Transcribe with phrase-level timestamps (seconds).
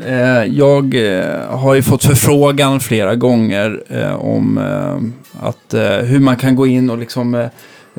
[0.00, 4.60] Eh, jag eh, har ju fått förfrågan flera gånger eh, om
[5.40, 7.48] att, hur man kan gå in och liksom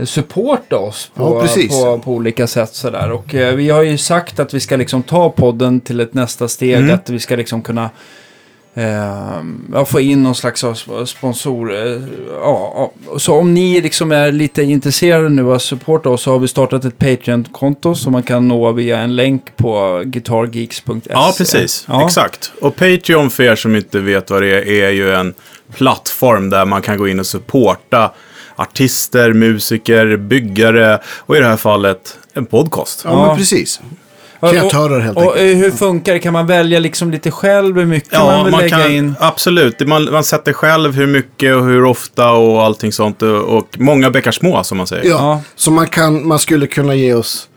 [0.04, 2.76] supporta oss på, Ja, på, på olika sätt.
[2.76, 3.12] Sådär.
[3.12, 6.78] Och vi har ju sagt att vi ska liksom ta podden till ett nästa steg.
[6.78, 6.96] Mm.
[6.96, 7.90] Att vi ska liksom kunna
[8.76, 11.74] eh, få in någon slags sp- sponsor.
[11.76, 12.02] Eh,
[12.42, 13.20] ja, ja.
[13.20, 16.48] Så om ni liksom är lite intresserade nu av att supporta oss så har vi
[16.48, 21.00] startat ett Patreon-konto som man kan nå via en länk på guitargeeks.se.
[21.10, 21.86] Ja, precis.
[21.88, 22.06] Ja.
[22.06, 22.52] Exakt.
[22.62, 25.34] Och Patreon för er som inte vet vad det är, är ju en
[25.76, 28.12] plattform där man kan gå in och supporta
[28.56, 33.02] artister, musiker, byggare och i det här fallet en podcast.
[33.06, 33.28] Ja, Ja.
[33.28, 33.82] men precis.
[34.44, 35.40] Och- Kreatörer helt och, enkelt.
[35.42, 36.20] Och eh, hur funkar det?
[36.20, 39.16] Kan man välja liksom lite själv hur mycket man Ja, vill man lägga kan, in?
[39.20, 39.88] absolut.
[39.88, 43.22] Man, man sätter själv hur mycket och hur ofta och allting sånt.
[43.22, 45.04] Och, och många bäckar små, som man säger.
[45.10, 45.42] Ja, Ja.
[45.56, 47.48] så man, kan, man skulle kunna ge oss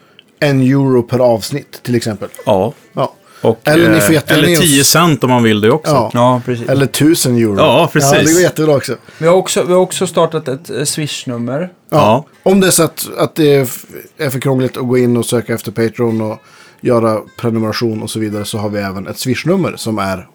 [0.40, 2.28] en euro per avsnitt till exempel.
[2.46, 2.72] Ja.
[2.92, 3.12] Ja.
[3.42, 5.70] Och, Eller ni eh, får jättegärna eller ge oss- 10 cent om man vill det
[5.70, 5.92] också.
[5.92, 6.10] Ja.
[6.14, 6.68] Ja, precis.
[6.68, 7.56] Eller tusen euro.
[7.59, 8.12] Ja, precis.
[8.12, 8.96] Ja, det går jättebra också.
[9.18, 11.68] Vi, har också, vi har också startat ett eh, Swish-nummer.
[11.90, 12.24] Ja.
[12.42, 13.54] Om det är så att, att det
[14.18, 16.42] är för krångligt att gå in och söka efter Patreon och
[16.87, 20.29] göra prenumeration och så vidare så har vi även ett Swish-nummer som är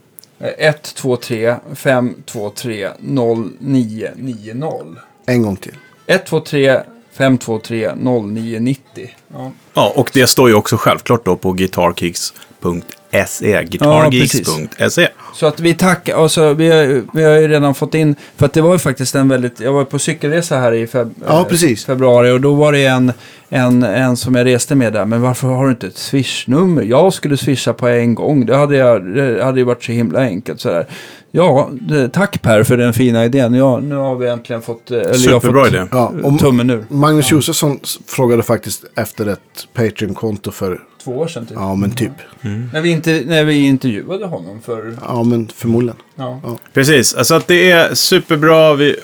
[0.57, 4.95] 123 523 0990.
[5.25, 5.75] en gång till.
[6.07, 6.79] 123
[7.13, 9.09] 523 0990.
[9.33, 9.52] Ja.
[9.73, 11.52] Ja, och det står ju också självklart då på
[13.11, 13.63] guitargeeks.se.
[13.63, 15.07] Guitargeeks.se.
[15.33, 18.53] Så att vi tackar, alltså, vi, har, vi har ju redan fått in, för att
[18.53, 21.45] det var ju faktiskt en väldigt, jag var på cykelresa här i feb, Ja, eh,
[21.47, 21.85] precis.
[21.85, 23.13] februari och då var det en,
[23.49, 26.81] en, en som jag reste med där, men varför har du inte ett swishnummer?
[26.83, 30.19] Jag skulle swisha på en gång, det hade, jag, det hade ju varit så himla
[30.19, 30.87] enkelt sådär.
[31.33, 31.69] Ja,
[32.13, 33.53] tack Per för den fina idén.
[33.53, 35.85] Ja, nu har vi äntligen fått, eh, eller jag har Superbra fått idé.
[35.91, 36.85] Ja, tummen ur.
[36.89, 39.39] Magnus Josefsson s- frågade faktiskt efter ett
[39.73, 41.57] Patreon-konto för, Två år sedan typ.
[41.57, 42.11] ja men typ.
[42.73, 45.97] När, vi inte, när vi intervjuade honom för, Ja men förmodligen.
[46.16, 46.41] ja.
[46.73, 48.73] Precis, alltså att det är superbra.
[48.75, 48.95] Vi är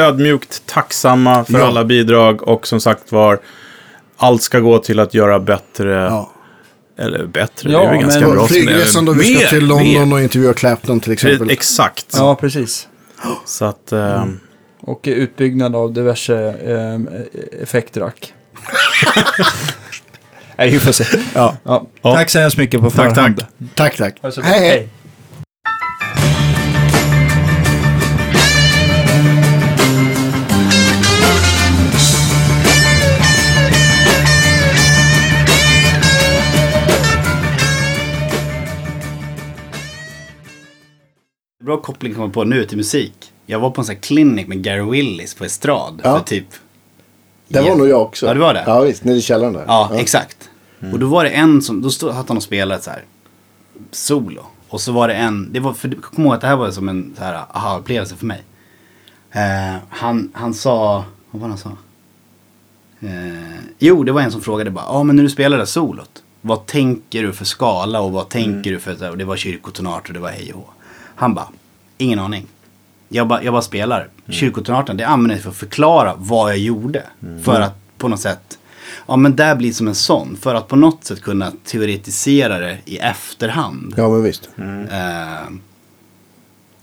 [0.00, 1.66] ödmjukt tacksamma för Ja.
[1.66, 3.40] alla bidrag och som sagt var,
[4.16, 5.90] allt ska gå till att göra bättre.
[5.92, 6.32] Ja.
[6.98, 8.46] Eller bättre, Ja, det är väl ganska men- bra.
[8.48, 10.12] Flygresan då vi ska till London mer.
[10.14, 11.50] och intervjua Clapton till exempel.
[11.50, 12.06] Exakt.
[12.16, 12.88] ja, precis.
[13.46, 14.24] Så att, eh,
[14.80, 17.00] Och eh, utbyggnad av diverse eh,
[17.62, 18.32] effektrack.
[20.62, 21.04] Nej, vi får se.
[21.34, 21.56] Ja.
[21.64, 21.86] Ja.
[22.02, 23.38] Tack så hemskt mycket på Tack, förhand.
[23.38, 23.48] tack.
[23.74, 24.18] Tack tack.
[24.22, 24.50] Ha det så bra.
[24.50, 24.88] Hej hej.
[41.64, 43.32] Bra koppling kommer på nu till musik.
[43.46, 46.00] Jag var på en sån här clinic med Gary Willis på estrad.
[46.04, 46.18] Ja.
[46.18, 46.46] För typ...
[47.48, 48.26] Det var nog jag också.
[48.26, 48.64] Ja, det var det?
[48.66, 49.64] Ja visst, nere i källaren där.
[49.66, 50.36] Ja, exakt.
[50.92, 53.04] Och då var det en som, då stod, hade han och spelat så här
[53.90, 54.46] solo.
[54.68, 56.88] Och så var det en, det var, för kom ihåg att det här var som
[56.88, 58.42] en så här aha-upplevelse för mig.
[59.30, 61.70] Eh, han, han sa, vad var det han sa?
[63.00, 66.22] Eh, jo, det var en som frågade bara, ja men när du spelar det solot,
[66.40, 70.14] vad tänker du för skala och vad tänker du för, och det var kyrkotonart och
[70.14, 70.70] det var hej och.
[71.14, 71.48] Han bara,
[71.98, 72.46] ingen aning.
[73.08, 74.08] Jag bara, jag bara spelar.
[74.28, 77.02] Kyrkotonarten, det använder jag för att förklara vad jag gjorde.
[77.44, 78.58] För att på något sätt,
[79.06, 80.36] ja men där blir som en sån.
[80.40, 83.94] För att på något sätt kunna teoretisera det i efterhand.
[83.96, 84.48] Ja men visst.
[84.56, 85.54] Eh,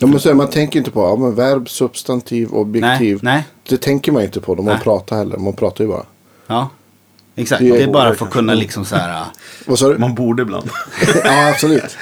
[0.01, 3.19] Ja, men så man tänker inte på ja, men verb, substantiv, objektiv.
[3.21, 3.47] Nej, nej.
[3.69, 4.83] Det tänker man inte på när man Nej.
[4.83, 5.37] pratar heller.
[5.37, 6.05] Man pratar ju bara.
[6.47, 6.69] ja,
[7.35, 7.59] exakt.
[7.61, 9.25] Det är- Det är bara för att kunna liksom så här.
[9.65, 9.97] Vad sa du?
[9.97, 10.69] man borde ibland.
[11.23, 11.97] ja absolut.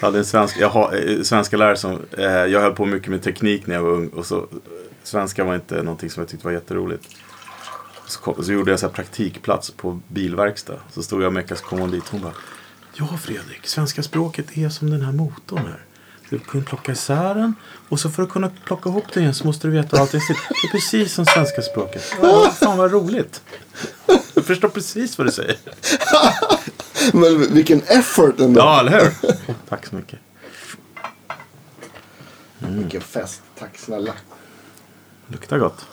[0.00, 3.08] Jag hade en svensk, jag har, eh, svenska lärare som, eh, jag höll på mycket
[3.08, 4.46] med teknik när jag var ung och så,
[5.02, 7.04] svenska var inte någonting som jag tyckte var jätteroligt.
[8.12, 10.78] Så, så gjorde jag så praktikplats på bilverkstad.
[10.90, 12.32] Så stod jag och meckade så kom hon dit hon bara
[12.94, 15.84] Ja Fredrik, svenska språket är som den här motorn här.
[16.30, 17.54] Du kan plocka isär den
[17.88, 20.34] och så för att kunna plocka ihop den igen så måste du veta sitter.
[20.48, 22.14] Det är precis som svenska språket.
[22.22, 23.42] Ja, fan vad roligt.
[24.34, 25.56] Jag förstår precis vad du säger.
[27.12, 28.60] Men vilken effort ändå.
[28.60, 29.10] Ja, eller hur?
[29.68, 30.18] Tack så mycket.
[32.58, 33.42] Vilken fest.
[33.58, 34.12] Tack snälla.
[35.26, 35.86] Luktar gott.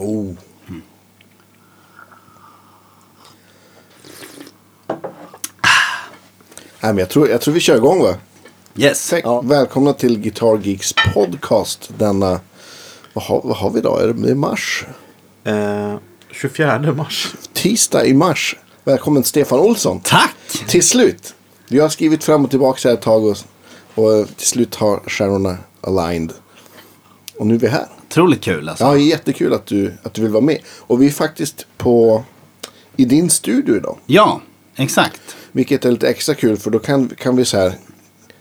[0.00, 0.34] Oh.
[6.82, 8.14] Nej, men jag, tror, jag tror vi kör igång va?
[8.76, 9.10] Yes.
[9.10, 9.24] Tack.
[9.42, 11.90] Välkomna till Guitar Geeks podcast.
[11.98, 12.40] Denna,
[13.12, 14.02] vad har, vad har vi idag?
[14.02, 14.86] Är det, det är mars?
[15.44, 15.96] Eh,
[16.30, 17.34] 24 mars.
[17.52, 18.56] Tisdag i mars.
[18.84, 20.00] Välkommen Stefan Olsson.
[20.00, 20.36] Tack!
[20.68, 21.34] Till slut.
[21.68, 23.36] Vi har skrivit fram och tillbaka här ett tag och,
[23.94, 26.32] och till slut har stjärnorna aligned.
[27.38, 27.86] Och nu är vi här.
[28.10, 28.84] Otroligt kul alltså.
[28.84, 30.58] Ja, jättekul att du, att du vill vara med.
[30.78, 32.24] Och vi är faktiskt på
[32.96, 33.98] i din studio idag.
[34.06, 34.40] Ja,
[34.76, 35.20] exakt.
[35.52, 37.72] Vilket är lite extra kul för då kan, kan vi så här.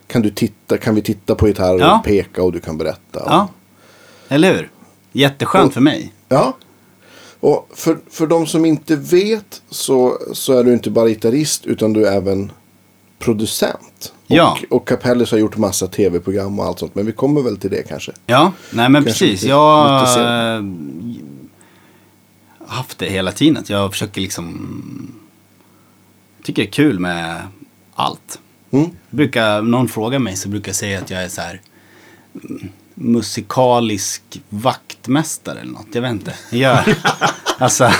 [0.07, 1.97] Kan, du titta, kan vi titta på gitarrer Ja.
[1.99, 3.23] och peka och du kan berätta.
[3.25, 3.47] Ja,
[4.27, 4.71] eller hur?
[5.11, 6.13] Jätteskönt Och- för mig.
[6.29, 6.57] Ja.
[7.39, 11.93] Och för, för de som inte vet så, så är du inte bara gitarrist utan
[11.93, 12.51] du är även
[13.19, 14.13] producent.
[14.31, 14.57] Ja.
[14.69, 16.95] Och, och Capellis har gjort massa tv-program och allt sånt.
[16.95, 18.11] Men vi kommer väl till det kanske.
[18.25, 19.41] Ja, nej men Kanske precis.
[19.41, 20.63] lite- Jag har äh,
[22.67, 23.63] haft det hela tiden.
[23.67, 25.11] Jag försöker liksom...
[26.43, 27.41] tycker det är kul med
[27.95, 28.39] allt.
[28.71, 28.89] Mm.
[29.09, 31.61] Brukar, någon frågar mig så brukar jag säga att jag är så här
[32.43, 35.87] mm, musikalisk vaktmästare eller något.
[35.91, 36.33] Jag vet inte.
[36.49, 36.95] Jag gör,
[37.57, 37.91] alltså,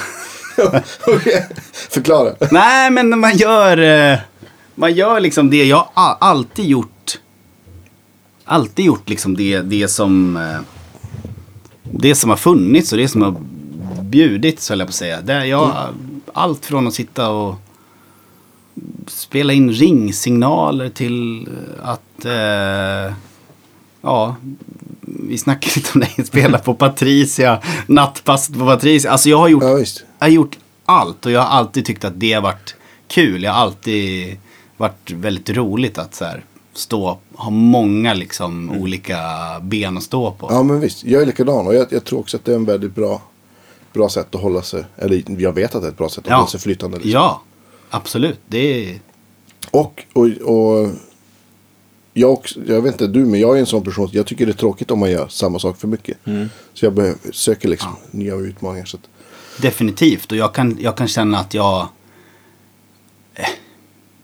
[1.89, 2.35] Förklara.
[2.51, 4.19] nej men man gör, eh,
[4.79, 7.19] man gör liksom det jag alltid gjort.
[8.45, 10.59] Alltid gjort liksom det, det som, eh,
[11.83, 13.35] det som har funnits och det som har
[14.01, 15.21] bjudits höll jag på att säga.
[15.21, 15.75] Det, jag,
[16.33, 17.55] Allt från att sitta och
[19.07, 21.49] spela in ringsignaler till
[21.81, 23.13] att eh,
[24.01, 24.35] ja,
[25.01, 29.11] vi snackade lite om det, spela på Patricia, nattpasset på Patricia.
[29.11, 29.79] Alltså jag har gjort, Ja,
[30.19, 32.75] jag har gjort allt och jag har alltid tyckt att det har varit
[33.07, 33.43] kul.
[33.43, 34.37] Jag har alltid
[34.79, 36.43] varit väldigt roligt att så här,
[36.73, 39.17] stå, ha många liksom olika
[39.61, 40.47] ben att stå på.
[40.51, 42.65] Ja men visst, jag är likadan och jag, jag tror också att det är en
[42.65, 43.21] väldigt bra,
[43.93, 46.29] bra sätt att hålla sig, eller jag vet att det är ett bra sätt att
[46.29, 46.35] Ja.
[46.35, 46.97] hålla sig flytande.
[46.97, 47.11] Liksom.
[47.11, 47.41] Ja,
[47.89, 48.39] absolut.
[48.47, 48.57] Det
[48.91, 48.99] är,
[49.71, 50.89] Och, och, och
[52.13, 54.51] jag, också, jag vet inte du, men jag är en sån person, jag tycker det
[54.51, 56.17] är tråkigt om man gör samma sak för mycket.
[56.73, 58.85] Så jag behöver, söker liksom nya utmaningar.
[58.85, 59.03] Så att,
[59.61, 60.31] Definitivt.
[60.31, 61.87] Och jag kan, jag kan känna att jag,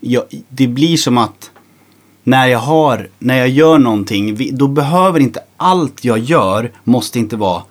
[0.05, 0.23] jag...
[0.49, 1.51] Det blir som att
[2.23, 7.35] när jag har, när jag gör någonting, då behöver inte allt jag gör, måste inte
[7.35, 7.63] vara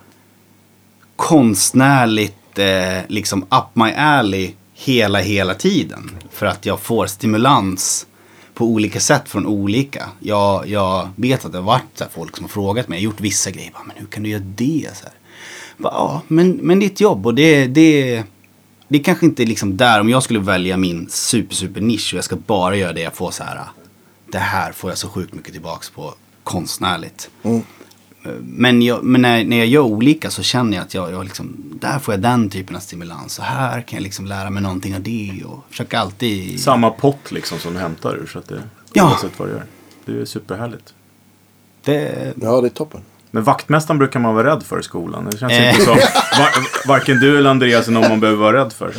[1.17, 6.11] konstnärligt eh, liksom up my alley hela, hela tiden.
[6.31, 8.07] För att jag får stimulans
[8.55, 10.09] på olika sätt från olika.
[10.21, 13.01] Jag, jag vet att det har varit så här folk som har frågat mig, jag
[13.01, 14.89] har gjort vissa grejer, bara, men hur kan du göra det?
[14.95, 15.15] Så här.
[15.77, 18.23] Bara, ja, men, men det är ett jobb och det, det,
[18.89, 22.17] det är kanske inte liksom där, om jag skulle välja min super, super nisch och
[22.17, 23.61] jag ska bara göra det jag får så här,
[24.33, 26.15] det här får jag så sjukt mycket tillbaks på
[26.45, 27.31] konstnärligt.
[28.41, 31.57] Men, jag, men när, när jag gör olika så känner jag att jag, jag liksom,
[31.81, 33.39] där får jag den typen av stimulans.
[33.39, 36.61] Och här kan jag liksom lära mig någonting av det och försöka alltid...
[36.61, 38.27] Samma pott liksom som du hämtar ur.
[38.27, 38.63] Så att det,
[38.97, 39.11] Ja.
[39.11, 39.65] Oavsett vad du gör.
[40.05, 40.95] Det är superhärligt.
[41.83, 43.01] Det, ja, det är toppen.
[43.35, 45.29] Men vaktmästaren brukar man vara rädd för i skolan.
[45.31, 45.71] Det känns Eh.
[45.71, 48.95] inte som var, varken du eller Andreas är någon man behöver vara rädd för.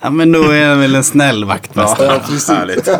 [0.00, 2.06] ja men då är jag väl en snäll vaktmästare.
[2.06, 2.48] Ja, precis.
[2.48, 2.88] Härligt.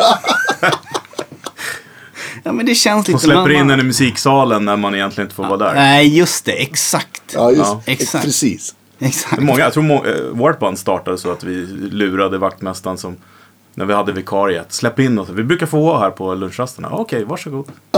[2.45, 3.21] Ja men det känns lite...
[3.21, 5.75] släpper man- in en i musiksalen när man egentligen inte får vara där.
[5.75, 7.23] Nej just det, exakt.
[7.35, 7.83] Ja, just Ja.
[7.87, 8.25] Exakt.
[8.25, 8.75] Precis.
[8.99, 9.43] Exakt.
[9.43, 13.17] Många, jag tror må, eh, vårt band startade så att vi lurade vaktmästaren som
[13.77, 14.73] när vi hade vikariet.
[14.73, 15.29] Släpp in oss.
[15.29, 16.89] Vi brukar få vara här på lunchrasterna.
[16.91, 17.67] Okej, varsågod.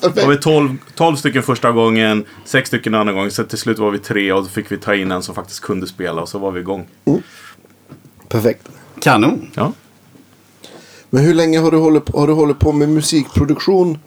[0.00, 3.30] Då var vi 12, 12 stycken första gången, 6 stycken andra gången.
[3.30, 5.60] Så till slut var vi tre och då fick vi ta in en som faktiskt
[5.60, 6.86] kunde spela och så var vi igång.
[8.28, 8.68] Perfekt.
[9.00, 9.50] Kanon.
[9.54, 9.72] Ja.
[11.10, 13.98] Men hur länge har du hållit på, har du hållit på med musikproduktion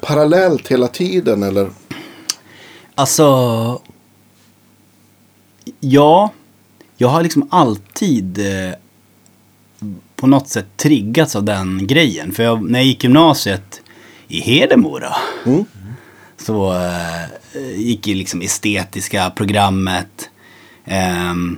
[0.00, 1.70] parallellt hela tiden eller?
[2.94, 3.80] Alltså...
[5.80, 6.32] Ja,
[6.96, 8.74] jag har liksom alltid eh,
[10.22, 12.32] på något sätt triggats av den grejen.
[12.32, 13.82] För jag, när jag gick gymnasiet
[14.28, 15.64] i Hedemora Mm.
[16.36, 20.30] så eh, gick ju liksom estetiska programmet.
[20.84, 21.56] Ehm,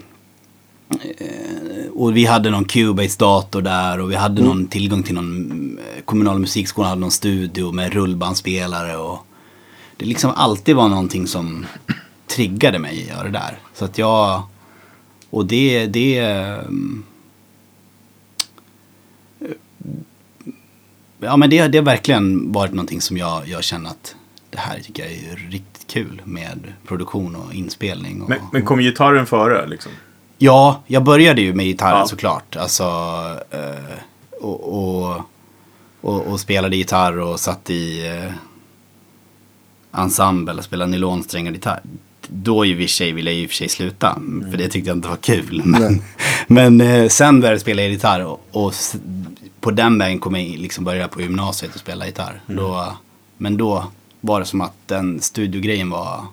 [0.90, 6.02] eh, och vi hade någon Cubase-dator där och vi hade någon tillgång till någon eh,
[6.04, 9.26] kommunal musikskola, hade någon studio med rullbandspelare och
[9.96, 11.66] det liksom alltid var någonting som
[12.26, 13.58] triggade mig att göra det där.
[13.74, 14.42] Så att jag,
[15.30, 16.18] och det, det,
[21.24, 24.14] ja men det, det har verkligen varit någonting som jag, jag känner att
[24.50, 28.22] det här tycker jag är riktigt kul med produktion och inspelning.
[28.22, 29.92] Och, Men, men kom gitarren före liksom?
[30.38, 32.06] Ja, jag började ju med gitarren Ja.
[32.06, 32.56] såklart.
[32.56, 32.84] Alltså,
[33.50, 33.98] eh,
[34.40, 35.20] och, och,
[36.00, 38.32] och, och spelade gitarr och satt i eh,
[40.00, 41.80] ensemble och spelade nylonsträngad gitarr.
[42.28, 44.18] Då i och för sig ville jag i och för sig sluta,
[44.50, 45.62] för det tyckte jag inte var kul.
[45.64, 46.02] Men,
[46.46, 48.74] men eh, sen började jag spela gitarr och, och
[49.64, 52.42] på den vägen kom jag liksom börja på gymnasiet och spela gitarr.
[52.46, 52.96] Då,
[53.36, 53.86] men då
[54.20, 56.24] var det som att den studiogrejen var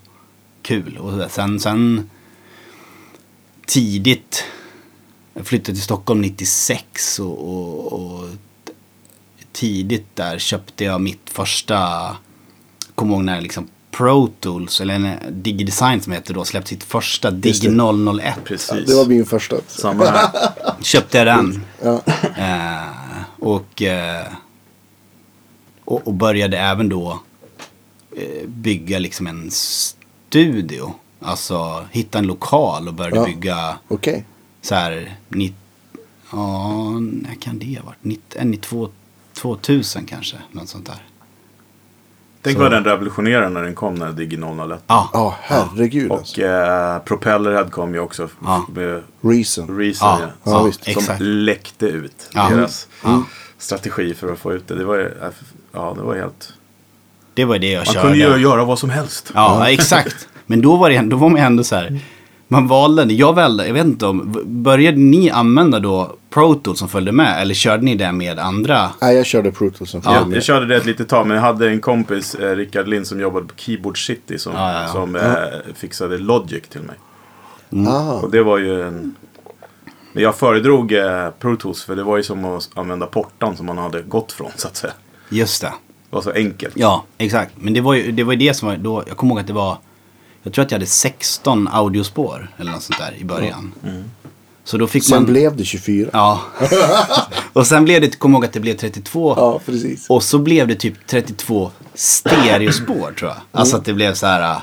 [0.62, 0.98] kul.
[0.98, 2.10] Och sen, sen
[3.66, 4.44] tidigt.
[5.34, 8.30] Jag flyttade till Stockholm 96 och, och, och
[9.52, 12.08] tidigt där köpte jag mitt första,
[12.96, 17.32] kommer ihåg när liksom Pro Tools, eller en Digidesign som heter då, släppte sitt första
[17.32, 18.22] Just Dig det.
[18.22, 18.36] 001.
[18.44, 18.88] Precis.
[18.88, 19.56] Det var min första.
[19.68, 20.30] Samma här.
[20.82, 21.66] köpte jag den.
[21.84, 22.02] Ja.
[22.38, 23.01] Eh,
[23.42, 24.28] och, eh,
[25.86, 27.20] och, och började även då
[28.18, 30.94] eh, bygga liksom en studio.
[31.20, 33.26] Alltså hitta en lokal och började Ja.
[33.26, 34.26] bygga Okej.
[34.62, 35.54] så här, ni,
[36.32, 38.04] ja, när kan det ha varit?
[38.04, 38.90] 90, en i två,
[39.34, 41.04] 2000 kanske, något sånt där.
[42.44, 44.80] Tänk Så- vad den revolutionerade när den kom, när Digi 001.
[44.88, 46.42] Ja, Ja, herregud Och alltså.
[46.42, 48.30] eh, Propellerhead kom ju också
[48.74, 49.78] med Reason.
[49.80, 50.08] Reason.
[50.20, 50.52] ja, Ja.
[50.52, 51.22] Som exakt.
[51.22, 53.24] läckte ut deras Ja.
[53.58, 54.76] strategi för att få ut det.
[54.76, 55.30] Det var ju, äh,
[55.72, 56.54] ja, det var helt...
[57.34, 58.02] Det var det jag Man körde.
[58.02, 59.32] kunde ju göra vad som helst.
[59.36, 60.28] Ja, exakt.
[60.46, 62.00] Men då var, det, då var man ändå så här.
[62.52, 66.90] Man valde, jag valde, jag vet inte om, började ni använda då Pro Tools som
[66.90, 67.42] följde med?
[67.42, 68.90] Eller körde ni det med andra?
[69.02, 70.36] Nej, jag körde Pro Tools som följde med.
[70.36, 73.20] jag körde det ett litet tag, men jag hade en kompis, eh, Rickard Lind, som
[73.20, 74.88] jobbade på Keyboard City som, Ja, ja, ja.
[74.88, 75.22] som eh,
[75.76, 76.96] fixade Logic till mig.
[77.92, 79.16] Ah, Och det var ju en...
[80.14, 83.66] Men jag föredrog eh, Pro Tools, för det var ju som att använda portan som
[83.66, 84.94] man hade gått från, så att säga.
[85.30, 85.68] Just det.
[86.10, 86.74] Det var så enkelt.
[86.78, 87.52] Ja, exakt.
[87.60, 89.48] Men det var ju det, var ju det som var då, jag kommer ihåg att
[89.48, 89.78] det var,
[90.44, 93.74] jag tror att jag hade 16 audiospår eller något sånt där i början.
[94.64, 95.26] Så då fick Sen man...
[95.34, 96.10] blev det 24.
[96.14, 96.42] Ja.
[97.54, 99.34] och sen blev det, kom ihåg att det blev 32.
[99.38, 100.10] Ja, precis.
[100.10, 103.38] Och så blev det typ 32 stereospår tror jag.
[103.52, 104.52] Alltså att det blev så här.
[104.56, 104.62] äh,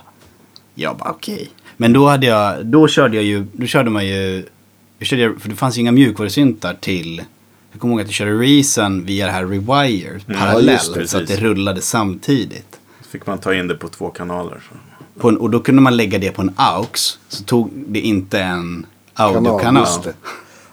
[0.75, 1.51] Jag bara okej.
[1.77, 4.47] Men då hade jag, då körde jag ju, då körde man ju,
[4.99, 7.23] jag körde, för det fanns ju inga mjukvarusyntar till,
[7.73, 10.71] jag kommer ihåg att jag körde Reason via det här Rewire parallellt.
[10.71, 12.79] just det, så att det rullade samtidigt.
[13.03, 14.61] Så fick man ta in det på två kanaler.
[14.71, 14.77] Så.
[15.23, 17.19] En, och då kunde man lägga det på en AUX.
[17.29, 19.87] Så tog det inte en audiokanal.
[20.05, 20.15] det.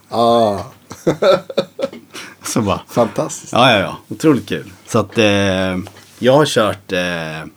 [0.10, 0.60] Ah,
[2.44, 3.54] Så bara, fantastiskt.
[3.54, 3.98] Ja, ja, ja.
[4.10, 4.72] Otroligt kul.
[4.88, 5.78] Så att eh,
[6.20, 7.50] jag har kört eh,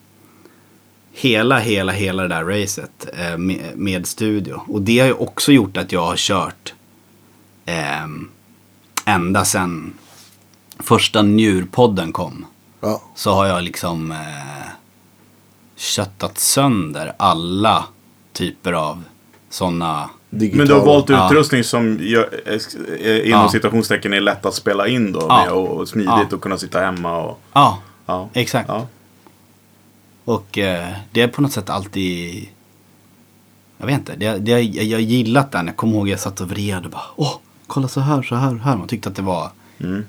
[1.12, 4.62] hela, hela, hela det där racet eh, med, med studio.
[4.68, 6.74] Och det har ju också gjort att jag har kört
[7.66, 8.06] eh,
[9.04, 9.92] ända sedan
[10.78, 12.46] första njurpodden kom.
[12.80, 13.02] Ja.
[13.14, 14.68] Så har jag liksom eh,
[15.78, 17.84] köttat sönder alla
[18.32, 19.02] typer av
[19.50, 20.58] sådana Digitala.
[20.58, 21.26] Men du har valt Ja.
[21.26, 22.28] utrustning som gör,
[23.26, 23.48] inom Ja.
[23.52, 25.20] citationstecken är lätt att spela in då.
[25.28, 25.44] Ja.
[25.44, 26.36] Med, och, och smidigt Ja.
[26.36, 27.18] och kunna sitta hemma.
[27.18, 28.28] Och, Ja, ja.
[28.32, 28.68] exakt.
[28.68, 28.86] Ja.
[30.24, 32.48] Och eh, det är på något sätt alltid...
[33.78, 35.66] Jag vet inte, det, det, jag, jag har gillat den.
[35.66, 37.34] Jag kommer ihåg jag satt och vred och bara åh,
[37.66, 38.76] kolla så här, så här, här.
[38.76, 40.04] Man tyckte att det var Mm.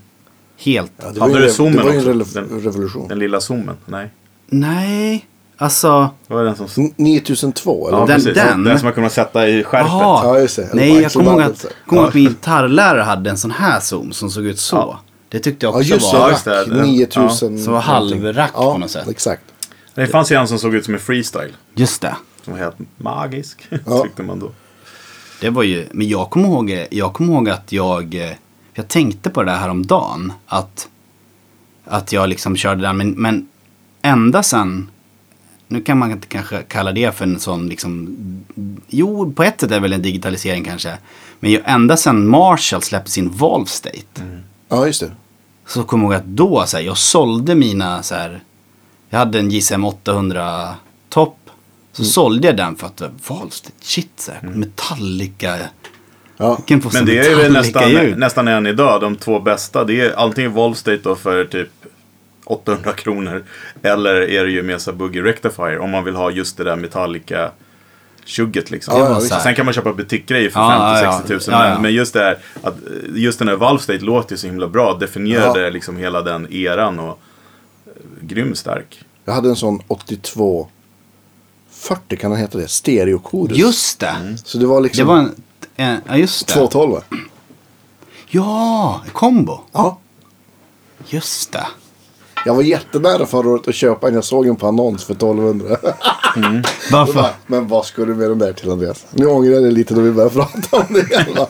[0.58, 0.92] helt...
[0.98, 3.08] Ja, det var Hade ju, du en- zoomen det var ju en rele- Den- revolution.
[3.08, 3.78] Den lilla zoomen?
[3.86, 4.10] Nej.
[4.48, 5.26] Nej,
[5.60, 6.10] alltså...
[6.28, 6.84] Det var den som...
[6.84, 7.98] N- 9002 eller?
[7.98, 8.34] Ja, Den- precis.
[8.34, 8.64] den?
[8.64, 9.92] Den som man kunde sätta i skärpet.
[9.92, 10.22] Jaha.
[10.26, 10.70] Ja, just det.
[10.74, 14.30] Nej, jag kommer ihåg att, ihåg att min gitarrlärare hade en sån här zoom som
[14.32, 14.76] såg ut så.
[14.76, 15.00] Ja.
[15.30, 16.20] Det tyckte jag Ja, också var...
[16.26, 16.60] Ja, just det.
[16.62, 16.68] rack.
[16.68, 17.60] Den- 9000.
[17.64, 19.08] Som var halvrack ja, på något sätt.
[19.10, 19.42] exakt.
[19.96, 21.52] Det fanns ju en som såg ut som en freestyle.
[21.76, 22.16] Just det.
[22.44, 23.68] Som var helt magisk.
[23.86, 24.04] Ja.
[24.04, 24.52] Tyckte man då.
[25.42, 28.32] Det var ju, men jag kommer ihåg, jag kommer ihåg att jag, eh,
[28.74, 30.88] jag tänkte på det här om dagen att,
[31.86, 33.48] att jag liksom körde den, men, men
[34.02, 34.90] ända sen,
[35.72, 38.18] nu kan man kanske kalla det för en sån liksom,
[38.88, 40.98] jo på ett sätt är det väl en digitalisering kanske,
[41.40, 44.22] men ju ända sen Marshall släppte sin Valve State,
[44.70, 45.12] Ja, just det.
[45.68, 48.40] så kommer jag ihåg att då, så här, jag sålde mina så här,
[49.10, 50.76] jag hade en JSM 800
[51.10, 51.38] topp,
[51.92, 55.58] så sålde jag den för att Valve State, shit så här, Metallica,
[56.42, 56.58] Ja.
[56.94, 59.02] Men det är väl nästan, nästan än idag.
[59.02, 59.84] De två bästa.
[59.84, 61.70] Det är antingen Volstate då för typ
[62.50, 63.44] 800 kronor.
[63.82, 65.80] Eller är det ju Mesa Boogie Rectifier.
[65.80, 67.52] Om man vill ha just det där Metallica
[68.26, 69.00] tjugget liksom.
[69.00, 69.36] Ja, så.
[69.36, 71.54] Sen kan man köpa butikgrejer för Ja, 50-60 ja, tusen.
[71.54, 71.80] ja, ja.
[71.80, 74.68] Men, just det här, att eh, just den här Valve State låter ju så himla
[74.68, 74.94] bra.
[74.94, 75.70] Definierade Ja.
[75.70, 77.20] liksom hela den eran och
[77.88, 77.92] eh,
[78.22, 79.02] grym stark.
[79.26, 80.68] Jag hade en sån 82
[81.72, 82.68] 40 kan den heta det.
[82.68, 83.58] Stereokodus.
[83.58, 84.38] Just det.
[84.46, 85.36] Så det var liksom Det var en,
[85.76, 86.54] en ja just det.
[86.54, 87.02] 212 va?
[88.28, 89.60] Ja, kombo.
[89.72, 90.00] Ja.
[91.08, 91.68] Just det.
[92.46, 94.14] Jag var jättenära förra året att köpa en.
[94.14, 95.78] Jag såg en på annons för 1200.
[95.86, 96.42] Då
[96.92, 97.14] Varför?
[97.14, 99.06] bara, Men vad ska du med den där till Andreas?
[99.14, 101.06] Nu ångrar jag det lite då vi börjar prata om det.
[101.12, 101.48] Jag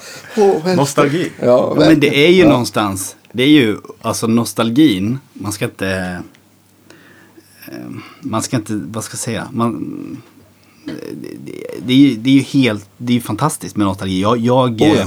[0.65, 0.75] bara.
[0.75, 1.31] Nostalgi.
[1.39, 2.50] Ja, Ja, men det är ju ja.
[2.50, 6.22] någonstans, det är ju alltså nostalgin, man ska inte,
[7.67, 7.74] eh,
[8.22, 10.22] man ska inte, vad ska jag säga, man,
[10.86, 10.93] det,
[11.46, 11.51] det,
[11.86, 14.22] det, är, ju- det är ju helt, det är ju fantastiskt med nostalgi.
[14.22, 15.05] Jag, jag, Oh, eh,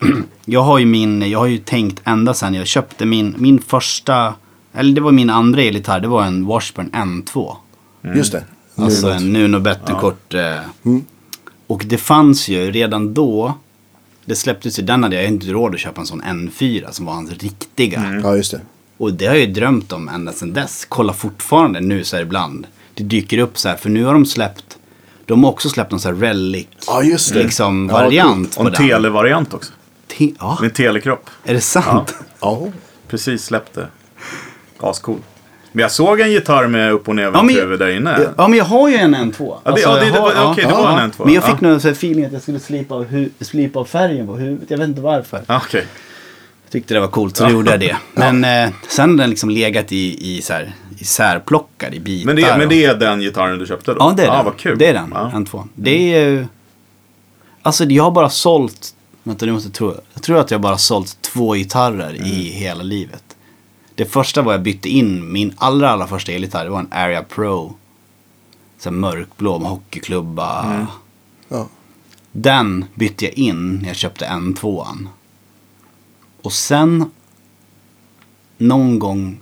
[0.00, 0.06] ja.
[0.44, 4.34] jag har ju min, jag har ju tänkt ända sedan jag köpte min, min första,
[4.72, 7.56] eller det var min andra elgitarr, det var en Washburn N2.
[8.16, 8.44] Just det.
[8.76, 10.34] Alltså Nu en Nuno Bettencourt.
[10.34, 11.04] Eh, Mm.
[11.66, 13.54] Och det fanns ju redan då.
[14.24, 17.12] Det släpptes ju, den hade jag inte råd att köpa en sån N4 som var
[17.12, 18.20] hans riktiga.
[18.22, 18.60] Ja, just det.
[18.96, 20.86] Och det har jag ju drömt om ända sedan dess.
[20.88, 22.66] Kolla fortfarande nu så här ibland.
[22.94, 24.78] Det dyker upp så här, för nu har de släppt.
[25.26, 26.66] De har också släppt någon sån här relic.
[26.86, 27.42] Ja, just det.
[27.42, 28.88] Liksom Ja, variant Och på en den.
[28.88, 29.72] televariant också.
[30.18, 31.30] Te- ja, Med en telekropp.
[31.44, 32.14] är det sant?
[32.40, 32.68] Ja.
[33.08, 33.86] Precis släppte.
[34.84, 35.18] Ascool.
[35.72, 38.18] Men jag såg en gitarr med upp och Ja, men- nervänt där inne.
[38.36, 39.56] Ja, men jag har ju en N2.
[39.64, 41.24] Ja, det- ja, det- jag det har- var- okej, det var en N2.
[41.24, 41.68] Men jag fick Ja.
[41.68, 44.70] nog här feeling att jag skulle slipa av, hu- slipa av färgen på huvudet.
[44.70, 45.40] Jag vet inte varför.
[45.46, 45.86] Ja, Okej.
[46.64, 47.96] Jag tyckte det var coolt, så då gjorde jag det.
[48.12, 52.26] Men eh, sen har den liksom legat i, i så här, isärplockad i bitar.
[52.26, 53.96] Men, det, men och- det är den gitarren du köpte då?
[54.00, 54.44] Ja, det är ah, den.
[54.44, 54.78] vad kul.
[54.78, 55.30] Det är den, Ja.
[55.34, 55.64] N2.
[55.74, 56.46] Det är ju...
[57.62, 61.16] Alltså jag har bara sålt, vänta du måste tro, jag tror att jag bara sålt
[61.22, 62.26] två gitarrer Mm.
[62.26, 63.22] i hela livet.
[64.00, 67.22] Det första var jag bytte in, min allra, allra första elgitarr, det var en Area
[67.22, 67.74] Pro.
[68.78, 70.64] Så mörkblå med hockeyklubba.
[70.64, 70.86] Mm.
[71.48, 71.68] Ja.
[72.32, 75.08] Den bytte jag in när jag köpte N2an.
[76.42, 77.10] Och sen
[78.58, 79.38] någon gång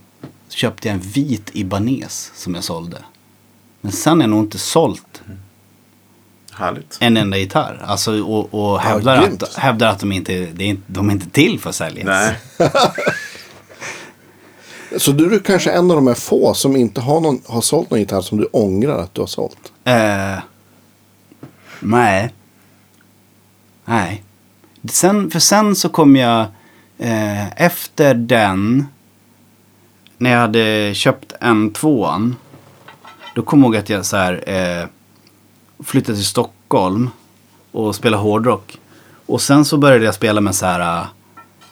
[0.49, 2.99] köpte jag en vit Ibanez som jag sålde.
[3.81, 5.23] Men sen har jag nog inte sålt
[6.53, 6.97] Härligt.
[7.01, 7.85] en enda gitarr.
[7.87, 9.43] Alltså, och, och hävdar, grymt.
[9.43, 12.07] att, hävdar att de inte, det är, inte- de är inte till för att säljas.
[12.07, 12.37] Nej.
[14.97, 17.91] Så du är kanske en av de här få som inte har, någon, har sålt
[17.91, 19.73] någon gitarr som du ångrar att du har sålt.
[19.85, 20.39] Eh,
[21.81, 22.35] nej.
[23.85, 24.25] Nej.
[24.91, 26.47] Sen, för sen så kom jag
[26.99, 28.87] eh, efter den.
[30.19, 32.37] När jag hade köpt en tvåan.
[33.35, 34.89] Då kom jag ihåg att jag så här, eh,
[35.85, 37.11] flyttade till Stockholm.
[37.73, 38.79] Och spelade hårdrock.
[39.27, 41.01] Och sen så började jag spela med så här.
[41.01, 41.07] Eh,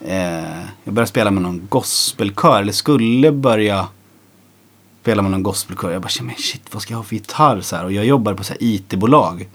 [0.00, 2.60] Eh, jag började spela med någon gospelkör.
[2.62, 3.88] Eller skulle börja
[5.02, 5.90] spela med någon gospelkör.
[5.92, 7.60] Jag bara kände, shit vad ska jag ha för gitarr?
[7.60, 9.48] Så här, och jag jobbade på så IT-bolag.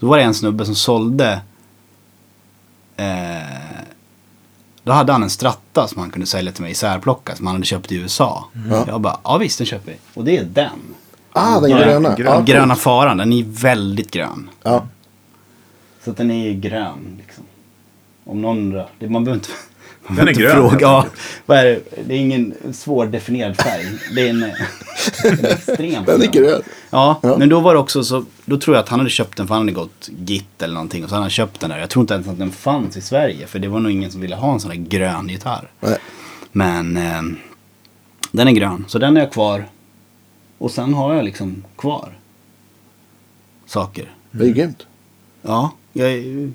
[0.00, 1.40] Då var det en snubbe som sålde.
[2.96, 3.82] Eh,
[4.82, 7.36] då hade han en stratta som han kunde sälja till mig isärplocka.
[7.36, 8.44] Som han hade köpt i USA.
[8.70, 8.84] Ja.
[8.88, 9.98] Jag bara, ja visst den köper vi.
[10.14, 10.70] Och det är den.
[11.32, 12.14] Ah, den Ja, gröna.
[12.14, 12.26] grön.
[12.34, 14.50] Ja, Gröna faran, den är väldigt grön.
[14.62, 14.84] Ja.
[16.04, 17.44] Så att den är grön liksom.
[18.24, 18.70] Om någon.
[18.98, 19.48] Det, man behöver inte,
[20.16, 20.78] Den är grön, Fråga.
[20.80, 21.06] Ja,
[21.46, 21.80] vad är det?
[22.06, 23.84] det är ingen svårdefinierad färg.
[24.14, 24.42] Det är en,
[25.24, 26.62] en extremt Den är grön.
[26.90, 27.36] Ja, Ja.
[27.38, 28.24] men då var det också så.
[28.44, 31.02] Då tror jag att han hade köpt den för han hade gått Git eller någonting.
[31.04, 31.78] Och så hade han köpt den där.
[31.78, 33.46] Jag tror inte ens att den fanns i Sverige.
[33.46, 35.70] För det var nog ingen som ville ha en sån där grön gitarr.
[35.80, 35.96] Nej.
[36.52, 37.22] Men eh,
[38.32, 38.84] den är grön.
[38.88, 39.68] Så den är jag kvar.
[40.58, 42.08] Och sen har jag liksom kvar
[43.66, 44.10] saker.
[44.30, 44.86] Det är grymt.
[45.42, 46.52] Ja, jag, är-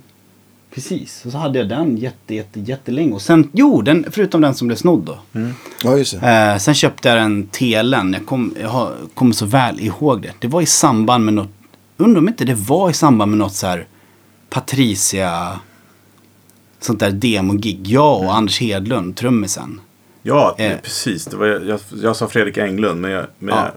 [0.73, 1.25] precis.
[1.25, 3.13] Och så hade jag den jätte, jätte, jättelänge.
[3.13, 5.41] Och sen, jo, den, förutom den som blev snodd då.
[5.83, 6.29] Ja, just det.
[6.31, 8.13] Eh, sen köpte jag den telen.
[8.13, 8.55] Jag, kom,
[9.13, 10.31] kommer så väl ihåg det.
[10.39, 11.49] Det var i samband med något,
[11.97, 13.85] undrar om inte det var i samband med något så här
[14.49, 15.59] Patricia,
[16.79, 17.87] sånt där demogig.
[17.87, 19.81] Jag och Anders Hedlund, trummisen.
[20.25, 20.77] Ja, Eh.
[20.83, 21.25] precis.
[21.25, 23.71] Det var, jag, jag sa Fredrik Englund, men jag, men, Ja.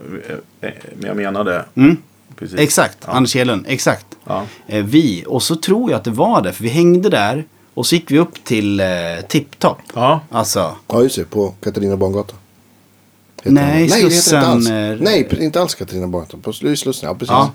[0.61, 1.65] jag, men jag menade...
[1.75, 1.97] Mm.
[2.35, 2.59] Precis.
[2.59, 3.11] Exakt, Ja.
[3.11, 4.05] Anders Hedlund, exakt.
[4.27, 4.43] Ja.
[4.67, 7.45] Eh, vi, och så tror jag att det var det, för vi hängde där.
[7.73, 8.85] Och så gick vi upp till eh,
[9.27, 9.77] Tipptopp.
[9.93, 10.19] Ja.
[10.31, 11.23] Alltså, Ja, just det.
[11.25, 12.35] På Katarina Bangata.
[13.37, 13.63] Heter Nej.
[13.65, 14.69] Nej, det heter Slussen, inte alls.
[14.69, 16.37] eh, Nej, inte alls Katarina Bangata.
[16.37, 17.29] På Slu- Slussen, ja precis.
[17.31, 17.51] Ja.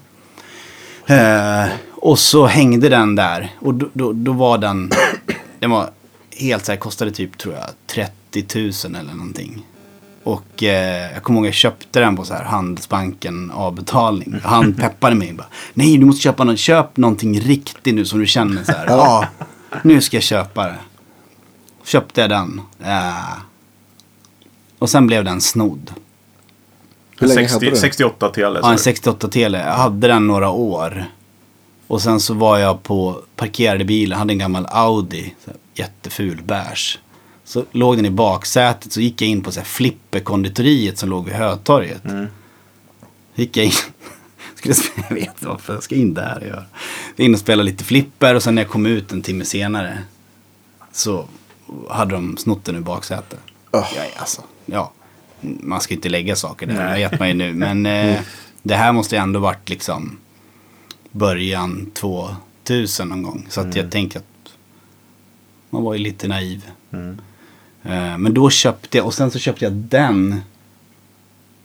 [1.06, 3.54] Eh, och så hängde den där.
[3.60, 4.90] Och då, då, då var den,
[5.58, 5.90] den var
[6.38, 9.66] helt så här, kostade typ tror jag 30 000 eller någonting.
[10.24, 14.40] Och eh, jag kommer ihåg jag köpte den på så här Handelsbanken avbetalning.
[14.44, 15.46] Han peppade mig bara.
[15.74, 18.86] Nej du måste köpa någon, köp någonting riktigt nu som du känner så här.
[18.86, 19.26] Ja,
[19.82, 20.78] nu ska jag köpa det.
[21.84, 22.60] Köpte jag den.
[22.84, 23.38] Eh,
[24.78, 25.92] och sen blev den snodd.
[27.18, 27.76] Hur länge hade 60, du?
[27.76, 28.60] 68 tele.
[28.62, 29.58] Ja, en 68 tele.
[29.58, 31.04] Jag hade den några år.
[31.86, 35.34] Och sen så var jag på, parkerade bilen, hade en gammal Audi.
[35.44, 36.98] Så här, jätteful beige.
[37.44, 41.24] Så låg den i baksätet, så gick jag in på så här flipperkonditoriet som låg
[41.24, 42.04] vid Hötorget.
[42.04, 42.26] Mm.
[43.34, 43.72] Gick jag in,
[44.54, 46.64] skulle spela, jag vet inte varför jag ska in där och göra.
[47.16, 49.98] In och spela lite flipper och sen när jag kom ut en timme senare.
[50.92, 51.28] Så
[51.88, 53.40] hade de snott den ur baksätet.
[53.70, 53.84] Ah.
[53.96, 54.92] Ja, alltså, ja.
[55.40, 57.52] Man ska ju inte lägga saker där, det vet man ju nu.
[57.52, 58.20] Men eh,
[58.62, 60.18] det här måste ju ändå varit liksom
[61.10, 63.46] början 2000 någon gång.
[63.48, 64.24] Så att jag tänker att
[65.70, 66.70] man var ju lite naiv.
[66.92, 67.20] Mm.
[67.84, 70.40] Eh, men då köpte jag, och sen så köpte jag den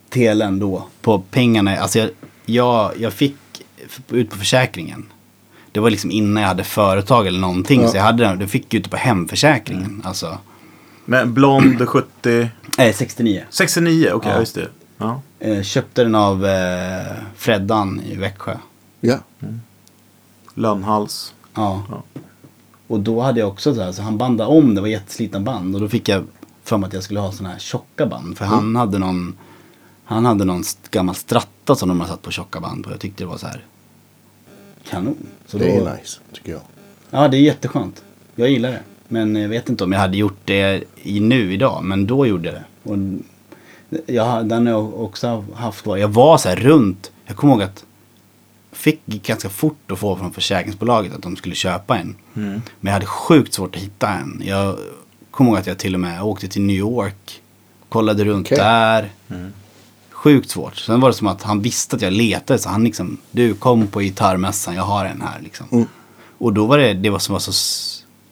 [0.10, 1.78] telen då på pengarna.
[1.78, 2.10] Alltså jag,
[2.46, 3.36] jag, jag fick
[4.10, 5.06] ut på försäkringen.
[5.72, 7.82] Det var liksom innan jag hade företag eller någonting.
[7.82, 7.88] Ja.
[7.88, 10.02] Så jag hade den, det fick jag ute på hemförsäkringen.
[10.06, 10.38] Alltså,
[11.06, 12.50] Men blond 70...
[12.78, 13.44] eh, 69.
[13.50, 14.40] 69, okej, Ja.
[14.40, 14.68] just det.
[14.98, 15.22] Ja.
[15.40, 18.58] Eh, köpte den av eh, Freddan i Växjö.
[19.02, 19.18] Ja.
[20.54, 21.34] Lönnhals.
[21.54, 21.84] Ja.
[21.90, 22.04] Ja.
[22.88, 25.76] Och då hade jag också så här, så han bandade om, det var jätteslitna band.
[25.76, 26.24] Och då fick jag
[26.64, 28.38] för mig att jag skulle ha sådana här tjocka band.
[28.38, 29.34] För han hade någon,
[30.04, 32.92] han hade någon gammal stratta som de har satt på tjocka band på.
[32.92, 33.66] Jag tyckte det var så här
[34.90, 35.16] kanon.
[35.48, 36.62] Så Det då, är nice, tycker jag.
[37.10, 38.04] Ja, det är jätteskönt.
[38.36, 38.82] Jag gillar det.
[39.08, 41.84] Men jag vet inte om jag hade gjort det i nu idag.
[41.84, 42.64] Men då gjorde jag det.
[42.92, 42.98] Och
[44.06, 45.86] jag, den har jag också haft.
[45.86, 47.12] Jag var så här runt.
[47.26, 47.86] Jag kommer ihåg att
[48.78, 52.16] fick ganska fort att få från försäkringsbolaget att de skulle köpa en.
[52.34, 54.42] Men jag hade sjukt svårt att hitta en.
[54.46, 54.78] Jag
[55.32, 57.42] kommer ihåg att jag till och med åkte till New York.
[57.90, 58.58] Kollade runt Okej.
[58.58, 59.12] där.
[60.12, 60.76] Sjukt svårt.
[60.78, 62.60] Sen var det som att han visste att jag letade.
[62.60, 65.88] Så han liksom, du kom på gitarrmässan, jag har en här liksom.
[66.38, 67.52] Och då var det, det var som var så,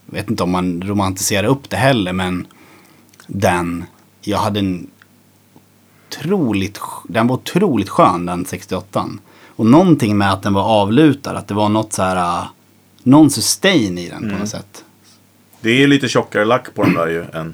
[0.05, 2.47] vet inte om man romantiserar upp det heller, men
[3.27, 3.85] den,
[4.21, 4.87] jag hade en
[6.09, 9.09] otroligt, den var otroligt skön den 68
[9.55, 12.47] Och någonting med att den var avlutad, att det var något så här, uh,
[13.03, 14.83] någon sustain i den på något sätt.
[15.61, 17.53] Det är lite tjockare lack på de där ju än,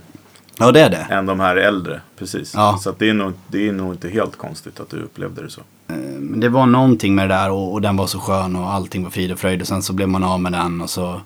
[0.58, 0.98] Ja, det är det.
[1.10, 2.02] än de här äldre.
[2.20, 2.54] Precis.
[2.56, 2.80] Ja.
[2.82, 5.50] Så att det, är nog, det är nog inte helt konstigt att du upplevde det
[5.50, 5.62] så.
[5.88, 8.74] Eh, Men det var någonting med det där och, och den var så skön och
[8.74, 11.22] allting var frid och fröjd och sen så blev man av med den och så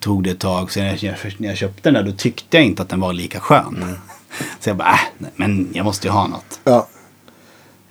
[0.00, 0.72] tog det ett tag.
[0.72, 3.12] Sen när jag, när jag köpte den där då tyckte jag inte att den var
[3.12, 3.84] lika skön.
[4.60, 6.60] Så jag bara, äh, nej, men jag måste ju ha något.
[6.64, 6.86] Ja.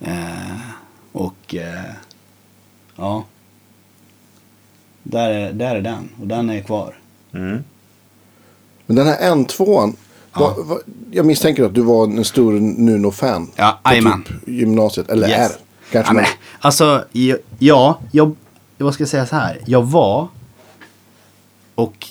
[0.01, 0.72] Eh,
[1.13, 1.91] och eh,
[2.95, 3.23] ja,
[5.04, 6.95] där är, där är den och den är kvar.
[7.34, 7.63] Mm.
[8.86, 9.93] Men den här N2an.
[10.34, 10.39] Ja.
[10.58, 10.80] Vad, vad,
[11.12, 13.52] jag misstänker att du var en stor Nuno-fan.
[13.56, 14.23] Ja, på jajamän.
[14.23, 15.10] typ gymnasiet.
[15.10, 15.52] Eller Yes.
[15.52, 15.56] är.
[15.91, 16.26] Kanske Ja,
[16.60, 18.36] alltså, ja, ja, jag,
[18.78, 19.60] vad ska jag säga så här.
[19.65, 20.28] Jag var,
[21.76, 22.08] och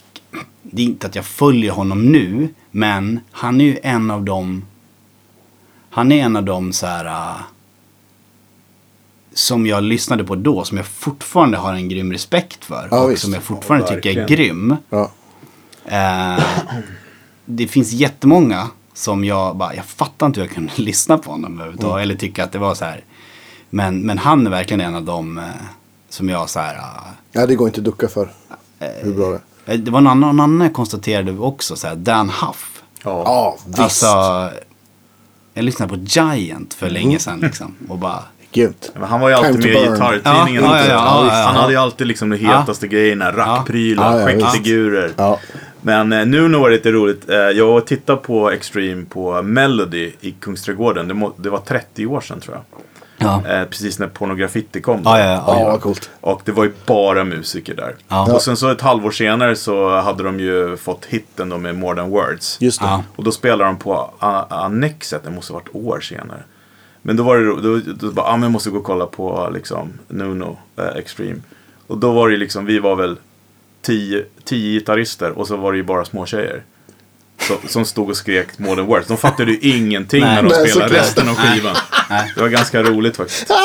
[0.63, 4.65] det är inte att jag följer honom nu, men han är ju en av dem,
[5.91, 7.41] han är en av dem så här, äh,
[9.35, 12.89] som jag lyssnade på då, som jag fortfarande har en grym respekt för.
[12.91, 13.23] Ja, och visst.
[13.23, 14.77] som jag fortfarande Ja, tycker är grym.
[14.91, 15.11] Ja.
[15.85, 16.45] Eh,
[17.45, 21.55] det finns jättemånga som jag bara, jag fattar inte hur jag kunde lyssna på honom
[21.55, 21.93] överhuvudtaget.
[21.93, 22.03] Mm.
[22.03, 23.05] Eller tycka att det var så här.
[23.71, 25.45] Men, men han är verkligen en av dem eh,
[26.09, 26.81] som jag så här.
[27.33, 28.33] ja, det går inte att ducka för.
[28.79, 29.41] Hur bra det
[29.73, 29.75] är.
[29.75, 32.83] eh, det var någon annan, någon annan jag konstaterade också, så här, Dan Huff.
[33.05, 33.23] Ja.
[33.25, 33.79] Ja, visst.
[33.81, 34.51] Alltså,
[35.55, 37.75] jag lyssnade på Giant för länge sedan liksom.
[37.89, 38.23] Och bara,
[38.95, 40.63] Men han var ju alltid med i gitarrtidningen.
[40.65, 41.61] Ja, ja, ja, ja, ja, han ja.
[41.61, 43.33] hade ju alltid liksom de hetaste grejerna.
[43.33, 45.09] Rackprylar, Ja, ja.
[45.17, 45.39] Ja.
[45.81, 47.31] Men eh, nu var det lite roligt.
[47.31, 51.09] Eh, jag tittade på Extreme på Melody i Kungsträdgården.
[51.09, 52.65] Det, må, det var 30 år sedan tror jag.
[53.29, 53.53] ja.
[53.53, 55.01] Eh, precis när Pornograffiti kom.
[55.05, 55.45] Ja, ja, ja.
[55.61, 56.11] Ja, vad coolt.
[56.21, 57.95] Och det var ju bara musiker där.
[58.09, 58.35] Ja.
[58.35, 61.97] Och sen så ett halvår senare så hade de ju fått hitten då med More
[61.97, 62.57] Than Words.
[62.61, 62.87] Just det.
[62.87, 63.05] Ja.
[63.17, 64.11] Och då spelade de på
[64.49, 66.43] Annexet, det måste ha varit år senare.
[67.03, 69.51] Men då var det då, då bara, ah, men jag måste gå och kolla på
[69.55, 71.41] liksom Nuno eh, Extreme.
[71.87, 73.17] Och då var det liksom, vi var väl
[73.83, 76.63] tio, tio gitarrister och så var det ju bara små tjejer.
[77.41, 79.09] Så, som stod och skrek Modern Words.
[79.09, 80.35] De fattade ju ingenting Nej.
[80.35, 80.93] när de spelade såklart.
[80.93, 81.77] resten av skivan.
[82.11, 82.33] Nej.
[82.35, 83.51] Det var ganska roligt faktiskt.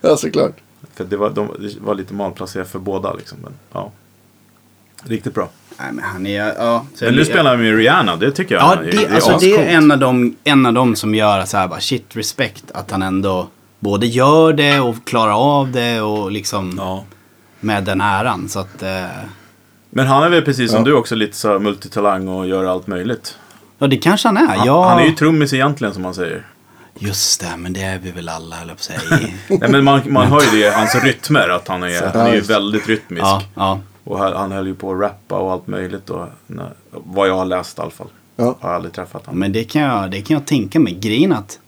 [0.00, 0.52] Ja, såklart.
[0.94, 3.38] För det var, de, det var lite malplacerat för båda liksom.
[3.42, 3.92] Men, ja.
[5.04, 5.48] Riktigt bra.
[5.78, 6.86] Nej, men han är, ja.
[6.94, 9.56] så Men nu spelar han med Rihanna, det tycker jag Ja, är- det, alltså, det
[9.56, 12.64] är en av, dem, en av dem som gör så här bara shit respekt.
[12.74, 13.48] Att han ändå
[13.80, 17.04] både gör det och klarar av det och liksom Ja.
[17.60, 18.48] med den äran.
[18.48, 19.04] Så att, eh,
[19.90, 20.84] Men han är väl precis som Ja.
[20.84, 23.38] du också lite så multitalang och gör allt möjligt.
[23.78, 24.46] ja det kanske han är.
[24.56, 26.46] Han, ja, han är ju trummis egentligen som man säger.
[26.98, 29.00] Just det, men det är vi väl alla höll jag på säga.
[29.48, 32.34] Nej, men man, man hör ju det i hans rytmer att han är, han är
[32.34, 33.22] ju väldigt rytmisk.
[33.24, 33.80] ja, ja.
[34.04, 36.10] Och han, höll ju på att rappa och allt möjligt.
[36.10, 38.08] Och, när, vad jag har läst i alla fall.
[38.36, 38.44] Ja.
[38.44, 39.40] Har jag aldrig träffat honom.
[39.40, 40.94] Men det kan, jag, det kan jag tänka mig.
[40.94, 41.58] Grejen att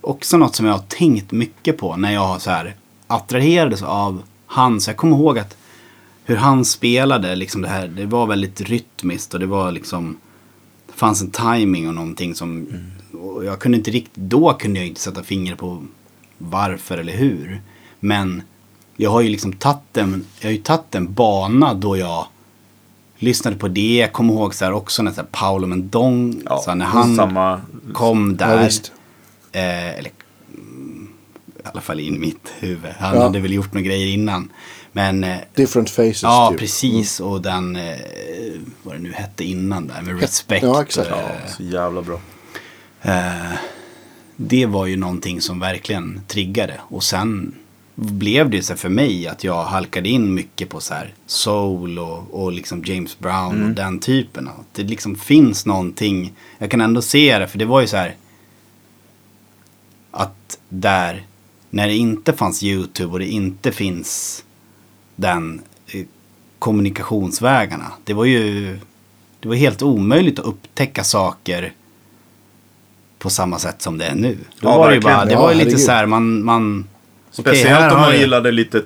[0.00, 2.74] också något som jag har tänkt mycket på när jag har så här
[3.06, 4.80] attraherades av han.
[4.80, 5.56] Så jag kommer ihåg att
[6.24, 10.18] hur han spelade, liksom det här, det var väldigt rytmiskt och det var liksom
[10.86, 12.68] det fanns en timing och någonting som
[13.12, 15.84] och jag kunde inte riktigt, då kunde jag inte sätta fingret på
[16.38, 17.60] varför eller hur.
[18.00, 18.42] Men
[18.96, 22.26] jag har ju liksom tagit en, jag har ju tagit en bana då jag
[23.18, 23.96] lyssnade på det.
[23.96, 27.16] Jag kommer ihåg så här också när så här Paolo Mendong, Ja, så när han
[27.16, 27.60] samma,
[27.92, 28.64] kom Ja, där.
[28.64, 28.92] visst.
[29.52, 30.10] eh, eller,
[30.54, 31.08] mm,
[31.58, 32.92] I alla fall in i mitt huvud.
[32.98, 33.22] Han Ja.
[33.22, 34.52] hade väl gjort några grejer innan.
[34.92, 36.22] Men eh, Different faces.
[36.22, 36.60] ja, typ.
[36.60, 37.20] precis.
[37.20, 37.96] Och den, eh,
[38.82, 40.62] vad det nu hette innan där, med Respect.
[40.62, 41.10] Ja, exakt.
[41.10, 42.20] eh, ja, så jävla bra.
[43.02, 43.52] Eh,
[44.36, 46.74] det var ju någonting som verkligen triggade.
[46.80, 47.54] Och sen
[47.94, 52.44] blev det så för mig att jag halkade in mycket på så här soul och,
[52.44, 54.48] och liksom James Brown och den typen.
[54.48, 56.32] Att det liksom finns någonting.
[56.58, 58.14] Jag kan ändå se det, för det var ju så här.
[60.10, 61.26] Att där,
[61.70, 64.44] när det inte fanns YouTube och det inte finns
[65.16, 66.06] den eh,
[66.58, 67.92] kommunikationsvägarna.
[68.04, 68.78] Det var ju
[69.40, 71.72] det var helt omöjligt att upptäcka saker
[73.18, 74.38] på samma sätt som det är nu.
[74.60, 76.84] Då Ja, var det ju bara, det var ju lite så här, man, man
[77.42, 78.82] Speciellt här om man jag- gillade lite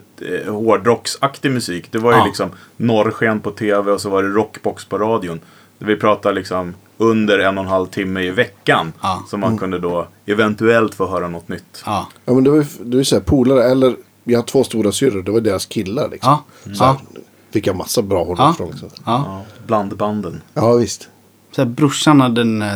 [0.47, 1.89] eh, hårdrocksaktig musik.
[1.93, 2.25] Det var ju Ja.
[2.27, 5.41] liksom norrsken på tv och så var det rockbox på radion.
[5.79, 8.93] Vi pratar liksom under en och en halv timme i veckan.
[9.01, 9.25] Ja.
[9.31, 11.83] Så man kunde då eventuellt få höra något nytt.
[11.87, 12.09] Ja.
[12.25, 14.65] Ja men det var ju det var ju så här polare, eller vi har två
[14.65, 16.37] stora syrror, det var deras killar liksom.
[16.65, 16.75] Ja.
[16.75, 16.97] Så här.
[17.51, 18.89] Fick jag massa bra hårdrock från liksom.
[19.07, 19.43] ja.
[19.67, 20.41] Blandbanden.
[20.55, 21.09] Ja visst.
[21.53, 22.69] Så här, brorsan hade en eh,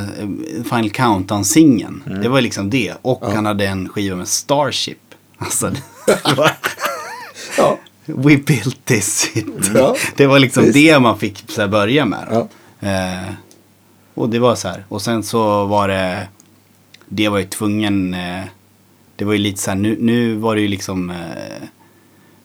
[0.65, 2.03] Final Countdown-singeln.
[2.07, 2.23] Mm.
[2.23, 2.95] Det var liksom det.
[3.03, 4.99] Och han hade en skiva med Starship.
[5.45, 5.71] Alltså,
[6.07, 6.51] det var...
[7.59, 7.79] Ja.
[8.05, 9.47] We built this shit.
[9.75, 9.97] Ja.
[10.17, 10.75] Det var liksom Visst.
[10.75, 12.27] det man fick så här, börja med.
[12.31, 12.49] Ja.
[12.89, 13.33] Eh,
[14.15, 14.85] och det var så här.
[14.89, 16.29] Och sen så var det...
[17.09, 18.15] Det var ju tvungen...
[18.15, 18.45] Eh,
[19.17, 21.11] det var ju lite så här, nu, nu var det ju liksom...
[21.11, 21.63] Eh,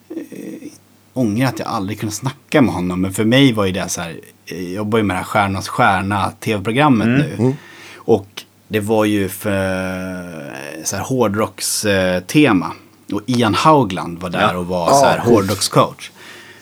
[0.10, 0.70] eh,
[1.14, 3.02] ångrar att jag aldrig kunde snacka med honom.
[3.02, 5.26] Men för mig var ju det så här, eh, jag jobbar ju med det här
[5.26, 7.56] Stjärnornas stjärna tv-programmet nu.
[7.96, 12.72] Och det var ju för eh, så här hårdrockstema.
[13.12, 14.58] Och Ian Haugland var där Ja.
[14.58, 16.12] och var så här Ja, hårdrockscoach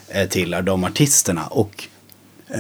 [0.07, 1.45] eh, till de artisterna.
[1.47, 1.83] Och
[2.47, 2.59] eh,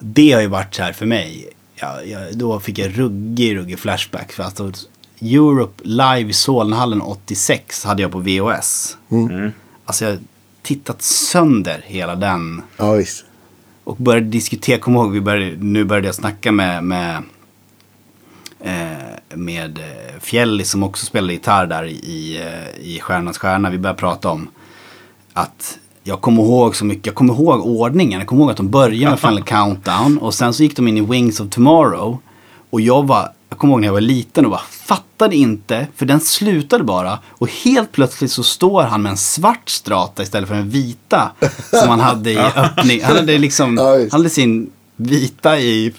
[0.00, 1.48] det har ju varit så här för mig.
[1.74, 4.32] Ja, jag, då fick jag ruggig, ruggig flashback.
[4.32, 4.72] För alltså,
[5.20, 8.96] Europe live i Solnahallen 86 hade jag på VHS.
[9.84, 10.18] Alltså jag har
[10.62, 12.62] tittat sönder hela den.
[12.76, 13.24] Ja visst.
[13.84, 17.22] Och började diskutera, kom ihåg, vi började, nu började jag snacka med, med,
[19.34, 23.70] med eh, Fjälli som också spelade gitarr där i, eh, i Stjärnornas stjärna.
[23.70, 24.48] Vi började prata om
[25.32, 28.18] att jag kommer ihåg så mycket, jag kommer ihåg ordningen.
[28.18, 30.96] Jag kommer ihåg att de började med Final Countdown och sen så gick de in
[30.96, 32.18] i Wings of Tomorrow.
[32.70, 36.06] Och jag var, jag kommer ihåg när jag var liten och bara fattade inte, för
[36.06, 37.18] den slutade bara.
[37.28, 41.32] Och helt plötsligt så står han med en svart strata istället för en vita
[41.70, 43.02] som han hade i öppning.
[43.02, 45.94] Han hade liksom, han hade sin vita i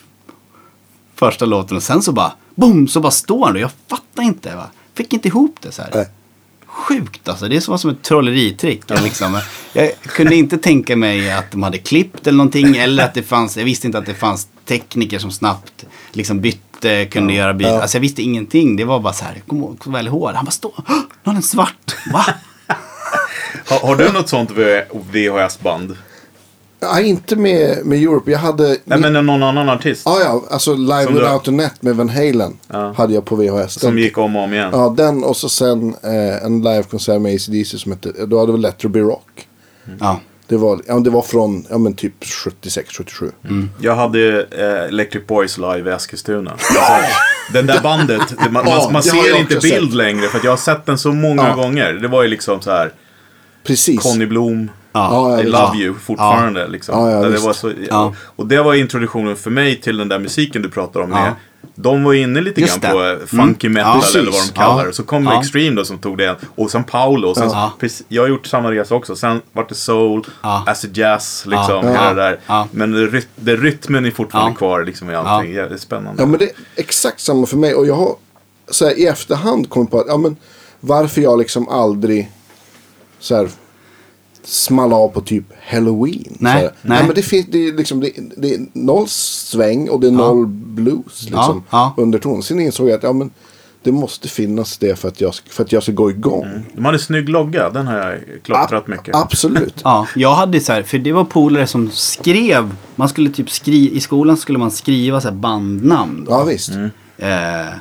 [1.15, 4.56] första låten och sen så bara, boom, så bara står han och jag fattar inte.
[4.56, 4.68] Va?
[4.94, 5.92] Fick inte ihop det så här.
[5.94, 6.08] Nej.
[6.66, 8.82] Sjukt alltså, det är som som ett trolleritrick.
[9.04, 9.39] Liksom.
[9.74, 12.78] Jag kunde inte tänka mig att de hade klippt eller någonting.
[12.78, 17.06] Eller att det fanns, jag visste inte att det fanns tekniker som snabbt liksom bytte,
[17.06, 17.74] kunde göra byten.
[17.74, 17.82] Ja.
[17.82, 18.76] Alltså jag visste ingenting.
[18.76, 19.42] Det var bara så här,
[19.84, 20.32] så väl ihåg.
[20.36, 21.96] Han bara står, "Åh, nu har han en svart.
[22.13, 22.26] Va?
[23.66, 24.52] Har, har du något sånt
[25.12, 25.98] VHS-band?
[26.84, 28.32] Ja, inte med, med Europe.
[28.32, 28.78] Jag hade...
[28.84, 30.02] Nej men någon annan artist?
[30.06, 30.43] Ja, ja.
[30.50, 32.58] Alltså Live Som du- Without a Net med Van Halen.
[32.67, 32.93] Ja.
[32.98, 33.80] Hade jag på VHS.
[33.80, 34.69] Som Den- gick om och om igen?
[34.74, 38.62] Ja, den och så sen eh, en livekonsert med ACDC som hette, då hade väl
[38.62, 39.48] Let Be Rock.
[40.00, 40.19] Ja.
[40.48, 43.32] Det var, ja, det var från, ja men typ 76, 77.
[43.82, 46.52] Jag hade eh, Electric Boys live i Eskilstuna.
[46.52, 46.74] Alltså,
[47.54, 49.93] den där bandet, det, man, Ja, man, man ser inte bild sett.
[49.93, 51.56] längre för att jag har sett den så många Ja.
[51.56, 51.93] gånger.
[51.93, 52.91] Det var ju liksom så här,
[53.63, 54.02] Precis.
[54.04, 55.43] Conny Blom, Ja, ja, I.
[55.43, 56.67] Love You fortfarande.
[56.67, 56.99] Liksom.
[56.99, 58.13] Ja, ja, Där det var så, Ja.
[58.36, 61.12] Och det var introduktionen för mig till den där musiken du pratar om.
[61.12, 61.21] Ja.
[61.21, 61.34] Med.
[61.76, 63.12] De var inne lite Just grann på det.
[63.12, 63.73] eh, funky Mm.
[63.73, 64.86] metal Ja, eller vad de kallar Ja.
[64.88, 64.93] det.
[64.93, 65.39] Så kom Ja.
[65.39, 66.36] Extreme då som tog det.
[66.56, 67.28] Och sen Paolo.
[67.30, 67.71] Och sen, Ja.
[67.80, 69.15] precis, jag har gjort samma resa också.
[69.15, 70.63] Sen vart det soul, Ja.
[70.67, 71.76] acid jazz, liksom.
[71.86, 71.91] Ja.
[71.91, 72.39] Hela det där.
[72.47, 72.67] Ja.
[72.71, 74.56] Men det, ryt- det, rytmen är fortfarande Ja.
[74.56, 75.54] kvar liksom i allting.
[75.54, 75.67] Ja.
[75.67, 76.21] Det är spännande.
[76.21, 77.73] Ja men det är exakt samma för mig.
[77.76, 78.15] Och jag har
[78.71, 80.36] så här, i efterhand kommit på att, ja men
[80.80, 82.32] varför jag liksom aldrig
[83.24, 83.50] så här
[84.44, 86.38] small av på typ Halloween.
[86.40, 86.72] Nej, så här.
[86.82, 87.04] nej.
[87.06, 90.48] men det, finns, det, är liksom, det, det är noll sväng och det är noll
[90.48, 91.94] blues liksom, ja.
[91.98, 92.44] underton.
[92.44, 93.32] Sen insåg jag att ja, men,
[93.84, 96.66] det måste finnas det för att jag, ska- för att jag ska gå igång.
[96.74, 97.70] De hade snygg logga.
[97.70, 99.16] Den har jag klottrat mycket.
[99.16, 99.74] Absolut.
[99.84, 103.96] Ja, jag hade så här, för det var polare som skrev, man skulle typ skriva,
[103.96, 106.26] i skolan skulle man skriva så här bandnamn.
[106.26, 106.32] Då.
[106.32, 106.72] Ja visst.
[107.18, 107.76] Eh,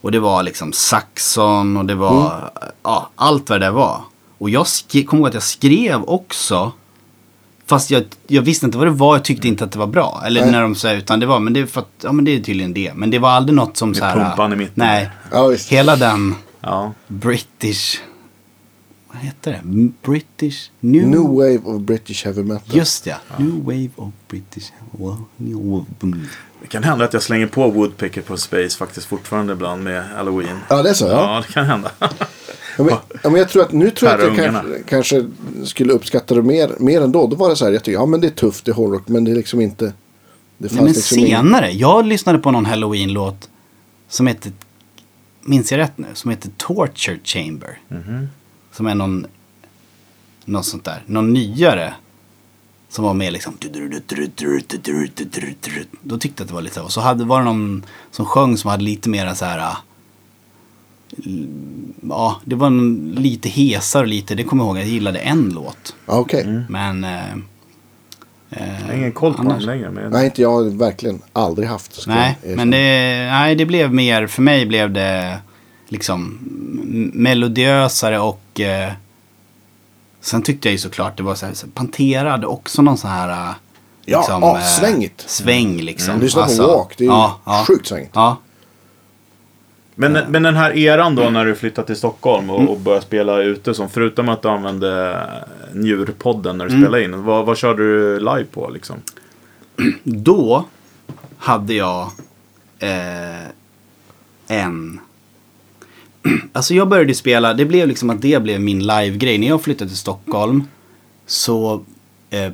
[0.00, 2.50] och det var liksom Saxon och det var
[2.82, 4.00] ja, allt vad det där var.
[4.38, 4.66] Och jag
[5.06, 6.72] kommer ihåg att jag skrev också.
[7.66, 10.22] Fast jag, jag visste inte vad det var, jag tyckte inte att det var bra.
[10.26, 10.50] Eller Nej.
[10.52, 12.40] när de sa utan det var, men det är för att, ja men det är
[12.40, 12.92] tydligen det.
[12.94, 14.14] Men det var aldrig något som så här.
[14.14, 14.72] pumpan i mitten.
[14.74, 15.10] Nej.
[15.32, 15.72] Ja, visst.
[15.72, 16.92] Hela den Ja.
[17.06, 18.00] British,
[19.12, 19.90] vad heter det?
[20.02, 22.76] British New, New wave of British heavy metal.
[22.76, 24.72] Just det, New Wave of British
[26.02, 26.26] mm.
[26.60, 30.58] Det kan hända att jag slänger på Woodpecker på Space faktiskt fortfarande ibland med Halloween.
[30.68, 31.06] Ja, det är så?
[31.06, 31.34] Ja.
[31.34, 31.90] Ja, det kan hända.
[32.78, 35.26] Ja, men, ja, men jag tror att nu tror jag att jag kanske, kanske
[35.64, 37.26] skulle uppskatta det mer, mer ändå.
[37.26, 39.08] Då var det så här, jag tycker, ja men det är tufft, det är hårdrock,
[39.08, 39.84] men det är liksom inte...
[40.58, 43.48] Det Nej, men liksom ingen- senare, jag lyssnade på någon Halloween-låt
[44.08, 44.52] som heter,
[45.40, 47.78] minns jag rätt nu, som heter Torture Chamber.
[48.72, 49.26] Som är någon,
[50.44, 51.94] något sånt där, någon nyare.
[52.88, 53.56] Som var med liksom.
[56.02, 56.82] Då tyckte jag att det var lite så.
[56.84, 59.76] Och så hade, var det någon som sjöng som hade lite mera så här.
[62.08, 65.50] Ja, det var en, lite hesare och lite, det kommer jag ihåg, jag gillade en
[65.54, 65.94] låt.
[66.06, 66.42] Ja, Okej.
[66.44, 66.62] Mm.
[66.68, 67.04] Men...
[67.04, 67.20] Eh,
[68.50, 69.90] Jag har ingen koll på Annars- den längre.
[69.90, 72.00] Men Nej, inte jag har verkligen aldrig haft.
[72.02, 72.78] ska Nej, jag men det,
[73.30, 75.38] nej, det blev mer, för mig blev det
[75.88, 76.38] liksom
[77.14, 78.92] melodiösare och eh,
[80.20, 83.10] sen tyckte jag ju såklart det var så här, så Pantera hade också någon sån
[83.10, 83.54] här eh,
[84.04, 85.24] Ja, ja, eh, svängigt.
[85.26, 86.10] Sväng liksom.
[86.10, 86.22] Mm.
[86.22, 88.10] Lyssna på Walk, det är ju sjukt svängigt.
[88.14, 88.36] Ja,
[90.00, 93.42] Men, men den här eran då när du flyttade till Stockholm och, och började spela
[93.42, 95.20] ute, som förutom att du använde
[95.72, 98.96] njurpodden när du spelade in, vad, vad körde du live på liksom?
[100.02, 100.64] Då
[101.38, 102.10] hade jag
[102.78, 103.48] eh,
[104.46, 105.00] en...
[106.52, 109.38] Alltså jag började spela, det blev liksom att det blev min live-grej.
[109.38, 110.64] När jag flyttade till Stockholm
[111.26, 111.84] så
[112.30, 112.52] eh,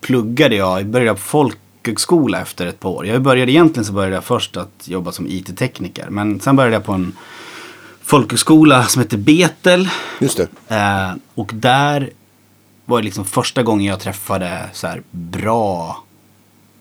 [0.00, 1.20] pluggade jag, började på
[1.82, 3.06] folkhögskola efter ett par år.
[3.06, 6.10] Jag började egentligen så började jag först att jobba som IT-tekniker.
[6.10, 7.16] Men sen började jag på en
[8.02, 9.88] folkhögskola som heter Betel.
[10.20, 10.76] Just det.
[10.76, 12.10] Eh, och där
[12.84, 16.04] var det liksom första gången jag träffade så här bra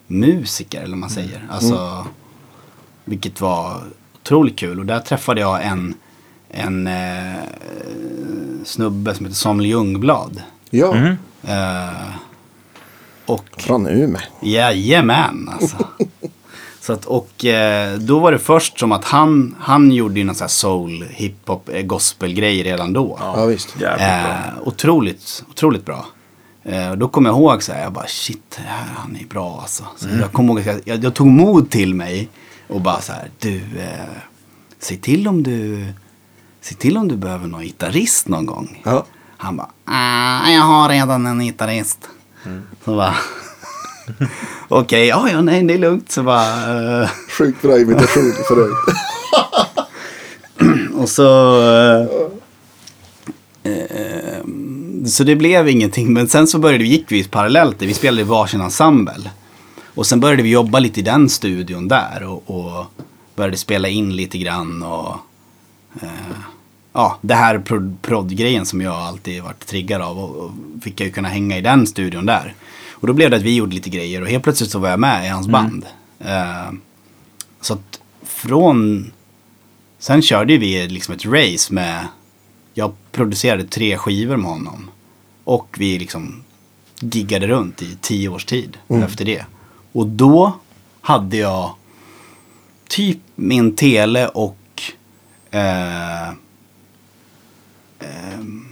[0.07, 1.47] musiker, eller vad man säger.
[1.49, 2.07] Alltså,
[3.05, 3.81] vilket var
[4.15, 4.79] otroligt kul.
[4.79, 5.93] Och där träffade jag en,
[6.49, 7.39] en eh,
[8.65, 10.41] snubbe som heter Samuel Ljungblad.
[10.69, 10.95] Ja,
[11.43, 12.11] Eh,
[13.29, 14.21] och från Umeå.
[14.41, 15.77] Jajamän alltså.
[16.81, 20.35] Så att, och eh, då var det först som att han, han gjorde ju någon
[20.35, 23.17] sån här soul, hiphop, eh, gospelgrej redan då.
[23.21, 23.75] Ja, visst.
[23.81, 24.07] Jävligt bra.
[24.07, 26.05] Eh, otroligt, otroligt bra.
[26.63, 29.59] Eh, och då kommer jag ihåg så här, jag bara shit, här, han är bra
[29.61, 29.83] alltså.
[29.97, 32.29] Så jag kommer ihåg jag, jag, jag tog mod till mig
[32.67, 33.89] och bara så här, du, eh,
[34.79, 35.85] säg till om du,
[36.61, 38.81] säg till om du behöver någon gitarrist någon gång.
[38.85, 39.05] Ja.
[39.37, 42.09] Han bara, ah, jag har redan en gitarrist.
[42.85, 43.15] Så bara,
[44.67, 46.11] okej, ja, ja, nej, det är lugnt.
[46.11, 48.77] Så bara, eh, Sjukt bra imitation för övrigt.
[50.95, 51.61] Och så...
[53.63, 54.43] Eh,
[55.05, 56.13] så det blev ingenting.
[56.13, 57.81] Men sen så började vi, gick vi parallellt.
[57.81, 59.31] Vi spelade i varsin ensemble.
[59.95, 62.23] Och sen började vi jobba lite i den studion där.
[62.23, 62.85] Och, och
[63.35, 64.83] började spela in lite grann.
[64.83, 65.15] Och,
[66.93, 70.19] ja, det här prod- prodd-grejen som jag alltid varit triggad av.
[70.19, 70.51] Och, och
[70.83, 72.53] fick jag ju kunna hänga i den studion där.
[72.91, 74.21] Och då blev det att vi gjorde lite grejer.
[74.21, 75.85] Och helt plötsligt så var jag med i hans band.
[76.19, 76.71] Eh,
[77.61, 79.11] så att från
[79.99, 82.07] Sen körde vi liksom ett race med,
[82.73, 84.91] jag producerade tre skivor med honom.
[85.43, 86.43] Och vi liksom
[86.99, 89.45] giggade runt i tio års tid efter det.
[89.91, 90.59] Och då
[91.01, 91.75] hade jag
[92.87, 94.57] typ min tele och
[95.51, 96.31] eh,
[97.99, 98.65] ehm,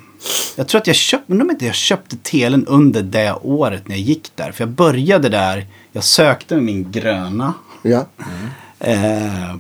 [0.55, 4.03] jag tror att jag köpte, om inte jag köpte telen under det året när jag
[4.03, 4.51] gick där.
[4.51, 7.53] För jag började där, jag sökte med min gröna.
[7.81, 8.05] Ja.
[8.79, 9.55] Eh,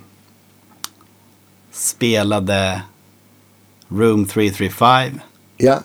[1.71, 2.81] spelade
[3.89, 5.19] Room 335
[5.57, 5.79] Ja.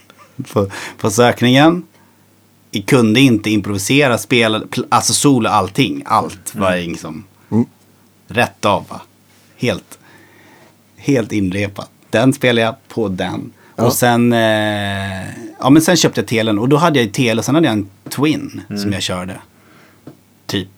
[0.52, 1.86] på, på sökningen.
[2.70, 6.02] Jag kunde inte improvisera, spelade, pl- alltså solo allting.
[6.06, 7.24] Allt var liksom
[8.28, 8.86] rätt av.
[9.56, 9.98] Helt,
[10.96, 11.90] helt inrepat.
[12.10, 13.52] Den spelade jag på den.
[13.76, 13.84] Ja.
[13.84, 15.28] Och sen, eh,
[15.60, 17.72] ja men sen köpte jag telen och då hade jag tele och sen hade jag
[17.72, 19.36] en Twin som jag körde.
[20.46, 20.68] Typ.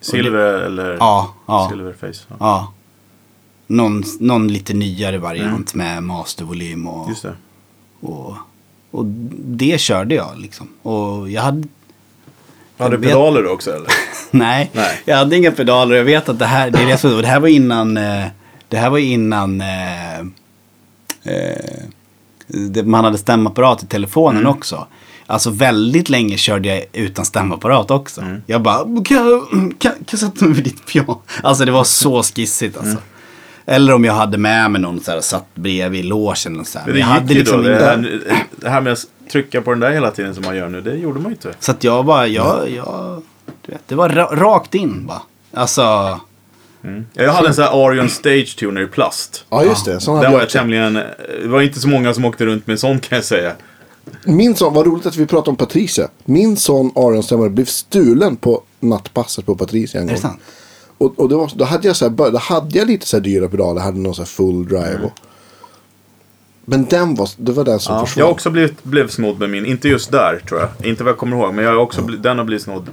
[0.00, 1.68] Silver eller Ja, ja.
[1.70, 2.24] Silverface?
[2.28, 2.36] Ja.
[2.40, 2.72] Ja.
[3.66, 7.34] Någon, någon lite nyare variant med mastervolym och, det.
[8.00, 8.36] och,
[8.90, 9.04] och
[9.44, 10.68] det körde jag liksom.
[10.82, 11.68] Och jag hade,
[12.78, 13.88] Hade du pedaler också eller?
[14.30, 15.00] nej, Nej.
[15.04, 15.96] jag hade inga pedaler.
[15.96, 18.26] Jag vet att det här, det är det det här var innan, eh,
[18.68, 19.60] det här var innan
[21.24, 24.86] eh, man hade stämapparat i telefonen också.
[25.26, 28.24] Alltså väldigt länge körde jag utan stämapparat också.
[28.46, 31.22] Jag bara, kan jag, kan, kan jag sätta mig vid ditt piano?
[31.42, 32.96] Alltså det var så skissigt alltså.
[33.66, 36.60] Eller om jag hade med mig någon så här, satt bredvid i logen.
[36.60, 36.86] Och så här.
[36.86, 37.68] Men det jag hade liksom då.
[37.68, 38.20] Det här,
[38.56, 40.94] det här med att trycka på den där hela tiden som man gör nu, det
[40.94, 41.54] gjorde man ju inte.
[41.58, 43.22] Så att jag bara, jag, jag,
[43.66, 45.22] du vet, det var ra- rakt in bara.
[45.54, 46.20] Alltså,
[47.14, 49.44] Jag hade en sån här Arion Stage Tuner i plast.
[49.50, 50.00] ja, just det.
[50.00, 50.94] Sån Den var jag tämligen...
[51.42, 53.52] Det var inte så många som åkte runt med en sån kan jag säga.
[54.24, 56.08] Min son, vad roligt att vi pratar om Patricia.
[56.24, 60.30] Min son Aron-stämmare blev stulen på nattpasset på Patricia en är det gång.
[60.30, 60.40] sant?
[60.98, 63.24] Och, och det var, då, hade jag så här, då hade jag lite så här
[63.24, 63.80] dyra pedaler.
[63.80, 65.00] Jag hade någon så här full drive.
[65.04, 65.12] Och,
[66.64, 68.20] men den var, det var den som Ja, försvann.
[68.20, 71.10] jag har också blivit, blev snodd med min, inte just där tror jag, inte vad
[71.10, 72.88] jag kommer ihåg, men jag har också bli, den har blivit snodd,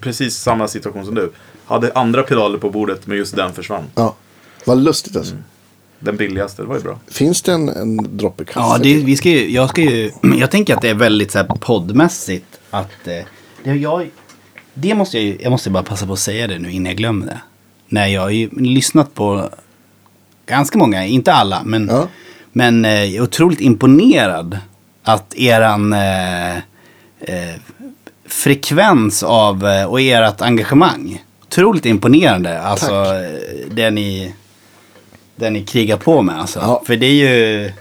[0.00, 1.32] precis samma situation som du.
[1.64, 3.84] Hade andra pedaler på bordet, men just den försvann.
[3.94, 4.14] Ja,
[4.66, 5.34] vad lustigt alltså.
[5.98, 6.98] Den billigaste, det var ju bra.
[7.08, 8.60] Finns det en, en droppe kaffe?
[8.60, 11.38] Ja, det, vi ska ju, jag ska ju, jag tänker att det är väldigt så
[11.38, 13.14] här poddmässigt att, eh,
[13.64, 14.10] det, jag,
[14.74, 16.96] det måste jag ju, jag måste bara passa på att säga det nu innan jag
[16.96, 17.40] glömmer det.
[17.88, 19.50] när jag har ju lyssnat på
[20.46, 22.08] ganska många, inte alla, men, Ja.
[22.52, 24.58] Men eh, jag är otroligt imponerad
[25.02, 26.56] att eran eh,
[27.20, 27.54] eh,
[28.26, 31.24] frekvens av eh, och ert engagemang.
[31.42, 32.60] Otroligt imponerande.
[32.60, 33.14] Alltså Tack.
[33.14, 34.34] eh, det ni,
[35.36, 36.58] den ni krigar på med alltså.
[36.58, 36.82] Ja.
[36.86, 37.72] För det är ju...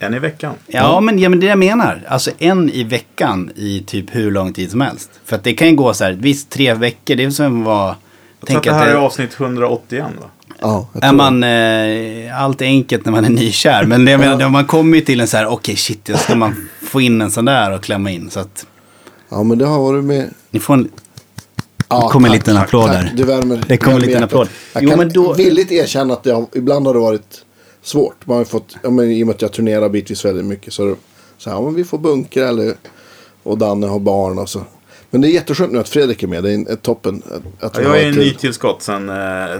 [0.00, 0.54] En i veckan.
[0.66, 2.02] Ja, men, ja, men det jag menar.
[2.08, 5.10] Alltså en i veckan i typ hur lång tid som helst.
[5.24, 7.94] För att det kan ju gå så här, visst tre veckor, det är som vad...
[8.40, 10.26] Jag tror att det här är avsnitt 181 va?
[10.60, 13.84] Ja, jag Är man, eh, allt är enkelt när man är nykär.
[13.84, 16.34] Men det, jag menar, man kommer ju till en så här, okej shit, då ska
[16.34, 18.30] man få in en sån där och klämma in.
[18.30, 18.66] Så att.
[19.28, 20.30] Ja, men det har varit med.
[20.50, 20.88] ni får en,
[21.90, 22.96] Ja, Det kommer en liten applåd tack.
[22.96, 23.12] där.
[23.16, 23.64] Det värmer.
[23.68, 24.48] Det kommer en liten applåd.
[24.72, 27.44] Jag Jo, kan men då- villigt erkänna att det har, ibland har det varit
[27.82, 28.26] svårt.
[28.26, 30.94] Man har fått, ja, men, I och med att jag turnerar bitvis väldigt mycket så,
[31.38, 32.74] så här, ja, men vi får bunkra eller
[33.42, 34.60] och Danne har barn och så.
[35.10, 36.42] Men det är jätteskönt nu att Fredrik är med.
[36.44, 37.22] Det är, toppen.
[37.60, 38.24] Att, Ja, jag är en ett till.
[38.24, 39.14] nytillskott sedan eh,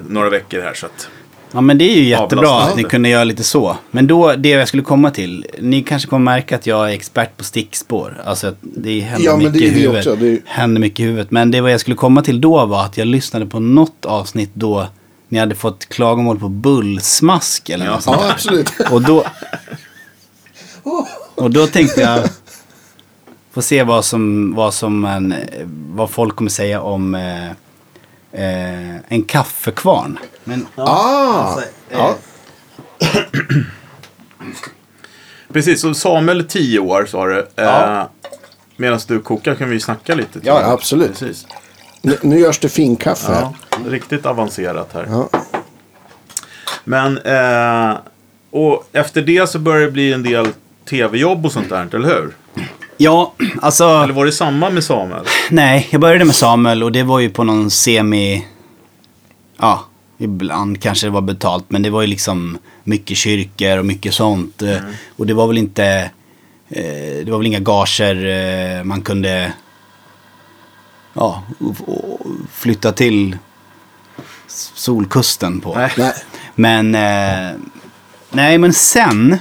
[0.08, 1.08] några veckor här så att.
[1.52, 3.76] ja men det är ju jättebra att ni kunde göra lite så.
[3.90, 5.46] Men då, det jag skulle komma till.
[5.58, 8.22] Ni kanske kommer märka att jag är expert på stickspår.
[8.24, 10.06] Alltså att det händer Ja, men mycket det är i huvudet.
[10.06, 10.16] också.
[10.16, 11.30] Det är- Händer mycket i huvudet.
[11.30, 14.50] Men det vad jag skulle komma till då var att jag lyssnade på något avsnitt
[14.54, 14.88] då
[15.28, 18.72] ni hade fått klagomål på bullsmask eller något sånt Ja, absolut.
[18.90, 19.24] Och då,
[21.34, 22.20] och då tänkte jag
[23.58, 25.34] få se vad som, vad som en,
[25.90, 27.50] vad folk kommer säga om eh,
[28.32, 30.18] eh, en kaffekvarn.
[30.44, 31.60] Men, Ah!
[31.90, 32.16] ja.
[35.52, 37.48] Precis, så Samuel är 10 år sa du.
[37.56, 38.02] Eh,
[38.76, 40.40] Medan du kokar kan vi snacka lite.
[40.42, 40.70] Ja, jag.
[40.70, 41.18] absolut.
[41.18, 41.46] Precis.
[42.02, 43.32] Nu, nu görs det finkaffe.
[43.32, 43.54] Ja,
[43.86, 45.06] riktigt avancerat här.
[45.10, 45.28] Ja.
[46.84, 47.96] Men, eh,
[48.50, 50.48] och efter det så börjar det bli en del
[50.84, 52.34] tv-jobb och sånt där, eller hur?
[52.98, 53.32] Ja,
[53.62, 53.84] alltså.
[53.84, 55.24] Eller var det samma med Samuel?
[55.50, 58.46] Nej, jag började med Samuel och det var ju på någon semi...
[59.60, 59.84] Ja,
[60.18, 61.64] ibland kanske det var betalt.
[61.68, 64.62] Men det var ju liksom mycket kyrkor och mycket sånt.
[64.62, 64.76] eh,
[65.16, 66.10] Och det var väl inte...
[66.68, 68.26] Eh, det var väl inga gager
[68.78, 69.52] eh, man kunde...
[71.14, 71.42] Ja,
[72.52, 73.38] flytta till
[74.74, 75.88] Solkusten på.
[75.96, 76.12] Nej.
[76.54, 76.90] Men,
[78.30, 79.38] nej men sen,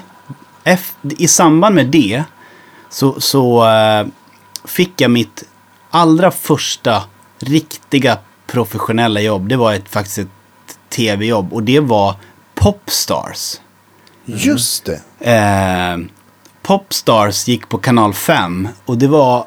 [1.17, 2.23] i samband med det,
[2.89, 4.07] så, så eh,
[4.65, 5.43] fick jag mitt
[5.91, 7.03] allra första
[7.39, 8.17] riktiga
[8.47, 9.49] professionella jobb.
[9.49, 10.29] Det var ett, faktiskt ett
[10.89, 12.15] tv-jobb och det var
[12.55, 13.55] Popstars.
[14.25, 15.01] Just det.
[15.31, 15.97] Eh,
[16.61, 19.45] Popstars gick på kanal 5 och det var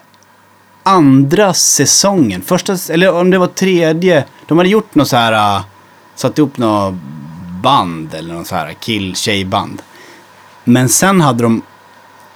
[0.82, 2.43] andra säsongen.
[2.43, 4.24] Första, eller om det var tredje.
[4.47, 5.64] De hade gjort något så här, uh,
[6.14, 6.95] satt ihop något
[7.62, 9.82] band eller något så här kill-tjej-band.
[10.64, 11.62] Men sen hade de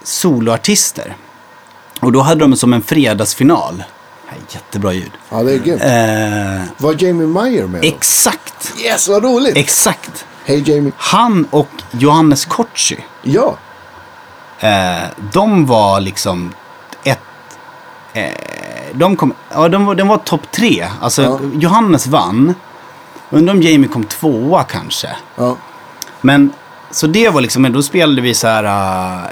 [0.05, 1.17] soloartister.
[2.01, 3.85] Och då hade de som en fredagsfinal.
[4.51, 5.11] Jättebra ljud.
[5.31, 5.83] Ja, det är grymt.
[5.83, 7.89] Eh, Var Jamie Meyer med då?
[7.89, 9.57] exakt, Yes, vad roligt!
[9.57, 10.27] exakt.
[10.45, 10.93] Hej Jamie.
[10.97, 13.05] Han och Johannes Kotschi.
[13.23, 13.57] Ja.
[14.59, 15.03] Eh,
[15.33, 16.53] de var liksom
[17.05, 17.19] ett...
[18.13, 18.25] Eh,
[18.93, 19.35] de kom...
[19.53, 20.87] Ja, de var, de var topp tre.
[21.01, 21.39] Alltså, Ja.
[21.55, 22.55] Johannes vann.
[23.31, 25.17] Undrar om Jamie kom tvåa kanske.
[25.37, 25.57] ja.
[26.21, 26.53] Men,
[26.95, 28.65] så det var liksom, då spelade vi så här,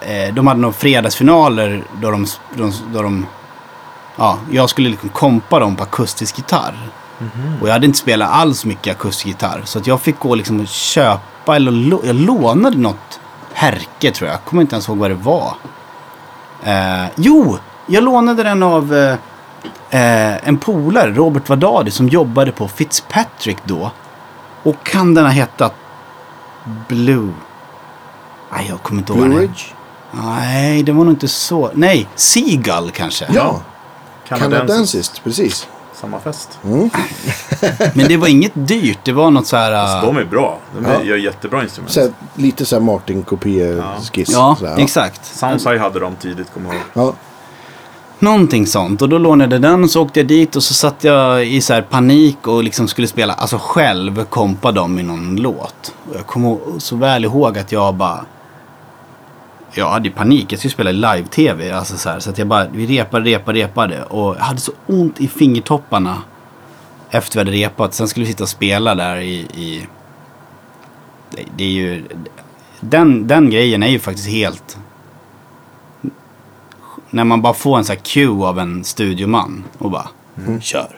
[0.03, 3.27] eh, de hade några fredagsfinaler då de, de, då de,
[4.17, 6.75] ja, jag skulle liksom kompa dem på akustisk gitarr.
[7.61, 9.63] Och jag hade inte spelat alls mycket akustisk gitarr.
[9.65, 13.21] Så att jag fick gå liksom och köpa, eller lå- jag lånade något
[13.53, 14.35] härke tror jag.
[14.35, 15.55] Jag kommer inte ens ihåg vad det var.
[16.65, 19.13] Eh, jo, jag lånade den av eh,
[19.91, 23.91] eh, en polare, Robert Vadadi, som jobbade på Fitzpatrick då.
[24.63, 25.75] Och kan den ha hetat
[26.89, 27.33] Blue?
[28.53, 29.23] Nej, jag kommer inte ihåg.
[29.25, 29.63] Blue Ridge?
[30.13, 31.71] Nej, det var nog inte så.
[31.75, 33.27] Nej, Seagull kanske.
[33.35, 33.61] Ja.
[34.29, 35.25] Kanadensiskt.
[35.25, 35.69] Precis.
[35.95, 36.59] Samma fest.
[37.95, 38.99] Men det var inget dyrt.
[39.05, 39.73] Det var något så här...
[39.73, 40.59] Alltså, de är bra.
[40.79, 41.03] De är, Ja.
[41.05, 41.93] gör jättebra instrument.
[41.93, 44.31] Så här, lite så här Martin-kopie-skiss.
[44.33, 45.25] ja, här, exakt.
[45.25, 46.85] Soundside hade de tidigt, kommer jag ihåg.
[47.09, 47.13] Ja.
[48.19, 49.03] Någonting sånt.
[49.03, 51.61] Och då lånade jag den och så åkte jag dit och så satt jag i
[51.61, 55.95] så här panik och liksom skulle spela, alltså själv kompa dem i någon låt.
[56.11, 58.25] Och jag kommer så väl ihåg att jag bara...
[59.75, 61.73] Jag hade ju panik, jag skulle spela i live-tv.
[61.73, 64.03] Alltså så, här, så att jag bara, vi repade, repade, repade.
[64.03, 66.23] Och jag hade så ont i fingertopparna
[67.11, 67.95] efter vi hade repat.
[67.95, 69.35] Sen skulle vi sitta och spela där i...
[69.35, 69.87] i
[71.31, 72.05] det, det är ju...
[72.81, 74.79] Den, den grejen är ju faktiskt helt
[77.11, 80.09] när man bara får en sån här cue av en studioman och bara
[80.61, 80.89] kör.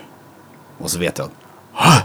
[0.79, 1.33] Och så vet jag att
[1.73, 2.03] "Hå!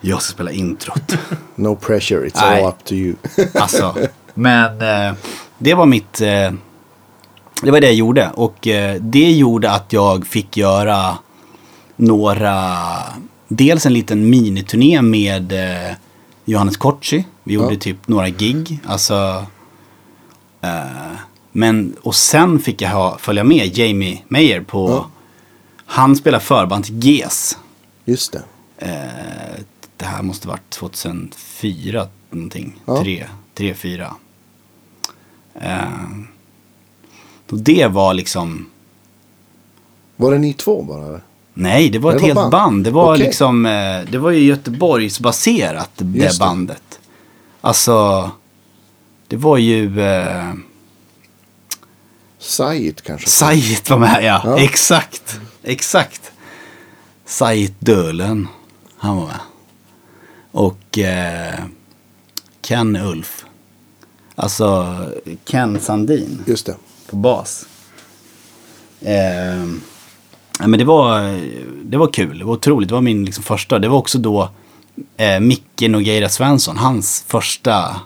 [0.00, 1.12] jag ska spela introt.
[1.54, 2.62] No pressure, it's Nej.
[2.62, 3.14] all up to you.
[3.54, 3.96] alltså,
[4.34, 5.14] men eh,
[5.58, 6.20] det var mitt...
[6.20, 6.52] Eh,
[7.62, 11.18] det var det jag gjorde och eh, det gjorde att jag fick göra
[11.96, 12.56] några...
[13.48, 15.96] Dels en liten miniturné med eh,
[16.44, 17.24] Johannes Kotschi.
[17.44, 17.80] Vi gjorde ja.
[17.80, 18.78] typ några gig.
[18.86, 19.46] Alltså...
[21.52, 24.90] men, och sen fick jag följa med Jamie Mayer på...
[24.90, 25.08] Ja.
[25.86, 27.58] Han spelar förband till GES.
[28.04, 28.42] Just det.
[29.96, 32.80] det här måste varit 2004 någonting.
[32.84, 33.02] Ja.
[33.02, 34.14] 3, 3, 4
[37.50, 38.66] och det var liksom...
[40.16, 41.20] Var det ni två bara?
[41.54, 42.50] Nej, det var Det ett var helt band.
[42.50, 42.84] band.
[42.84, 43.26] Det var Okej.
[43.26, 46.44] liksom, eh, det var ju Göteborgsbaserat det Just det.
[46.44, 47.00] bandet.
[47.60, 48.30] Alltså,
[49.28, 50.52] det var ju, eh,
[52.38, 53.28] Said kanske?
[53.28, 54.40] Sajit var med ja.
[54.44, 54.58] Ja.
[54.58, 56.32] Exakt, exakt.
[57.24, 58.48] Sajit Dölen,
[58.96, 59.40] han var med.
[60.50, 61.64] Och eh,
[62.60, 63.44] Ken Ulf.
[64.36, 64.96] Alltså
[65.44, 66.76] Ken Sandin Just det.
[67.10, 67.66] på bas.
[69.00, 69.64] Eh,
[70.66, 71.40] men det var,
[71.84, 72.88] det var kul, det var otroligt.
[72.88, 73.78] Det var min liksom, första.
[73.78, 74.48] Det var också då
[75.16, 77.96] eh, Micke Nogueira Svensson, hans första...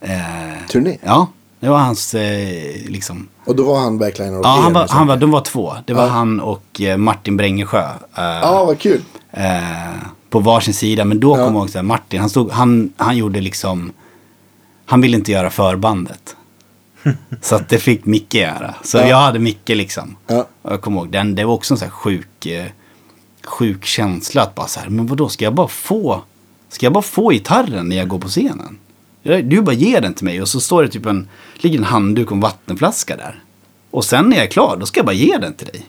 [0.00, 0.98] Eh, Turné?
[1.04, 1.26] ja,
[1.60, 3.28] det var hans eh, liksom...
[3.44, 5.74] Och då var han backliner och Ja, han var, han var, de var två.
[5.86, 6.08] Det var Ja.
[6.08, 7.80] han och eh, Martin Brängesjö.
[8.14, 9.00] Eh, Ja, vad kul.
[9.30, 9.92] eh,
[10.30, 11.04] på varsin sida.
[11.04, 11.44] Men då Ja.
[11.44, 13.92] kom jag ihåg så här, Martin, han, stod, han, han gjorde liksom,
[14.88, 16.36] han ville inte göra förbandet.
[17.42, 18.74] så att det fick Micke göra.
[18.82, 19.06] Så Ja.
[19.08, 20.16] jag hade Micke liksom.
[20.26, 20.46] Ja.
[20.62, 22.66] Och jag kommer ihåg, den, det var också en sån här sjuk, eh,
[23.44, 26.22] sjuk känsla att bara så här, men vadå, ska jag bara få,
[26.68, 28.78] ska jag bara få gitarren när jag går på scenen?
[29.22, 32.26] Du bara ger den till mig och så står det typ en, ligger en handduk
[32.26, 33.42] och en vattenflaska där.
[33.90, 35.86] Och sen när jag är klar, då ska jag bara ge den till dig.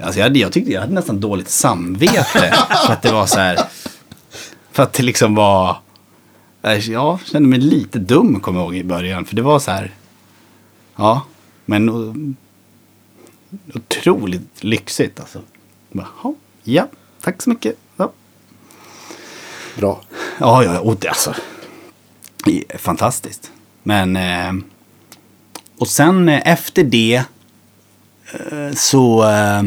[0.00, 2.54] Alltså jag, hade, jag tyckte jag hade nästan dåligt samvete
[2.86, 3.58] för att det var så här.
[4.72, 5.76] För att det liksom var.
[6.64, 9.24] Ja, jag kände mig lite dum kommer jag ihåg i början.
[9.24, 9.94] För det var så här.
[10.96, 11.22] Ja,
[11.64, 12.34] men o-
[13.74, 15.40] otroligt lyxigt alltså.
[15.92, 16.08] Bara,
[16.62, 16.88] "Ja,
[17.20, 17.76] tack så mycket.
[17.96, 18.12] Ja,
[19.76, 20.00] Bra.
[20.38, 21.34] ja, ja och det, alltså.
[22.78, 23.52] Fantastiskt.
[23.82, 24.16] Men.
[24.16, 24.52] Eh,
[25.78, 27.24] och sen eh, efter det.
[28.32, 29.22] Eh, så.
[29.30, 29.62] Eh,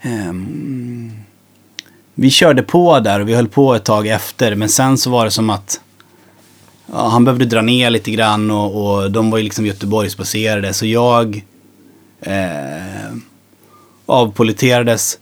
[0.00, 1.12] ehm,
[2.20, 4.54] vi körde på där och vi höll på ett tag efter.
[4.54, 5.80] Men sen så var det som att.
[6.86, 10.72] Ja, han behövde dra ner lite grann och, och de var ju liksom Göteborgsbaserade.
[10.72, 11.44] Så jag.
[12.20, 13.14] Eh,
[14.06, 15.18] avpoliterades.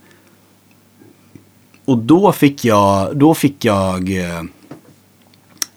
[1.85, 4.39] Och då fick jag, då fick jag eh,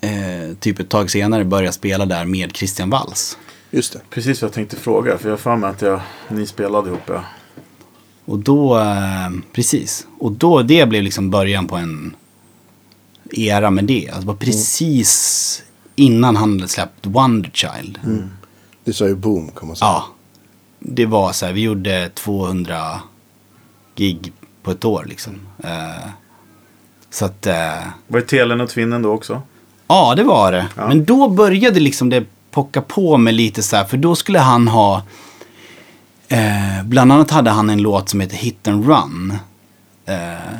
[0.00, 3.38] eh, typ ett tag senare börja spela där med Christian Walls.
[3.70, 4.00] Just det.
[4.10, 5.18] Precis vad jag tänkte fråga.
[5.18, 7.02] För jag har för mig att jag, ni spelade ihop.
[7.06, 7.24] Ja.
[8.32, 10.06] Och då, eh, precis.
[10.18, 12.16] Och då, det blev liksom början på en
[13.30, 14.08] era med det.
[14.08, 15.62] Alltså det var precis
[15.96, 17.98] innan han hade släppt Wonder Child.
[18.84, 19.88] Det sa ju boom, kan man säga.
[19.88, 20.06] Ja.
[20.78, 23.00] Det var så här, vi gjorde 200
[23.94, 25.40] gig på ett år liksom.
[25.64, 26.08] Eh,
[27.10, 27.46] så att...
[27.46, 27.54] Eh,
[28.06, 29.42] Var det Telen och Tvinnen då också?
[29.86, 30.66] Ja, det var det.
[30.76, 30.88] Ja.
[30.88, 34.68] Men då började liksom det pocka på med lite så här, för då skulle han
[34.68, 35.02] ha...
[36.32, 39.38] Eh, bland annat hade han en låt som heter Hit and Run.
[40.06, 40.58] Eh,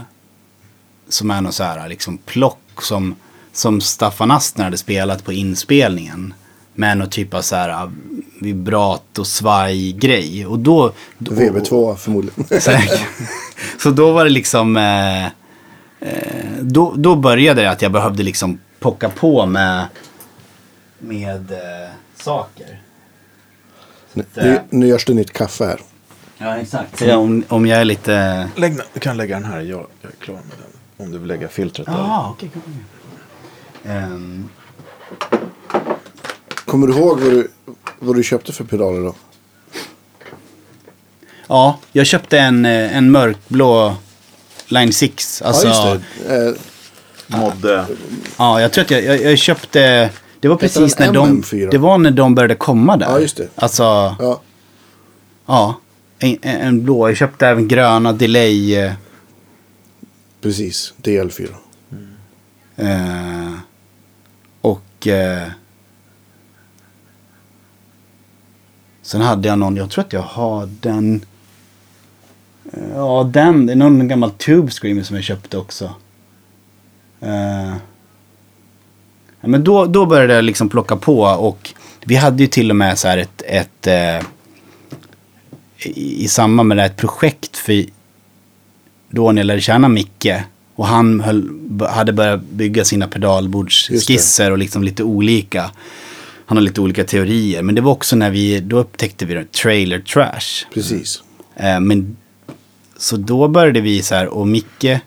[1.09, 3.15] som är någon så här liksom plock som,
[3.53, 6.35] som Staffan Astner hade spelat på inspelningen.
[6.75, 7.91] Med någon typ av så här
[8.41, 10.47] vibrato svaj grej.
[10.47, 10.93] Och då...
[11.19, 12.45] då VB2 förmodligen.
[12.61, 13.07] Säkert.
[13.79, 14.77] Så då var det liksom...
[14.77, 15.25] Eh,
[16.01, 19.87] eh, då, då började det att jag behövde liksom pocka på med,
[20.99, 22.82] med eh, saker.
[24.13, 25.81] Nu, nu görs det nytt kaffe här.
[26.39, 26.99] Ja, exakt.
[26.99, 28.49] Så jag, om, om jag är lite...
[28.57, 29.61] Lägg, du kan lägga den här.
[29.61, 31.07] Jag, jag är klar med den.
[31.07, 31.93] Om du vill lägga filtret där.
[31.93, 32.51] Ja, okej.
[33.85, 34.49] Okay, um,
[36.65, 37.51] Kommer du ihåg vad du,
[37.99, 39.15] vad du köpte för pedaler då?
[41.47, 43.97] ja, jag köpte en, eh, en mörkblå
[44.67, 45.43] Line 6.
[45.43, 46.47] Alltså, ja, just det.
[46.47, 46.55] Eh,
[47.27, 47.87] Modde.
[48.37, 50.11] Ja, jag tror att jag, jag, jag köpte...
[50.43, 51.71] Det var precis när de, MM4?
[51.71, 53.07] det var när de började komma där.
[53.07, 53.49] Ja, just det.
[53.55, 54.41] Alltså, ja,
[55.47, 55.75] ja.
[56.19, 57.09] En, en blå.
[57.09, 58.75] Jag köpte även gröna delay.
[58.75, 58.93] eh,
[60.41, 60.95] precis.
[61.03, 61.49] DL4.
[62.77, 63.53] Eh,
[64.61, 65.07] och...
[65.07, 65.49] Eh,
[69.03, 71.25] sen hade jag någon, jag tror att jag har den...
[72.73, 73.67] eh, Ja, den.
[73.67, 75.95] Det är någon gammal Tube Screamer som jag köpte också.
[77.21, 77.75] Eh,
[79.43, 81.75] men då, då började jag liksom plocka på och
[82.05, 83.43] vi hade ju till och med så här ett...
[83.47, 84.27] ett eh,
[85.85, 87.85] i, samband med det här ett projekt för
[89.11, 90.33] då när jag lärde känna Micke
[90.75, 91.51] och han höll,
[91.91, 95.71] hade börjat bygga sina pedalbordsskisser och liksom lite olika.
[96.47, 97.63] Han har lite olika teorier.
[97.63, 100.67] Men det var också när vi, då upptäckte vi trailer trash.
[100.75, 101.23] Precis.
[101.57, 102.17] Eh, men,
[102.97, 105.01] så då började vi så här, och Micke,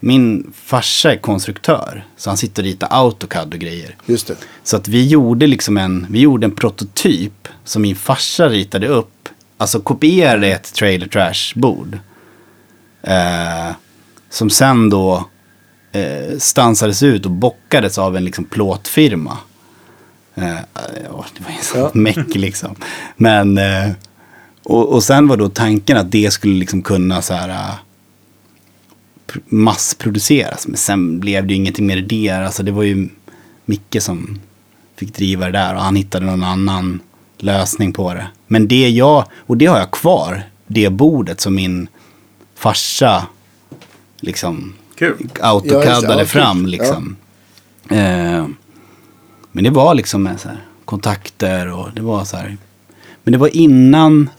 [0.00, 2.04] min farsa är konstruktör.
[2.16, 3.96] Så han sitter och ritar AutoCAD och grejer.
[4.06, 4.36] Just det.
[4.62, 9.28] Så att vi gjorde liksom en, vi gjorde en prototyp som min farsa ritade upp.
[9.58, 11.98] Alltså kopierade ett trailer trash bord.
[13.02, 13.70] Eh,
[14.30, 15.28] som sen då
[15.92, 19.38] eh, stansades ut och bockades av en liksom plåtfirma.
[20.34, 20.56] Eh,
[21.04, 21.90] ja, det var ju så Ja.
[21.94, 22.74] meck liksom.
[23.16, 23.90] Men, eh,
[24.62, 27.74] och, och sen var då tanken att det skulle liksom kunna så här eh,
[29.46, 30.66] massproduceras.
[30.66, 32.30] Men sen blev det ju ingenting mer det.
[32.30, 33.08] Alltså det var ju
[33.64, 34.38] Micke som
[34.96, 37.00] fick driva det där och han hittade någon annan
[37.38, 38.26] lösning på det.
[38.46, 41.88] Men det jag, och det har jag kvar, det bordet som min
[42.54, 43.26] farsa
[44.20, 45.28] liksom Kul.
[45.40, 46.20] Ja, autocaddade.
[46.20, 47.16] Ja, fram liksom.
[47.90, 48.46] Eh,
[49.52, 52.56] men det var liksom med så här, kontakter och det var så här.
[53.24, 54.30] Men det var innan,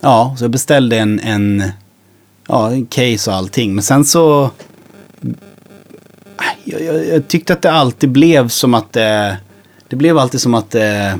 [0.00, 1.62] ja, så jag beställde en, en,
[2.50, 3.74] ja, case och allting.
[3.74, 4.50] Men sen så,
[6.64, 9.36] jag, jag, jag tyckte att det alltid blev som att det,
[9.88, 11.18] det blev alltid som att det,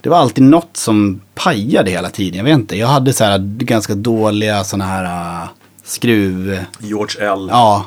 [0.00, 2.38] det var alltid något som pajade hela tiden.
[2.38, 5.48] Jag vet inte, jag hade så här ganska dåliga sådana här äh,
[5.84, 6.64] skruv...
[6.78, 7.48] George L.
[7.50, 7.86] Ja,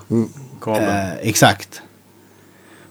[0.62, 0.84] kabel.
[0.84, 1.82] eh, exakt.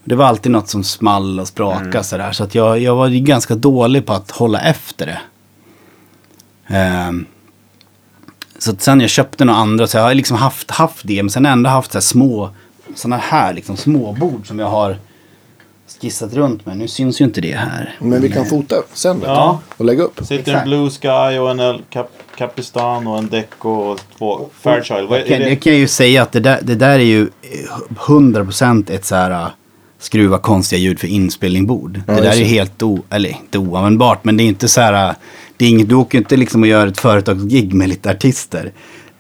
[0.05, 2.33] Det var alltid något som small och sprakade sådär.
[2.33, 5.19] Så att jag, jag var ganska dålig på att hålla efter det.
[6.75, 7.27] Ehm,
[8.59, 11.22] så att sen jag köpte några andra så jag har liksom haft, haft det.
[11.22, 12.50] Men sen har jag ändå haft så här små,
[12.94, 14.96] sådana här liksom småbord som jag har
[16.00, 16.76] skissat runt med.
[16.76, 17.94] Nu syns ju inte det här.
[17.98, 19.61] Men vi kan fota sen vet Ja.
[19.76, 20.18] och lägga upp.
[20.18, 20.57] Sitter Exakt.
[20.59, 25.09] en Blue Sky och en El Cap Capistan och en Deco och två Fairchild.
[25.09, 25.57] Vad Jag kan, jag det?
[25.57, 29.30] kan ju säga att det där, det där är ju eh, 100% ett så här
[29.30, 29.48] uh,
[29.98, 32.00] skruva konstiga ljud för inspelningbord.
[32.07, 32.44] Ja, det där är det.
[32.44, 35.14] helt o, eller inte oanvändbart, men det är inte så här, uh,
[35.57, 38.72] det är inget, du åker inte liksom och gör ett företagsgig med lite artister.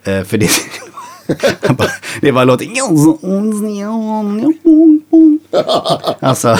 [0.04, 0.50] Eh, för det,
[2.20, 2.66] det bara låter...
[6.20, 6.58] Alltså.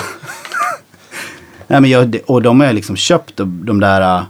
[1.66, 4.18] Nej, men jag, och de har jag liksom köpt de, där...
[4.18, 4.24] uh,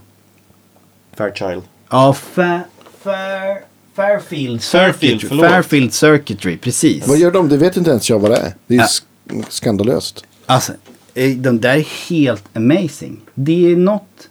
[1.16, 1.62] Fairchild.
[1.90, 2.60] Ja, fa,
[3.04, 3.60] fair,
[3.96, 5.48] Fairfield Fairfield, Circuitry.
[5.48, 7.08] Fairfield Circuitry, precis.
[7.08, 7.48] Vad gör de?
[7.48, 8.54] Det vet inte ens jag vad det är.
[8.66, 8.86] Det är ju Ja.
[8.86, 10.24] sk- skandalöst.
[10.46, 10.72] Alltså,
[11.14, 13.20] eh, de där är helt amazing.
[13.34, 14.28] Det är något...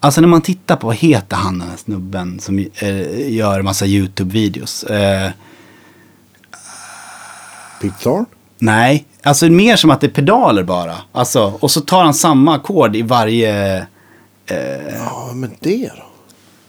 [0.00, 3.84] Alltså när man tittar på, vad heter han den här snubben som eh, gör massa
[3.86, 4.84] YouTube-videos?
[4.90, 5.30] Eh,
[8.00, 8.24] Thorne?
[8.58, 10.96] nej, alltså mer som att det är pedaler bara.
[11.12, 13.86] Alltså, och så tar han samma ackord i varje...
[14.94, 16.02] Ja, men det då?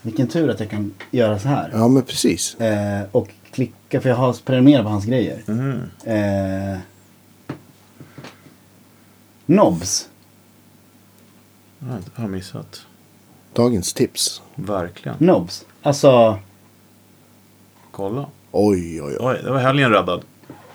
[0.02, 1.70] Vilken tur att jag kan göra så här.
[1.72, 2.54] Ja, men precis.
[2.54, 5.42] Eh, och klicka, för jag har prenumererat på hans grejer.
[6.04, 6.78] Eh,
[9.46, 10.08] Nobs.
[11.78, 12.86] Ja, det har jag missat.
[13.52, 14.42] Dagens tips.
[14.54, 15.16] Verkligen.
[15.18, 15.64] Nobs.
[15.82, 16.38] Alltså,
[17.90, 18.26] Kolla.
[18.52, 19.16] Oj, oj, oj.
[19.20, 20.22] Oj, det var helgen räddad.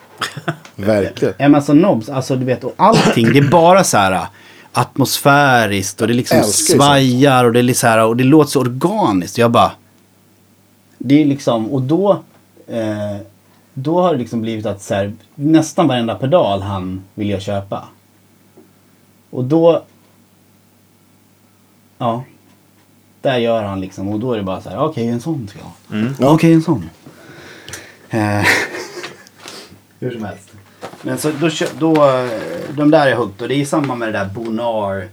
[0.75, 1.33] Verkligen.
[1.37, 4.27] ja, men alltså Nobs, alltså du vet, och allting, det är bara så här äh,
[4.71, 8.59] atmosfäriskt och det liksom Älskar svajar och det är så här, och det låter så
[8.59, 9.37] organiskt.
[9.37, 9.71] Jag bara,
[10.97, 12.23] det är liksom, och då,
[12.67, 13.17] eh,
[13.73, 17.83] då har det liksom blivit att så här, nästan varenda pedal han vill jag köpa.
[19.29, 19.83] Och då,
[21.97, 22.23] ja,
[23.25, 25.59] där gör han liksom, och då är det bara så här, okej en sån ska
[25.59, 25.73] jag ha.
[25.99, 26.13] Mm.
[26.19, 26.33] Ja.
[26.33, 26.89] Okej, en sån.
[28.09, 28.19] Eh,
[29.99, 30.51] hur som helst.
[31.01, 31.49] Men så då,
[31.79, 32.29] då, eh,
[32.77, 35.07] de där är hooked och det är samma med det där Bonar.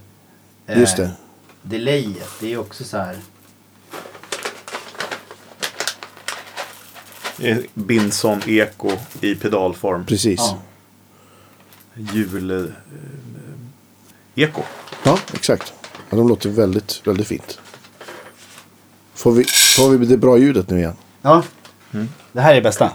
[0.67, 1.11] eh, Just det.
[1.61, 3.15] Delayet, det är också så här.
[7.73, 8.91] Binson Eko
[9.21, 10.05] i pedalform.
[10.05, 10.39] Precis.
[10.39, 10.57] Ja.
[11.95, 12.51] Jul...
[12.51, 12.65] Eh,
[14.35, 14.61] eko.
[15.03, 15.73] Ja, exakt.
[16.09, 17.59] Ja, de låter väldigt, väldigt fint.
[19.23, 19.43] Får vi,
[19.77, 20.93] får vi det bra ljudet nu igen?
[21.21, 21.43] ja.
[22.31, 22.91] Det här är det bästa.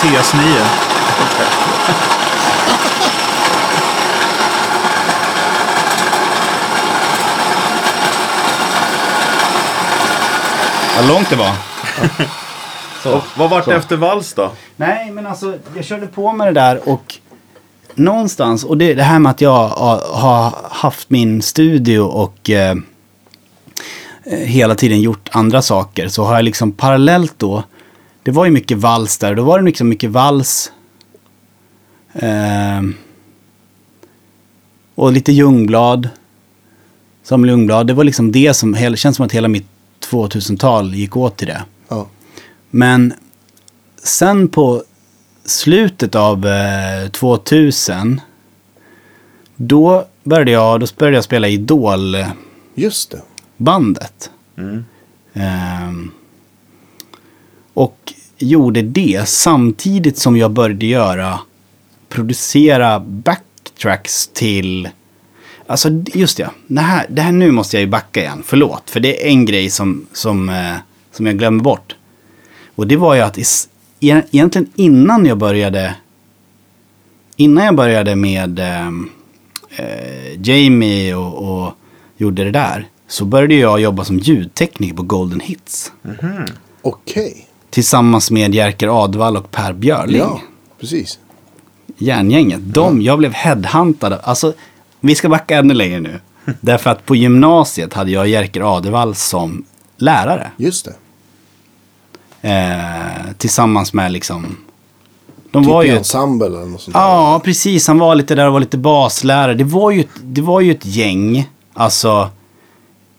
[0.00, 0.36] TS9.
[10.96, 11.52] Vad långt det var.
[13.14, 14.50] Och vad vart det efter vals då?
[14.76, 17.14] Nej, men alltså jag körde på med det där och
[17.94, 22.74] någonstans, och det, det här med att jag har, haft min studio och eh,
[24.30, 27.62] hela tiden gjort andra saker, så har jag liksom parallellt då,
[28.22, 30.72] det var ju mycket vals där, då var det liksom mycket vals.
[32.14, 32.82] Eh,
[34.94, 36.08] och lite Ljungblad.
[37.22, 39.66] Samuel Ljungblad, det var liksom det som, hela- känns som att hela mitt
[40.10, 41.62] 2000-tal gick åt till det.
[41.88, 42.06] Ja.
[42.70, 43.14] Men
[44.02, 44.82] sen på
[45.44, 48.20] slutet av eh, 2000
[49.56, 52.28] då började jag, då började jag spela Idol-bandet.
[52.74, 53.22] Just det.
[54.58, 54.84] Mm.
[55.34, 56.10] Ehm,
[57.74, 61.38] och gjorde det samtidigt som jag började göra,
[62.08, 64.88] producera backtracks till
[65.68, 68.90] Alltså just det, det här, det här nu måste jag ju backa igen, förlåt.
[68.90, 70.74] För det är en grej som, som, eh,
[71.12, 71.96] som jag glömmer bort.
[72.74, 73.68] Och det var ju att is-
[74.00, 75.94] e- egentligen innan jag började
[77.36, 79.10] innan jag började med ehm,
[79.76, 81.72] eh, Jamie och, och
[82.16, 85.92] gjorde det där så började jag jobba som ljudtekniker på Golden Hits.
[86.82, 87.46] Okej.
[87.70, 90.16] Tillsammans med Jerker Advall och Per Björling.
[90.18, 90.40] Ja,
[90.80, 91.18] precis.
[91.98, 92.60] Järngänget.
[92.62, 94.12] De, jag blev headhuntad.
[94.22, 94.52] Alltså,
[95.00, 96.20] vi ska backa ännu längre nu.
[96.60, 99.64] Därför att på gymnasiet hade jag Jerker Adevall som
[99.96, 100.50] lärare.
[100.56, 100.94] Just det.
[102.42, 104.56] Eh, tillsammans med liksom...
[105.50, 105.96] De Typ var ju...
[105.96, 107.00] ensemble eller något sånt där.
[107.00, 107.88] Ja, precis.
[107.88, 109.54] Han var lite där och var lite baslärare.
[109.54, 111.48] Det var ju, ett- det var ju ett gäng.
[111.74, 112.30] Alltså,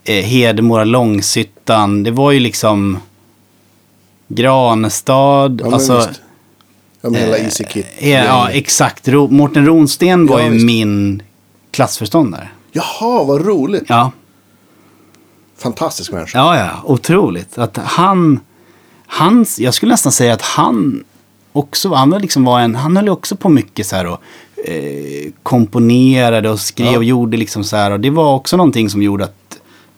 [0.07, 2.03] eh, Hedemora, Långshyttan.
[2.03, 2.97] Det var ju liksom
[4.27, 5.57] Granestad.
[5.61, 6.21] Ja, men alltså, visst.
[7.01, 7.85] Ja, med hela Easy Kit.
[8.01, 9.07] ja, exakt.
[9.07, 10.65] Ro, Mårten Ronsten var Ja, ju visst.
[10.65, 11.21] min
[11.71, 12.49] klassförståndare.
[12.71, 13.83] Jaha, vad roligt.
[13.87, 14.11] Ja.
[15.57, 16.37] Fantastisk människa.
[16.37, 17.57] Ja, ja, otroligt.
[17.57, 18.39] Att han,
[19.07, 21.03] hans, jag skulle nästan säga att han
[21.53, 24.19] också, han var liksom var en, han höll också på mycket så här och
[24.69, 26.97] eh, komponerade och skrev Ja.
[26.97, 27.91] och gjorde liksom så här.
[27.91, 29.46] Och det var också någonting som gjorde att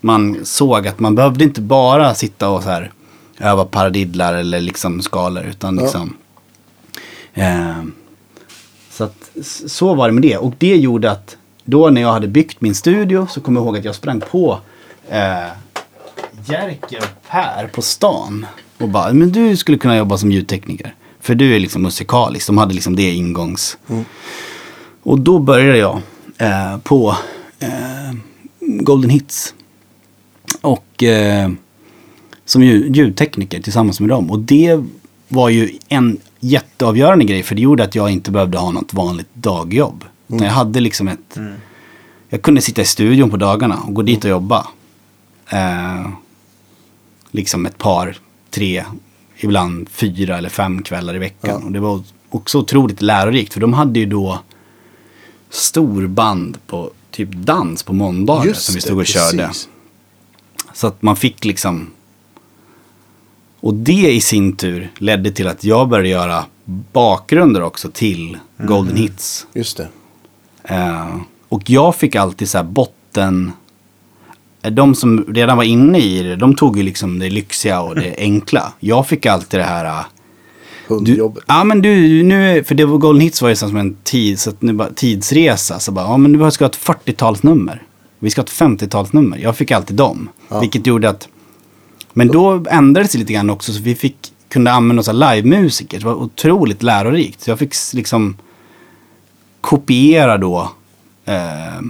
[0.02, 2.92] man såg att man behövde inte bara sitta och så här
[3.40, 5.82] öva paradidlar eller liksom skalor utan Ja.
[5.84, 6.14] liksom.
[7.34, 7.84] Eh,
[8.92, 9.30] så att
[9.68, 10.38] så var det med det.
[10.38, 13.78] Och det gjorde att då när jag hade byggt min studio så kommer jag ihåg
[13.78, 14.60] att jag sprang på
[15.10, 15.48] eh,
[16.46, 18.46] Jerker och Per på stan.
[18.78, 20.96] Och bara, men du skulle kunna jobba som ljudtekniker.
[21.20, 22.48] För du är liksom musikalisk.
[22.48, 23.78] De hade liksom det ingångs.
[25.04, 26.02] Och då började jag
[26.38, 27.16] eh, på
[27.60, 28.14] eh,
[28.60, 29.54] Golden Hits.
[30.62, 31.50] Och eh,
[32.46, 34.32] som ljud, ljudtekniker tillsammans med dem.
[34.32, 34.84] Och det
[35.28, 37.44] var ju en jätteavgörande grej.
[37.44, 40.04] För det gjorde att jag inte behövde ha något vanligt dagjobb.
[40.28, 41.38] Utan jag hade liksom ett...
[42.30, 44.68] Jag kunde sitta i studion på dagarna och gå dit och jobba.
[45.50, 46.08] Eh,
[47.32, 48.18] liksom ett par,
[48.50, 48.84] tre,
[49.38, 51.64] ibland fyra eller fem kvällar i veckan.
[51.64, 53.54] Och det var också otroligt lärorikt.
[53.54, 54.40] För de hade ju då
[55.50, 59.48] storband på typ dans på måndagar Just som vi det, stod och körde.
[59.48, 59.70] precis.
[60.74, 61.88] Så att man fick liksom...
[63.62, 66.46] Och det i sin tur ledde till att jag började göra
[66.94, 69.48] bakgrunder också till Golden Hits.
[69.54, 69.88] Just det.
[70.64, 71.16] Eh,
[71.50, 73.52] och jag fick alltid så här botten...
[74.62, 77.96] eh, De som redan var inne i det, de tog ju liksom det lyxiga och
[77.96, 78.74] det enkla.
[78.80, 79.86] Jag fick alltid det här...
[79.86, 80.06] eh,
[80.88, 81.44] Hundjobbet.
[81.48, 84.50] ja men du, nu, för det var Golden Hits var ju som en tid, så
[84.50, 85.80] att nu bara, tidsresa.
[85.80, 87.82] Så bara, ja men du ska ha ett 40-talsnummer.
[88.20, 89.38] Vi ska ha ett 50-talsnummer.
[89.38, 90.30] Jag fick alltid dem.
[90.50, 90.60] Ja.
[90.60, 91.28] Vilket gjorde att,
[92.14, 93.74] men då ändrades det lite grann också.
[93.74, 96.00] Så vi fick, kunde använda oss av livemusiker.
[96.00, 97.42] Det var otroligt lärorikt.
[97.42, 98.38] Så jag fick liksom
[99.62, 100.72] kopiera då
[101.26, 101.82] eh,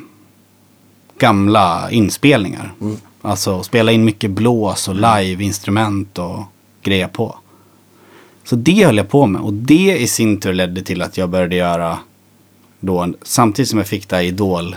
[1.17, 2.73] gamla inspelningar.
[3.21, 6.43] Alltså spela in mycket blås och live-instrument och
[6.81, 7.35] greja på.
[8.43, 9.41] Så det höll jag på med.
[9.41, 11.99] Och det i sin tur ledde till att jag började göra
[12.79, 14.75] då, samtidigt som jag fick det här Idol,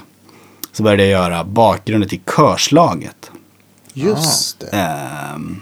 [0.72, 3.30] så började jag göra bakgrunden till körslaget.
[3.94, 4.66] Just det.
[4.66, 5.60] Ehm,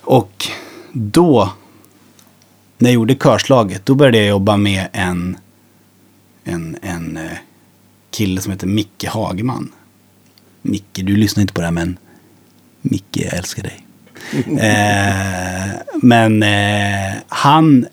[0.00, 0.46] och
[0.92, 1.52] då,
[2.78, 5.36] när jag gjorde körslaget, då började jag jobba med en,
[6.44, 7.38] en, en eh,
[8.10, 9.72] kille som heter Micke Hagman.
[10.62, 11.98] Micke, du lyssnar inte på det här men
[12.80, 13.86] Micke, jag älskar dig.
[14.46, 15.70] eh,
[16.02, 17.86] men eh, han,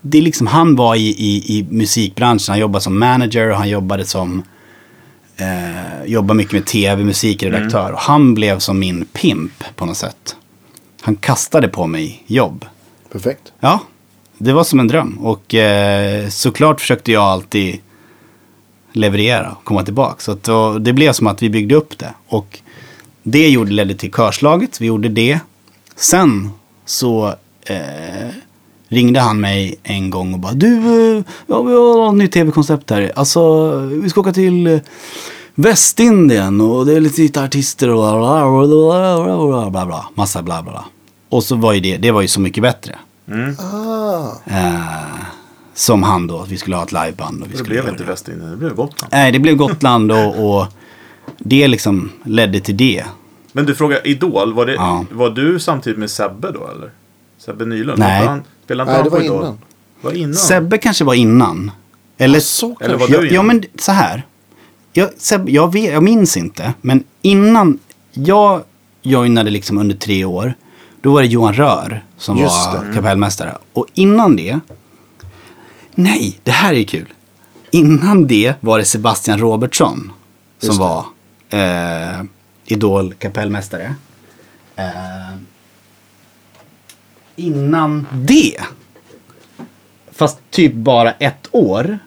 [0.00, 3.68] det är liksom, han var i, i, i musikbranschen, han jobbade som manager och han
[3.68, 4.42] jobbade som
[5.36, 7.92] eh, jobbar mycket med tv, musikredaktör.
[7.92, 10.36] Och han blev som min pimp på något sätt.
[11.00, 12.66] Han kastade på mig jobb.
[13.12, 13.52] Perfekt.
[13.60, 13.80] Ja,
[14.38, 15.18] det var som en dröm.
[15.18, 17.78] Och eh, såklart försökte jag alltid
[18.92, 20.20] leverera och komma tillbaka.
[20.20, 22.14] Så att då, det blev som att vi byggde upp det.
[22.26, 22.58] Och
[23.22, 24.80] det gjorde, ledde till körslaget.
[24.80, 25.38] Vi gjorde det.
[25.96, 26.50] Sen
[26.84, 27.34] så
[27.66, 28.28] eh,
[28.94, 30.76] ringde han mig en gång och bara Du,
[31.16, 33.12] eh, ja, vi har ett nytt tv-koncept här.
[33.16, 34.78] Alltså, vi ska åka till eh,
[35.54, 40.08] Västindien och det är lite artister och bla bla bla bla bla bla bla.
[40.14, 40.84] Massa bla bla bla.
[41.28, 42.94] Och så var ju det, det var ju så mycket bättre.
[43.58, 44.80] Ah, Eh,
[45.74, 47.42] som han då, att vi skulle ha ett liveband.
[47.42, 48.10] Och vi Det skulle blev göra inte det.
[48.10, 49.12] Västindien, det blev Gotland.
[49.12, 50.66] Nej, det blev Gotland och, och
[51.38, 53.04] det liksom ledde till det.
[53.52, 55.04] Men du frågar Idol, var, det, Ja.
[55.10, 56.90] var du samtidigt med Sebbe då eller?
[57.38, 57.98] Sebbe Nylund?
[57.98, 58.20] Nej.
[58.20, 59.42] Var Han, spelade inte nej, han det på var Idol?
[59.44, 59.58] innan.
[60.00, 60.34] Var innan?
[60.34, 61.70] Sebbe kanske var innan.
[62.18, 63.12] Eller, så Eller kanske.
[63.12, 63.46] var du ja, ja, innan?
[63.46, 64.26] men så här.
[64.92, 67.78] Jag, Sebbe, jag, vet, jag minns inte, men innan
[68.12, 68.62] jag
[69.02, 70.54] joinade liksom under tre år,
[71.02, 72.94] då var det Johan Rör som Just var det.
[72.94, 73.56] kapellmästare.
[73.72, 74.60] Och innan det,
[75.94, 77.06] nej, det här är kul.
[77.70, 80.12] Innan det var det Sebastian Robertsson
[80.58, 81.04] som var
[81.50, 82.22] eh,
[82.66, 83.94] Idol kapellmästare.
[84.76, 84.84] Eh,
[87.36, 88.60] innan det,
[90.12, 91.98] fast typ bara ett år,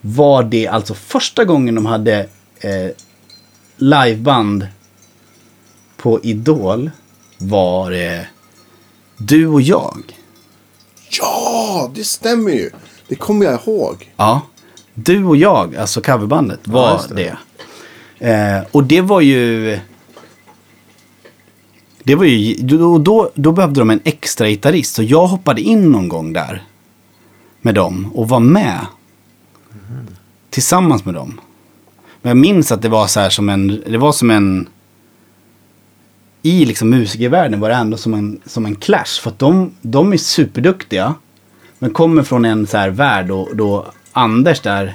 [0.00, 2.28] var det alltså första gången de hade
[2.60, 2.90] eh,
[3.76, 4.66] liveband
[5.96, 6.90] på Idol
[7.38, 8.26] var det
[9.16, 10.16] du och jag.
[11.20, 12.70] Ja, det stämmer ju.
[13.08, 14.12] Det kommer jag ihåg.
[14.16, 14.42] Ja.
[14.94, 17.36] Du och jag, alltså coverbandet, var just det.
[18.18, 18.32] det.
[18.32, 19.78] Eh, och det var ju...
[22.08, 22.54] Det var ju...
[22.54, 24.94] Då, då, då behövde de en extra gitarrist.
[24.94, 26.62] Så jag hoppade in någon gång där.
[27.60, 28.86] Med dem och var med.
[30.50, 31.40] Tillsammans med dem.
[32.22, 33.82] Men jag minns att det var så här som en...
[33.86, 34.68] Det var som en...
[36.42, 39.20] I liksom musikervärlden var det ändå som en, som en clash.
[39.22, 41.14] För att de, de är superduktiga.
[41.78, 44.94] Men kommer från en så här värld och då Anders där.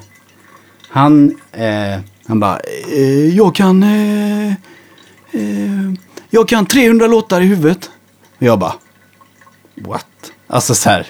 [0.89, 2.59] Han, eh, han bara,
[2.93, 4.51] eh, jag kan, eh,
[5.31, 5.93] eh,
[6.33, 7.91] jag kan 300 låtar i huvudet.
[8.37, 8.73] Och jag bara,
[9.75, 10.05] what?
[10.47, 11.07] Alltså så här,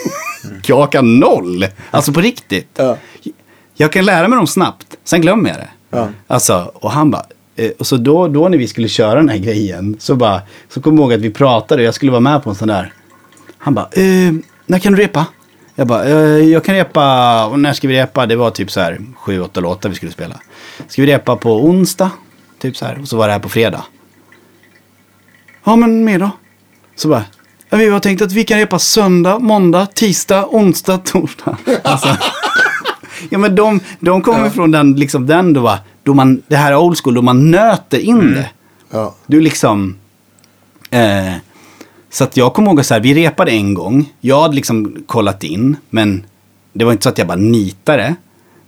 [0.66, 1.66] jag kan noll.
[1.90, 2.70] Alltså på riktigt.
[2.76, 2.96] Ja.
[3.74, 5.68] Jag kan lära mig dem snabbt, sen glömmer jag det.
[5.90, 6.08] Ja.
[6.26, 7.24] Alltså, och han bara,
[7.56, 10.80] eh, och så då, då när vi skulle köra den här grejen, så bara, så
[10.80, 12.92] kom jag ihåg att vi pratade och jag skulle vara med på en sån där.
[13.58, 14.32] Han bara, eh,
[14.66, 15.26] när kan du repa?
[15.74, 18.26] Jag bara, eh, jag kan repa, och när ska vi repa?
[18.26, 20.40] Det var typ så här, sju, åtta låtar vi skulle spela.
[20.88, 22.10] Ska vi repa på onsdag?
[22.58, 23.84] Typ så här, och så var det här på fredag.
[25.64, 26.30] Ja, men mer då?
[26.96, 27.24] Så bara,
[27.70, 31.56] ja, vi har tänkt att vi kan repa söndag, måndag, tisdag, onsdag, torsdag.
[31.82, 32.08] Alltså,
[33.30, 36.72] ja, men de, de kommer från den, liksom den då, va, då man, det här
[36.72, 38.50] är old school, då man nöter in det.
[38.90, 39.14] Ja.
[39.26, 39.96] Du liksom...
[40.90, 41.32] Eh,
[42.10, 44.12] så att jag kommer ihåg så här, vi repade en gång.
[44.20, 46.26] Jag hade liksom kollat in, men
[46.72, 48.14] det var inte så att jag bara nitade.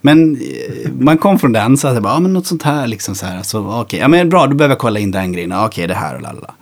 [0.00, 2.86] Men eh, man kom från den så att jag bara, ja men något sånt här
[2.86, 3.42] liksom så här.
[3.42, 5.50] Så okej, ja men bra, då behöver jag kolla in den grejen.
[5.50, 6.54] Ja, Okej, det här och lalala.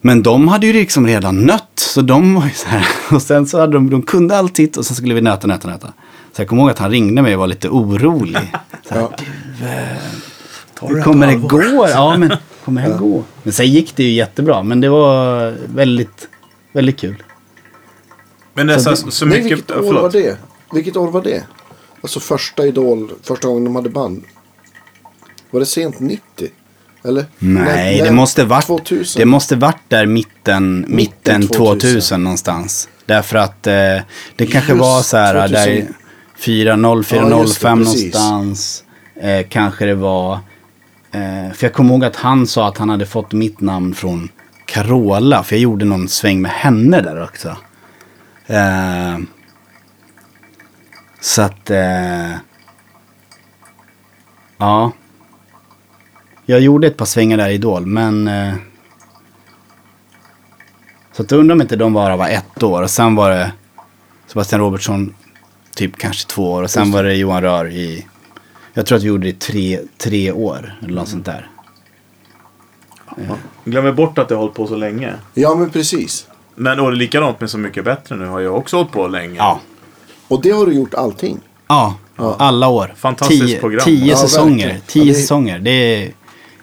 [0.00, 2.86] Men de hade ju liksom redan nött, så de var ju så här.
[3.14, 5.92] Och sen så hade de, de kunde alltid och sen skulle vi nöta, nöta, nöta.
[6.32, 8.38] Så jag kommer ihåg att han ringde mig och var lite orolig.
[8.88, 9.08] Så här,
[10.80, 10.86] Ja.
[10.88, 11.88] hur kommer det gå?
[11.88, 12.32] Ja, men
[12.64, 13.24] kommer det gå?
[13.42, 16.28] Men sen gick det ju jättebra, men det var väldigt,
[16.72, 17.22] väldigt kul.
[18.54, 19.58] Men det är så, Så så, Nej, mycket...
[19.58, 20.02] vilket år förlåt.
[20.02, 20.36] var det?
[20.72, 21.44] Vilket år var det?
[22.00, 24.24] Alltså första Idol, första gången de hade band.
[25.50, 26.20] Var det sent 90?
[27.04, 27.26] Eller?
[27.38, 29.20] Nej, När- det måste varit, 2000?
[29.20, 31.80] det måste varit där mitten, mitten 2000.
[31.90, 32.88] 2000 någonstans.
[33.06, 33.72] Därför att eh,
[34.36, 35.52] det kanske Just var så här 2000.
[35.76, 35.86] där
[36.38, 38.14] 4-0, Ja, just det, 4-0-5 precis.
[38.14, 38.84] någonstans.
[39.20, 40.32] Eh, kanske det var.
[41.12, 44.28] Eh, för jag kommer ihåg att han sa att han hade fått mitt namn från
[44.66, 45.42] Carola.
[45.44, 47.56] För jag gjorde någon sväng med henne där också.
[48.46, 49.18] Eh,
[51.20, 51.70] så att...
[51.70, 52.30] Eh,
[54.58, 54.92] ja.
[56.50, 58.28] Jag gjorde ett par svängar där i Idol, men...
[58.28, 58.54] Eh,
[61.12, 62.82] så att undrar om inte de bara var ett år.
[62.82, 63.52] Och sen var det
[64.26, 65.14] Sebastian Robertsson
[65.74, 66.62] typ kanske två år.
[66.62, 68.06] Och sen var det Johan Rör i...
[68.74, 70.78] Jag tror att vi gjorde det i tre, tre år.
[70.82, 71.50] Eller något sånt där.
[73.64, 75.14] Glömmer bort att det har hållit på så länge.
[75.34, 76.26] Ja, men precis.
[76.54, 79.08] Men och det är likadant med Så Mycket Bättre nu har jag också hållit på
[79.08, 79.36] länge.
[79.36, 79.60] Ja.
[80.28, 81.40] Och det har du gjort allting.
[81.68, 82.94] Ja, alla år.
[82.96, 83.80] Fantastiskt tio, program.
[83.84, 84.66] Tio Ja, säsonger.
[84.66, 84.80] verkligen.
[84.86, 85.58] Tio Ja, det- säsonger.
[85.58, 86.12] Det är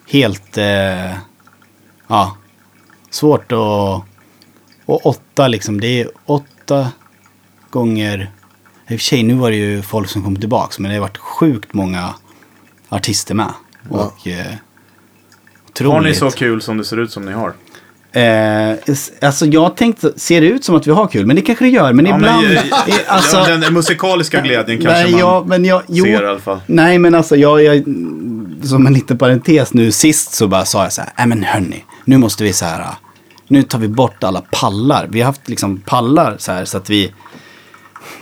[0.07, 0.57] helt...
[0.57, 1.13] Eh,
[2.07, 2.37] ja.
[3.09, 4.03] Svårt att...
[4.85, 5.81] Och åtta liksom.
[5.81, 6.91] Det är åtta
[7.69, 8.31] gånger...
[8.87, 10.73] I och för sig, nu var det ju folk som kom tillbaka.
[10.79, 12.13] Men det har varit sjukt många
[12.89, 13.53] artister med.
[13.89, 14.27] Och...
[14.27, 14.53] Eh,
[15.69, 15.93] otroligt.
[15.93, 17.53] Har ni så kul som det ser ut som ni har?
[18.15, 18.75] Eh,
[19.21, 21.25] alltså jag tänkte, ser det ut som att vi har kul?
[21.25, 21.93] Men det kanske det gör.
[21.93, 22.47] Men Ja, ibland...
[22.47, 22.57] men,
[23.07, 26.39] alltså, ja, den musikaliska glädjen kanske nej, man ja, men jag, jo, ser i alla
[26.39, 26.59] fall.
[26.65, 27.83] Nej, men alltså jag, jag,
[28.63, 31.83] som en liten parentes nu sist så bara sa jag så här, nej men hörni,
[32.05, 32.85] nu måste vi så här,
[33.47, 35.07] nu tar vi bort alla pallar.
[35.09, 37.11] Vi har haft liksom pallar så här så att vi,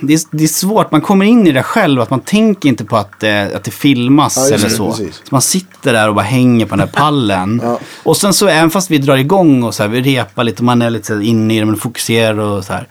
[0.06, 2.84] det är, det är svårt, man kommer in i det själv, att man tänker inte
[2.84, 4.90] på att, eh, att det filmas Ja, eller det, så.
[4.90, 5.14] precis.
[5.16, 7.60] Så man sitter där och bara hänger på den här pallen.
[7.64, 7.78] Ja.
[8.02, 10.64] Och sen så, även fast vi drar igång och så här, vi repar lite, och
[10.64, 12.88] man är lite inne i det, man fokuserar och så här.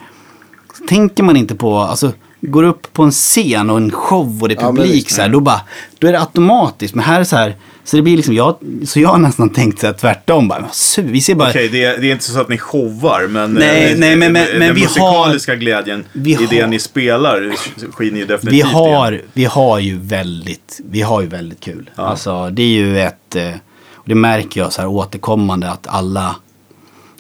[0.78, 2.12] Så tänker man inte på, alltså,
[2.42, 5.16] går upp på en scen och en show och det är Ja, publik visst.
[5.16, 5.62] så här, då bara,
[6.00, 6.96] då är det automatiskt.
[6.96, 7.56] Men här är så här,
[7.86, 8.56] så det blir liksom, jag,
[8.86, 10.66] så jag har nästan tänkt så här tvärtom, bara,
[10.98, 13.92] vi ser bara, Okej, det, är, det är inte så att ni showar, men, Nej,
[13.94, 16.80] eh, nej, men- men- den men vi har- musikaliska glädjen vi i det har- ni
[16.80, 17.52] spelar
[17.92, 18.68] skiner ju definitivt vi igen.
[18.68, 21.90] har, vi har ju väldigt, vi har ju väldigt kul.
[21.96, 23.50] Alltså det är ju ett, eh,
[23.94, 26.36] och det märker jag så här återkommande att alla,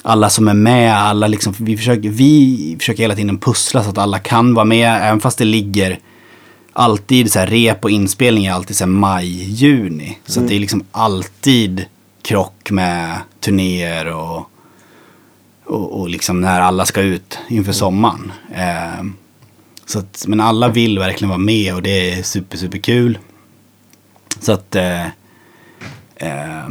[0.01, 3.97] alla som är med, alla liksom, vi försöker, vi försöker hela tiden pussla så att
[3.97, 5.99] alla kan vara med, även fast det ligger
[6.73, 10.17] alltid så här rep och inspelning är alltid så här maj, juni.
[10.25, 11.85] Så att det är liksom alltid
[12.21, 14.49] krock med turnéer och
[15.65, 18.31] och, och liksom när alla ska ut inför sommaren.
[18.55, 19.03] Eh,
[19.85, 23.17] så att, men alla vill verkligen vara med och det är super, super kul.
[24.39, 25.05] Så att, eh,
[26.15, 26.69] eh,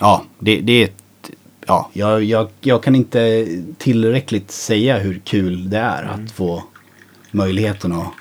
[0.00, 1.30] ja, det, det är ett,
[1.66, 3.46] ja, jag, jag, jag kan inte
[3.78, 6.64] tillräckligt säga hur kul det är att få
[7.30, 8.12] möjligheten att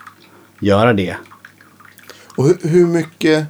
[0.59, 1.15] göra det.
[2.35, 3.45] Och hur, hur mycket,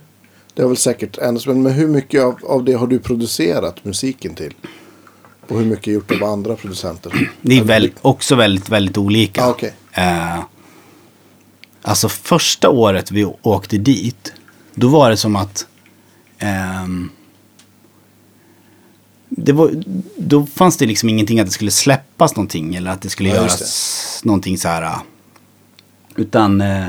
[0.53, 4.35] det har väl säkert ännu men hur mycket av, av det har du producerat musiken
[4.35, 4.53] till?
[5.47, 7.29] Och hur mycket är gjort av andra producenter?
[7.41, 9.43] Det är väl, också väldigt, väldigt olika.
[9.45, 9.73] Ah, okej.
[9.91, 10.39] Eh,
[11.81, 14.33] alltså första året vi åkte dit,
[14.75, 15.67] då var det som att
[16.37, 17.09] ehm,
[19.29, 19.83] det var,
[20.17, 23.35] då fanns det liksom ingenting att det skulle släppas någonting eller att det skulle Ja,
[23.35, 24.81] göras någonting så här.
[24.83, 24.97] eh,
[26.15, 26.85] Utan eh,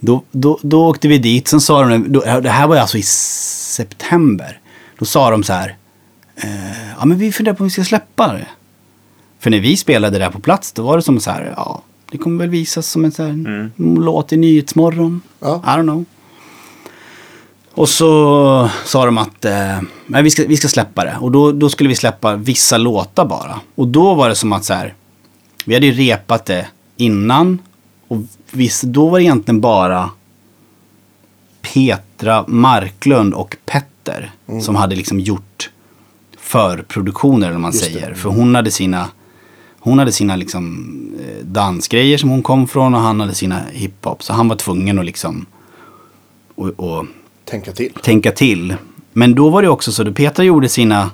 [0.00, 3.02] då, då, då åkte vi dit, sen sa de, då, det här var alltså i
[3.02, 4.60] september.
[4.98, 5.76] Då sa de så här,
[6.36, 8.46] eh, ja men vi funderar på om vi ska släppa det.
[9.40, 12.18] För när vi spelade där på plats då var det som så här, ja, det
[12.18, 13.70] kommer väl visas som en så här
[14.00, 15.20] låt i Nyhetsmorgon.
[15.40, 15.62] Ja.
[15.64, 16.04] I don't know.
[17.74, 21.16] Och så sa de att eh, nej, vi, ska, vi ska släppa det.
[21.20, 23.60] Och då, då skulle vi släppa vissa låtar bara.
[23.74, 24.94] Och då var det som att så här,
[25.64, 26.66] vi hade ju repat det
[26.96, 27.58] innan.
[28.08, 28.18] Och
[28.50, 30.10] viss, då var det egentligen bara
[31.62, 34.32] Petra Marklund och Petter
[34.62, 35.70] som hade liksom gjort
[36.38, 37.90] förproduktioner eller man Just det.
[37.92, 38.14] säger.
[38.14, 39.08] För hon hade sina,
[39.78, 44.22] hon hade sina liksom eh, dansgrejer som hon kom från och han hade sina hiphop.
[44.22, 45.46] Så han var tvungen att liksom
[46.54, 47.06] och, och
[47.44, 47.92] Tänka till.
[48.02, 48.74] tänka till.
[49.12, 51.10] Men då var det också så att Petra gjorde sina,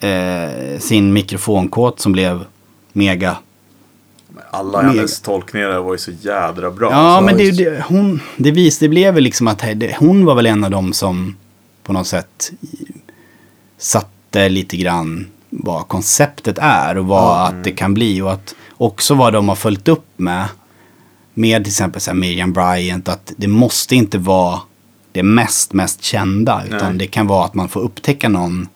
[0.00, 2.44] eh, sin mikrofonkåt som blev
[2.92, 3.36] mega.
[4.50, 4.94] Alla Mega.
[4.94, 6.90] hennes tolkningar var ju så jädra bra.
[6.92, 10.24] Ja, Så- men det, det, hon, det, vis, det blev väl liksom att det, hon
[10.24, 11.36] var väl en av dem som
[11.82, 12.52] på något sätt
[13.78, 18.22] satte lite grann vad konceptet är och vad att det kan bli.
[18.22, 20.44] Och att också vad de har följt upp med.
[21.34, 23.08] Med till exempel så här Miriam Bryant.
[23.08, 24.60] Att det måste inte vara
[25.12, 26.62] det mest, mest kända.
[26.66, 26.98] Utan Nej.
[26.98, 28.68] det kan vara att man får upptäcka någon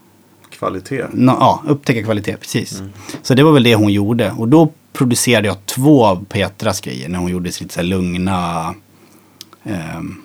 [0.51, 1.05] Kvalitet.
[1.13, 2.83] Nå, ja, upptäcka kvalitet, precis.
[3.23, 4.31] Så det var väl det hon gjorde.
[4.39, 8.75] Och då producerade jag två av Petras grejer när hon gjorde lite så här lugna
[9.65, 10.23] ehm,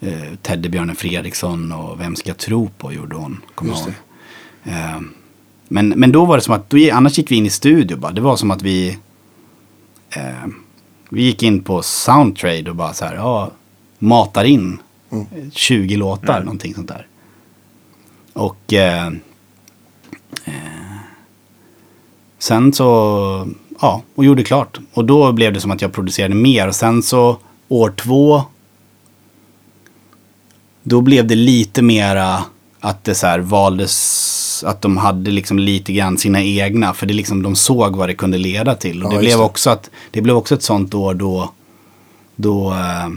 [0.00, 3.40] eh, Teddybjörnen Fredriksson och Vem ska jag tro på gjorde hon.
[3.54, 3.76] Kommer.
[4.64, 5.14] Ehm,
[5.68, 8.12] men, men då var det som att, då, annars gick vi in i studio bara.
[8.12, 8.98] Det var som att vi
[10.10, 10.54] ehm,
[11.08, 13.50] vi gick in på Soundtrade och bara så här, ja,
[13.98, 14.78] matar in
[15.14, 15.50] Mm.
[15.50, 17.06] 20 låtar, någonting sånt där.
[18.32, 19.06] Och eh,
[20.44, 20.83] eh,
[22.44, 23.48] sen så,
[23.80, 24.78] ja, och gjorde klart.
[24.94, 26.68] Och då blev det som att jag producerade mer.
[26.68, 27.38] Och sen så
[27.68, 28.42] år två,
[30.82, 32.44] då blev det lite mera
[32.80, 36.94] att det så här valdes, att de hade liksom lite grann sina egna.
[36.94, 39.04] För det liksom, de såg vad det kunde leda till.
[39.04, 39.44] Och det, blev det.
[39.44, 41.50] också att, det blev också ett sånt år då,
[42.36, 43.08] då eh,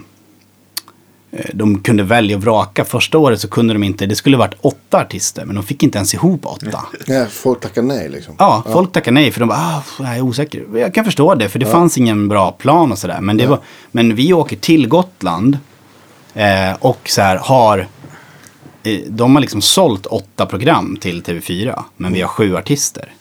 [1.54, 2.86] de kunde välja och vraka.
[2.86, 5.98] Första året så kunde de inte, det skulle varit åtta artister, men de fick inte
[5.98, 6.86] ens ihop åtta.
[7.08, 8.36] Nej, folk tackar nej liksom.
[8.40, 10.64] Ja, folk tackade nej för de bara, ah, jag är osäker.
[10.74, 13.22] Jag kan förstå det, för det fanns ingen bra plan och sådär.
[13.22, 13.60] Men, det var,
[13.92, 15.58] men vi åker till Gotland
[16.34, 17.88] eh, och så här har,
[18.84, 23.14] eh, de har liksom sålt åtta program till TV4, men vi har sju artister.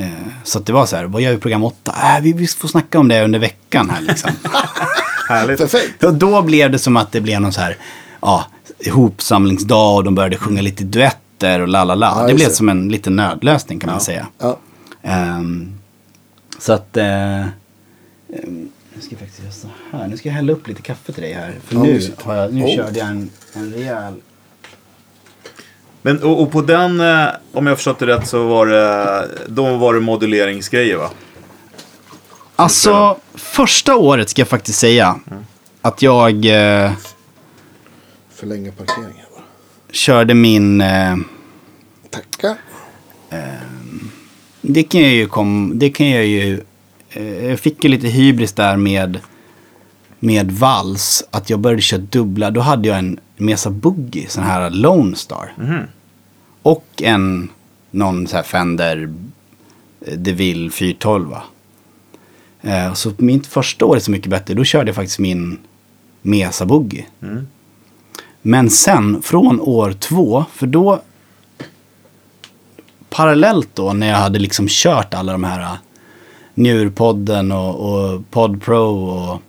[0.00, 0.06] Eh,
[0.44, 1.94] så att det var så här, vad gör vi i program åtta?
[2.16, 4.30] Äh, vi, får snacka om det under veckan här liksom.
[5.28, 5.58] Härligt.
[5.58, 6.04] Perfekt.
[6.04, 7.76] Och då blev det som att det blev någon så här,
[8.20, 8.46] ja,
[8.78, 12.14] ihopsamlingsdag och de började sjunga lite duetter och la la la.
[12.20, 14.26] Ja, det blev som en liten nödlösning kan man säga.
[14.38, 14.58] Ja.
[15.02, 15.72] Ehm,
[16.58, 17.48] så att, eh, ehm,
[18.94, 20.08] nu ska jag faktiskt göra så här.
[20.08, 21.54] Nu ska jag hälla upp lite kaffe till dig här.
[21.64, 22.76] För Ja, nu, har jag, nu Oh.
[22.76, 24.14] körde jag en, en rejäl...
[26.02, 29.76] Men och, och på den, eh, om jag förstått det rätt, så var det, då
[29.76, 31.10] var det moduleringsgrejer va?
[32.56, 35.20] Alltså, första året ska jag faktiskt säga
[35.82, 36.92] att jag eh,
[38.34, 39.42] Förlänga parkeringen bara.
[39.92, 40.80] körde min...
[40.80, 41.16] Eh,
[42.10, 42.56] Tacka.
[44.60, 46.60] Det kan jag ju kom, det kan jag ju,
[47.10, 49.18] eh, jag fick ju lite hybris där med,
[50.18, 51.24] med vals.
[51.30, 55.52] Att jag började köra dubbla, då hade jag en Mesa Boogie, sån här Lone Star.
[56.62, 57.48] Och en,
[57.90, 59.14] någon så här Fender
[60.06, 61.34] eh, DeVille 412.
[62.62, 65.58] Eh, så mitt första år är så mycket bättre, då körde jag faktiskt min
[66.22, 67.06] Mesa Boogie.
[68.42, 71.02] Men sen från år två, för då
[73.10, 75.78] parallellt då när jag hade liksom kört alla de här uh,
[76.54, 79.42] Njurpodden och, och Podpro och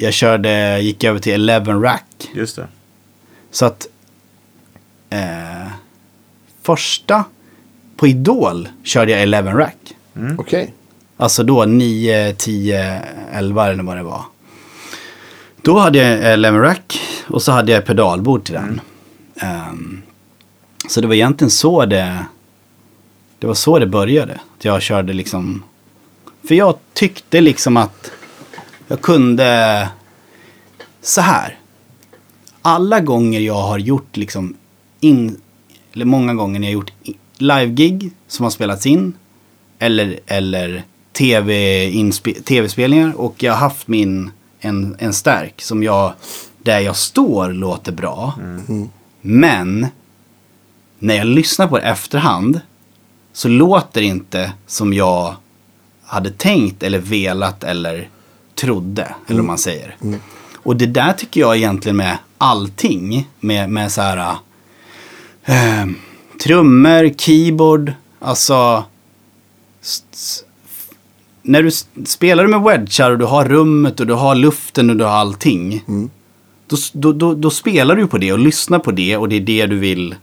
[0.00, 2.30] jag körde, gick över till Eleven Rack.
[2.34, 2.66] Just det.
[3.50, 3.86] Så att
[5.10, 5.68] eh,
[6.62, 7.24] första
[7.96, 9.96] på Idol körde jag 11 rack.
[10.38, 10.74] Okej.
[11.16, 14.22] Alltså då 9, 10, 11 eller vad det var.
[15.62, 18.80] Då hade jag 11 rack och så hade jag pedalbord till den.
[19.36, 20.02] Ehm,
[20.88, 22.26] så det var egentligen så det,
[23.38, 24.40] det var så det började.
[24.58, 25.62] Att jag körde liksom,
[26.48, 28.10] för jag tyckte liksom att
[28.88, 29.88] jag kunde,
[31.02, 31.58] så här.
[32.62, 34.56] Alla gånger jag har gjort liksom
[35.00, 35.40] in,
[35.92, 36.92] eller många gånger när jag har gjort
[37.38, 39.12] live-gig som har spelats in.
[39.78, 40.84] Eller, eller
[42.44, 43.12] tv-spelningar.
[43.16, 44.30] och jag har haft min,
[44.60, 46.12] en, en stärk som jag,
[46.62, 48.34] där jag står låter bra.
[49.20, 49.86] Men
[50.98, 52.60] när jag lyssnar på det efterhand
[53.32, 55.34] så låter det inte som jag
[56.04, 58.08] hade tänkt eller velat eller
[58.60, 59.14] trodde.
[59.26, 59.96] Eller vad man säger.
[60.56, 63.28] Och det där tycker jag egentligen med allting.
[63.40, 64.34] Med, med så här
[65.44, 65.86] eh,
[66.42, 68.84] trummor, keyboard, alltså
[71.42, 71.70] när du
[72.06, 75.84] spelar med wedgar och du har rummet och du har luften och du har allting.
[76.66, 79.36] Då, s- då, då, då spelar du på det och lyssnar på det och det
[79.36, 80.14] är det du vill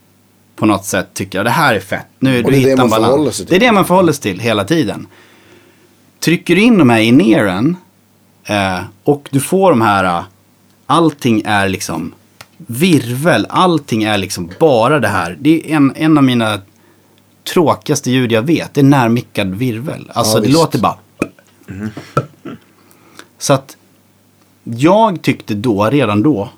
[0.55, 1.43] på något sätt tycka.
[1.43, 2.05] Det här är fett.
[2.19, 3.37] Nu Och du är det hittar en balans.
[3.49, 5.07] Det är det man förhåller sig till hela tiden.
[6.19, 7.77] Trycker du in de här i neren
[8.45, 10.23] eh, och du får de här, eh,
[10.85, 12.13] allting är liksom
[12.57, 15.37] virvel, allting är liksom bara det här.
[15.39, 16.61] Det är en, en av mina
[17.53, 20.11] tråkigaste ljud jag vet, det är närmickad virvel.
[20.13, 20.59] Alltså Ja, det visst.
[20.59, 20.97] låter bara...
[23.37, 23.77] Så att
[24.63, 26.49] jag tyckte då, redan då,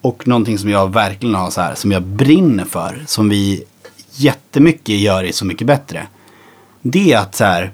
[0.00, 3.64] och någonting som jag verkligen har så här, som jag brinner för, som vi
[4.12, 6.06] jättemycket gör i Så Mycket Bättre.
[6.82, 7.72] Det är att så här,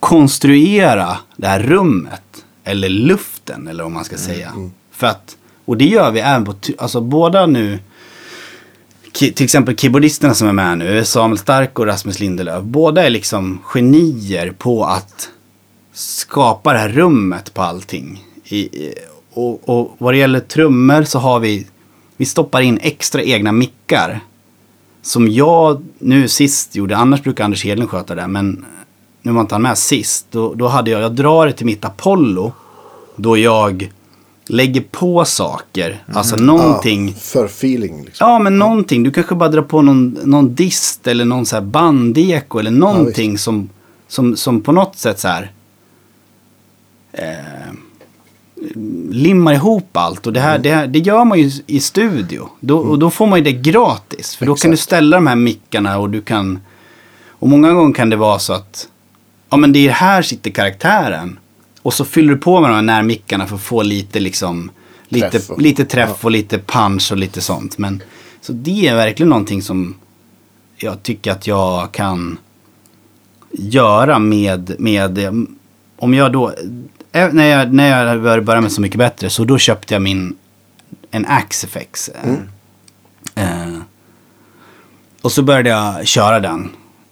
[0.00, 4.52] konstruera det här rummet, eller luften, eller vad man ska säga.
[4.92, 7.78] För att, och det gör vi även på, alltså båda nu,
[9.12, 13.58] till exempel keyboardisterna som är med nu, Samuel Stark och Rasmus Lindelöf, båda är liksom
[13.64, 15.28] genier på att
[15.92, 18.24] skapa det här rummet på allting.
[18.44, 18.94] I-
[19.32, 21.66] och, och vad det gäller trummor så har vi,
[22.16, 24.20] vi stoppar in extra egna mickar.
[25.02, 28.64] Som jag nu sist gjorde, annars brukar Anders Hedlund sköta det, men
[29.22, 30.26] nu var inte han med sist.
[30.30, 32.52] Då, då hade jag, jag drar det till mitt Apollo,
[33.16, 33.90] då jag
[34.48, 37.08] lägger på saker, alltså någonting.
[37.08, 38.30] Ja, för feeling liksom.
[38.30, 39.02] Ja, men någonting.
[39.02, 43.38] Du kanske bara drar på någon, någon dist eller någon så här bandeko eller någonting
[43.38, 43.68] som,
[44.08, 45.52] som, som på något sätt så här
[47.12, 47.72] eh,
[49.10, 50.26] limmar ihop allt.
[50.26, 52.48] Och det, här, det, här, det gör man ju i studio.
[52.60, 54.36] Då, Och då får man ju det gratis.
[54.36, 54.86] För då kan du Exakt.
[54.86, 56.58] ställa de här mickarna och du kan...
[57.40, 58.88] Och många gånger kan det vara så att
[59.50, 61.38] ja men det är här sitter karaktären.
[61.82, 64.70] Och så fyller du på med de här närmickarna för att få lite liksom
[65.08, 67.78] lite Träff och- lite träff och lite punch och lite sånt.
[67.78, 68.02] Men
[68.40, 69.94] så det är verkligen någonting som
[70.76, 72.38] jag tycker att jag kan
[73.52, 75.18] göra med, med
[75.98, 76.52] om jag då,
[77.12, 80.02] eh, när jag, när jag började börja med Så Mycket Bättre så då köpte jag
[80.02, 80.36] min,
[81.10, 82.08] en Axifex.
[82.08, 82.34] eh,
[83.34, 83.78] Eh,
[85.22, 86.68] och så började jag köra den.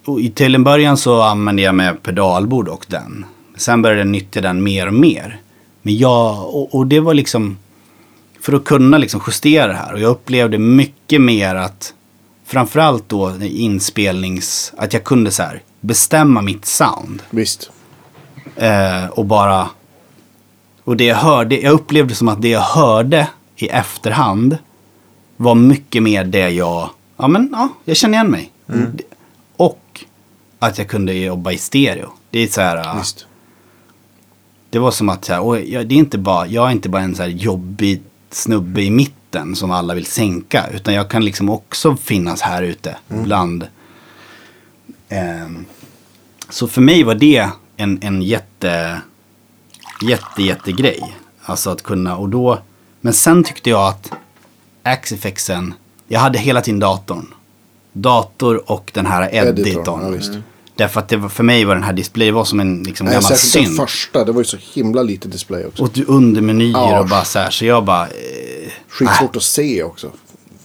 [0.09, 3.25] I- till en början så använde jag med pedalbord och den.
[3.57, 5.41] Sen började jag nyttja den mer och mer.
[5.83, 7.59] Men jag, och, och det var liksom
[8.41, 9.93] för att kunna liksom justera det här.
[9.93, 11.95] Och jag upplevde mycket mer att
[12.45, 17.23] framförallt då inspelnings, att jag kunde så här bestämma mitt sound.
[17.31, 17.71] Visst.
[18.57, 19.69] Eh, och bara...
[20.85, 24.59] Och det jag hörde, jag upplevde som att det jag hörde i efterhand
[25.37, 28.51] var mycket mer det jag, ja men ja, jag känner igen mig.
[28.67, 28.75] Och
[30.59, 32.13] att jag kunde jobba i stereo.
[32.31, 33.27] Det är så här, ah, Visst.
[34.71, 36.89] det var som att så här, oj, jag, det är inte bara, jag är inte
[36.89, 40.67] bara en så här jobbig snubbe i mitten som alla vill sänka.
[40.75, 43.67] Utan jag kan liksom också finnas här ute bland.
[45.09, 45.65] Ehm,
[46.49, 49.01] så för mig var det en, en jätte,
[50.09, 51.17] jätte, jättegrej.
[51.43, 52.59] Alltså att kunna, och då,
[53.01, 54.13] men sen tyckte jag att
[54.83, 55.75] Axifexen,
[56.09, 57.27] jag hade hela tiden datorn.
[58.01, 59.59] Dator och den här editorn.
[59.67, 60.33] Editorn, ja, visst.
[60.75, 63.15] Därför att det var, för mig var den här display var som en liksom, Nej,
[63.15, 63.77] gammal särskilt den synt.
[63.91, 65.83] första, det var ju så himla lite display också.
[65.83, 67.01] Och du undermenyer Ja.
[67.01, 67.51] och bara så här.
[67.51, 68.07] Så jag bara...
[68.07, 70.11] Eh, Skitsvårt att se också.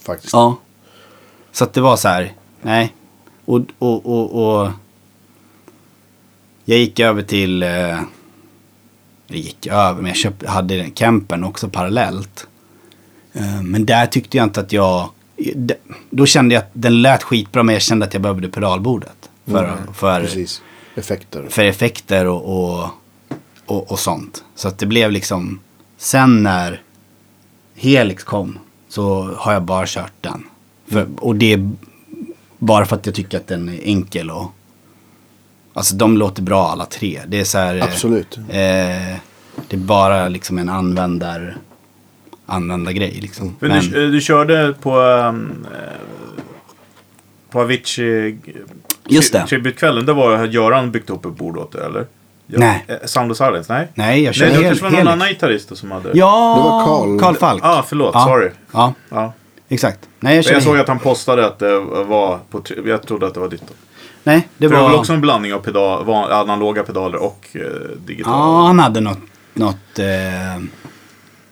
[0.03, 0.33] Faktiskt.
[0.33, 0.57] ja.
[1.51, 2.33] Så att det var så här.
[2.61, 2.95] Nej.
[3.45, 4.69] Och, och, och, och
[6.65, 7.63] jag gick över till...
[7.63, 7.69] Eh,
[9.27, 12.47] jag gick över, men jag köpte, hade den Kempen också parallellt.
[13.33, 15.09] Eh, men där tyckte jag inte att jag...
[16.09, 19.29] Då kände jag att den lät skitbra, men jag kände att jag behövde pedalbordet.
[19.45, 20.61] För, för, Precis.
[20.95, 21.45] Effekter.
[21.49, 22.89] för effekter och, och,
[23.65, 24.43] och, och sånt.
[24.55, 25.59] Så att det blev liksom,
[25.97, 26.81] sen när
[27.75, 28.59] Helix kom
[28.89, 30.43] så har jag bara kört den.
[30.87, 31.69] För, och det
[32.57, 34.51] Bara för att jag tycker att den är enkel och...
[35.73, 37.21] Alltså de låter bra alla tre.
[37.27, 37.81] Det är så här...
[37.81, 38.37] Absolut.
[38.37, 39.17] Eh,
[39.67, 41.57] det är bara liksom en användar...
[42.51, 43.55] Användargrej liksom.
[43.59, 44.99] Men, Men, du, du körde på...
[44.99, 45.67] Um,
[47.51, 48.37] på Avicii...
[49.07, 49.45] Just det.
[49.47, 52.05] Tributkvällen, det var Göran byggt upp ett bord åt det, eller?
[52.47, 52.59] Ja.
[52.59, 52.85] Nej.
[52.87, 53.87] Eh, Sound of Silence, nej?
[53.93, 56.09] nej, jag kör Nej, det kanske var någon annan gitarrist som hade...
[56.13, 57.61] Ja, Det var Carl- Carl Falk.
[57.65, 58.25] Ah, förlåt, Ja.
[58.25, 58.49] sorry.
[58.71, 59.33] Ja, Ja.
[59.69, 59.99] exakt.
[60.19, 62.61] Nej, jag, jag såg hel- att han postade att det var på...
[62.85, 63.61] Jag trodde att det var ditt.
[63.67, 63.73] då.
[64.23, 64.89] Nej, det För det var var...
[64.89, 67.61] väl också en blandning av pedal, analoga pedaler och eh,
[68.05, 68.35] digitala?
[68.37, 69.19] Ja, han hade något...
[69.53, 70.05] något eh,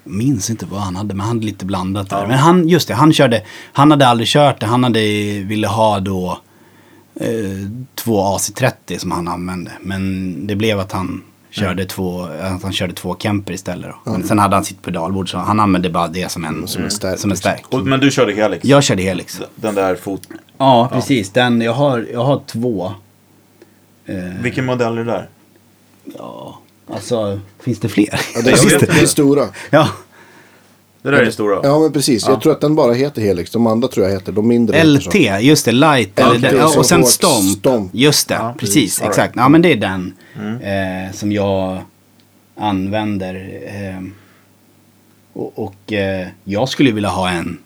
[0.09, 2.27] minns inte vad han hade, men han hade lite blandat där.
[2.27, 3.43] Men han, just det, han körde...
[3.73, 4.65] Han hade aldrig kört det.
[4.65, 4.99] Han hade,
[5.43, 6.39] ville ha då
[7.15, 7.27] eh,
[7.95, 9.71] två AC30 som han använde.
[9.81, 13.91] Men det blev att han körde två, att han körde två Kemper istället.
[14.05, 14.11] Då.
[14.11, 16.91] Men sen hade han sitt pedalbord så han använde bara det som en, Som en
[16.91, 17.63] stärk, Som en stärk.
[17.69, 18.65] Och, men du körde Helix?
[18.65, 19.41] Jag körde Helix.
[19.55, 20.21] Den där fot...
[20.57, 21.29] Ja, precis.
[21.29, 22.93] Den, jag, har, jag har två.
[24.05, 25.29] Eh, Vilken modell är det där?
[26.17, 26.59] ja,
[26.93, 28.19] alltså, finns det fler?
[28.35, 29.47] Ja, det är den stora.
[29.69, 29.89] ja.
[31.01, 31.59] Det där är den stora?
[31.63, 32.27] Ja, men precis.
[32.27, 33.51] Jag tror att den bara heter Helix.
[33.51, 34.83] De andra tror jag heter de mindre.
[34.83, 36.19] LT, just det, light.
[36.19, 37.57] eller LT, ja, så och sen stomp.
[37.57, 37.91] stomp.
[37.93, 39.01] Just det, Ja, precis, precis.
[39.01, 39.35] All exakt.
[39.35, 40.13] Ja men det är den
[40.61, 41.81] eh, som jag
[42.57, 43.59] använder.
[43.65, 44.03] Eh,
[45.33, 47.57] och och eh, jag skulle vilja ha en,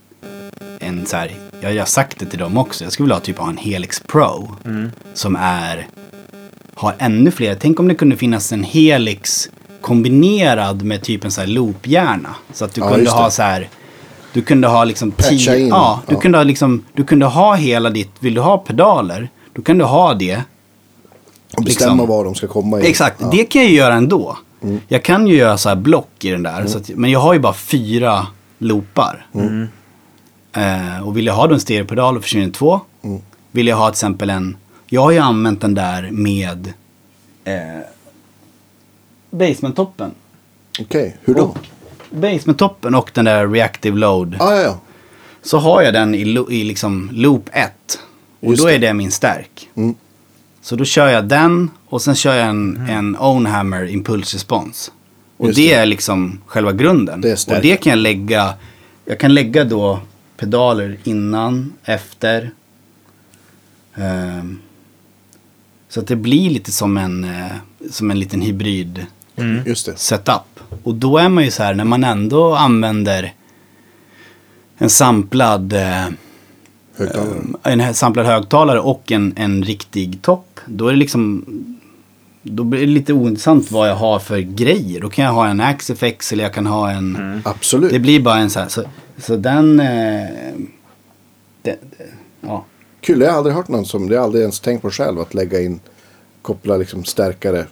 [0.80, 1.32] en så här,
[1.62, 4.00] jag har sagt det till dem också, jag skulle vilja ha typ ha en Helix
[4.08, 4.56] Pro.
[5.14, 5.88] Som är,
[6.76, 7.56] har ännu fler.
[7.60, 9.50] Tänk om det kunde finnas en Helix
[9.82, 12.36] kombinerad med typ en så här loophjärna.
[12.54, 13.70] Så att du Ja, kunde ha så här
[14.34, 15.68] du kunde ha liksom tio, in.
[15.68, 16.20] ja, du Ja.
[16.20, 19.86] kunde ha liksom, du kunde ha hela ditt, vill du ha pedaler, då kan du
[19.86, 20.42] ha det.
[21.58, 22.86] Och bestämma liksom- var de ska komma in.
[22.86, 23.30] Exakt, Ja.
[23.32, 24.38] det kan jag göra ändå.
[24.88, 27.34] Jag kan ju göra så här block i den där, så att, men jag har
[27.34, 28.28] ju bara fyra
[28.58, 29.26] loopar.
[30.56, 32.80] Eh, och vill jag ha då en stereopedal och försvinner två.
[33.52, 34.58] Vill jag ha till exempel en,
[34.94, 36.74] jag har ju använt den där med
[37.44, 37.80] eh,
[39.32, 40.12] basement-toppen.
[40.80, 41.56] Okej, hur då?
[42.10, 44.36] Basement-toppen och den där reactive load.
[44.40, 44.80] Ah, ja, ja.
[45.42, 48.00] Så har jag den i, lo- i liksom loop 1.
[48.40, 49.70] Och Just då är det min stärk.
[49.76, 49.96] Mm.
[50.62, 54.92] Så då kör jag den och sen kör jag en, en own hammer impulse response.
[55.38, 55.74] Och det, det.
[55.74, 57.22] är liksom själva grunden.
[57.22, 58.54] Det och det kan jag lägga,
[59.06, 60.00] jag kan lägga då
[60.38, 62.52] pedaler innan, efter.
[63.96, 64.60] Ehm,
[65.94, 67.52] så att det blir lite som en, eh,
[67.92, 69.06] som en liten hybrid
[69.66, 69.98] Just det.
[69.98, 70.60] setup.
[70.84, 73.34] Och då är man ju så här, när man ändå använder
[74.78, 76.06] en samplad, eh,
[76.98, 77.42] Högtalare.
[77.64, 80.60] en här samplad högtalare och en, en riktig topp.
[80.66, 81.46] Då är det liksom,
[82.42, 85.02] då blir det lite ointressant vad jag har för grejer.
[85.02, 87.92] Då kan jag ha en Axifex eller jag kan ha en, Absolut.
[87.92, 88.84] det blir bara en så här, så,
[89.18, 90.28] så den, eh,
[91.62, 91.80] det,
[92.42, 92.66] ja.
[93.04, 95.34] Kul, jag har aldrig hört någon som, det har aldrig ens tänkt på själv, att
[95.34, 95.80] lägga in,
[96.42, 97.66] koppla liksom starkare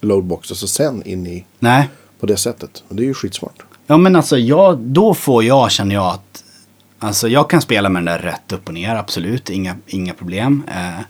[0.00, 1.88] loadboxes och sen in i, Nej,
[2.20, 2.84] på det sättet.
[2.88, 3.62] Och det är ju skitsmart.
[3.86, 6.44] Ja men alltså jag, då får jag, känner jag att,
[6.98, 10.62] alltså jag kan spela med den där rätt upp och ner, absolut, inga, inga problem.
[10.68, 11.04] Eh,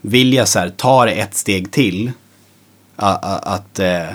[0.00, 2.12] vill jag så här, ta det ett steg till,
[2.96, 4.14] a, a, att eh, eh,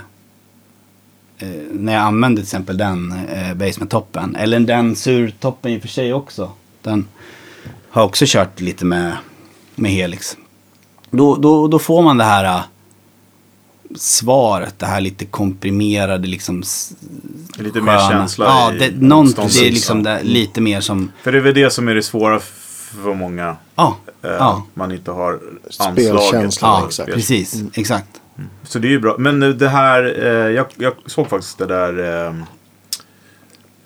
[1.71, 6.13] när jag använder till exempel den eh, basement-toppen, eller den surtoppen i och för sig
[6.13, 6.51] också,
[6.81, 7.07] den
[7.95, 9.17] har jag också kört lite med,
[9.75, 10.37] med Helix.
[11.11, 12.61] Då, då, då får man det här eh,
[13.95, 16.63] svaret, det här lite komprimerade liksom
[17.57, 18.09] Lite mer sköna.
[18.09, 21.11] känsla Ja, i det, någon, det är liksom det, lite mer som...
[21.23, 22.39] För det är väl det som är det svåra
[23.03, 23.55] för många.
[23.75, 25.39] Ja, Eh, ja, Man inte har
[25.69, 26.19] Spelkänsla.
[26.39, 26.57] anslaget.
[26.61, 27.11] ja exakt.
[27.13, 27.63] precis.
[27.73, 28.07] Exakt.
[28.63, 29.15] Så det är ju bra.
[29.17, 32.33] Men det här, eh, jag, jag såg faktiskt det där eh,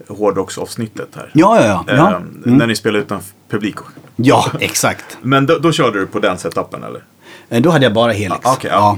[0.10, 1.32] hårdrocksavsnittet här.
[1.34, 1.96] Ja, ja, ja.
[1.96, 2.22] Ja, Eh,
[2.54, 3.20] När ni spelade utan
[3.50, 3.76] publik.
[4.16, 5.18] ja exakt.
[5.22, 7.04] Men då, då körde du på den setupen eller?
[7.50, 8.40] Eh, Då hade jag bara Helix.
[8.44, 8.98] Ah, okej, ja.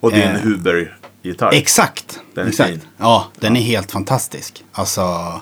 [0.00, 1.50] Och din Eh, Huber-gitarr?
[1.54, 2.20] Exakt.
[2.34, 2.70] Den är exakt.
[2.70, 2.80] fin.
[2.98, 4.64] Ja, den är helt fantastisk.
[4.72, 5.32] Alltså,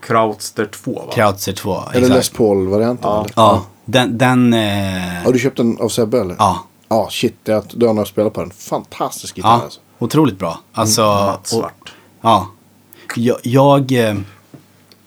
[0.00, 1.12] Krautster 2 va?
[1.12, 1.82] Krautzer 2.
[1.92, 2.14] Eller exakt.
[2.16, 3.10] Les Paul-varianten?
[3.10, 3.20] Ja.
[3.20, 3.32] eller?
[3.36, 4.18] Ja, den...
[4.18, 6.36] den eh, Har du köpt den av Sebbe eller?
[6.38, 7.36] ja, Ja, shit.
[7.44, 8.50] Jag, du har nog spelat på den.
[8.50, 9.80] Fantastisk gitarr ja, alltså.
[9.98, 10.60] otroligt bra.
[10.72, 11.92] Alltså, och, Svart.
[12.20, 12.48] Ja.
[13.16, 14.14] Jag, jag, eh,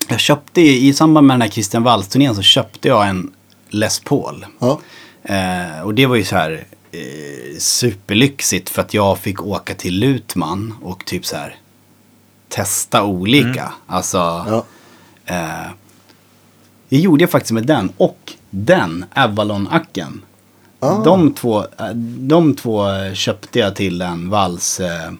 [0.08, 3.32] jag köpte i, samband med den här Christian Waltz-turnén så köpte jag en
[3.70, 4.46] Les Paul.
[4.60, 4.80] Ja.
[5.24, 10.00] Eh, och det var ju så här eh, superlyxigt för att jag fick åka till
[10.00, 11.56] Lutman och typ så här
[12.50, 13.74] testa olika.
[13.88, 14.66] Alltså, Ja.
[15.26, 15.72] eh,
[16.90, 20.22] det gjorde jag faktiskt med den och den Avalon-acken.
[20.80, 21.04] Ah.
[21.04, 24.80] De, två, eh, de två köpte jag till en vals.
[24.80, 25.12] Eh,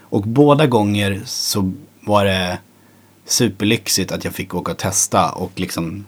[0.00, 2.58] och båda gånger så var det
[3.26, 6.04] superlyxigt att jag fick åka och testa och liksom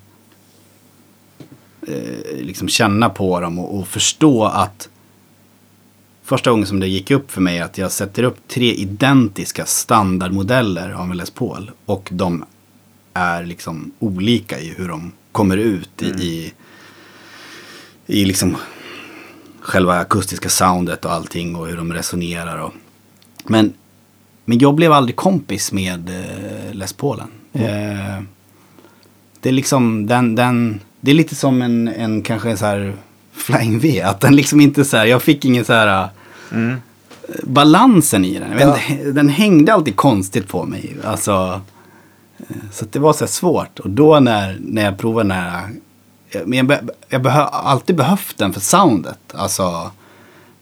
[1.89, 4.89] eh, liksom känna på dem och, och förstå att
[6.23, 10.91] första gången som det gick upp för mig att jag sätter upp tre identiska standardmodeller
[10.91, 12.45] av en Les Paul och de
[13.15, 16.53] är liksom olika i hur de kommer ut i, i,
[18.07, 18.57] i liksom
[19.61, 22.59] själva akustiska soundet och allting och hur de resonerar.
[22.59, 22.73] Och,
[23.45, 23.73] men,
[24.49, 27.29] men jag blev aldrig kompis med eh, Les Paulen.
[27.53, 28.23] Eh,
[29.41, 32.95] det är liksom den, den, det är lite som en, en kanske så här
[33.33, 34.03] Flying V.
[34.03, 36.09] Att den liksom inte så här, jag fick ingen så här
[36.53, 36.75] eh,
[37.43, 38.57] balansen i den.
[38.57, 40.97] Vet inte, Den hängde alltid konstigt på mig.
[41.05, 41.61] Alltså,
[42.73, 43.79] så det var så svårt.
[43.79, 45.69] Och då när, när jag provade den här,
[46.45, 49.35] men jag, be, jag har alltid behövt den för soundet.
[49.35, 49.91] Alltså,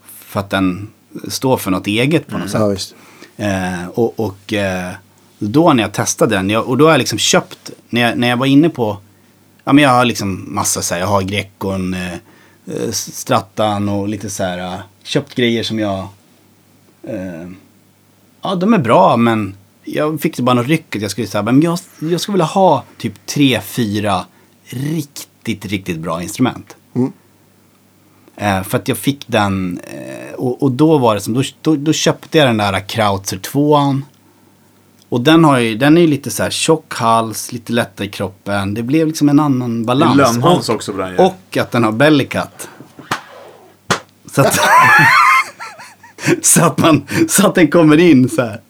[0.04, 0.88] för att den
[1.28, 2.60] står för något eget på något sätt.
[2.60, 3.05] Ja.
[3.36, 4.92] Eh, och och eh,
[5.38, 8.28] då när jag testade den, jag, och då har jag liksom köpt, när jag, när
[8.28, 8.96] jag var inne på,
[9.64, 14.08] ja men jag har liksom massa så här, jag har Grekon, eh, eh Strattan och
[14.08, 16.08] lite så här, eh, köpt grejer som jag,
[17.02, 17.50] eh,
[18.42, 21.62] ja de är bra men jag fick bara något ryck att jag skulle säga, men
[21.62, 24.24] jag, jag skulle vilja ha typ tre, fyra
[24.64, 26.76] riktigt, riktigt bra instrument.
[26.94, 27.12] Mm.
[28.36, 31.76] Eh, för att jag fick den, eh, och, och då var det som, då, då,
[31.76, 33.78] då köpte jag den där Krautzer 2
[35.08, 38.10] Och den, har ju, den är ju lite så här tjock hals, lite lättare i
[38.10, 38.74] kroppen.
[38.74, 40.16] Det blev liksom en annan balans.
[40.16, 41.16] Lönnhals också på den ju.
[41.16, 42.68] och att den har bellycut.
[44.32, 44.58] Så att,
[46.42, 48.60] så, att man, så att den kommer in så här.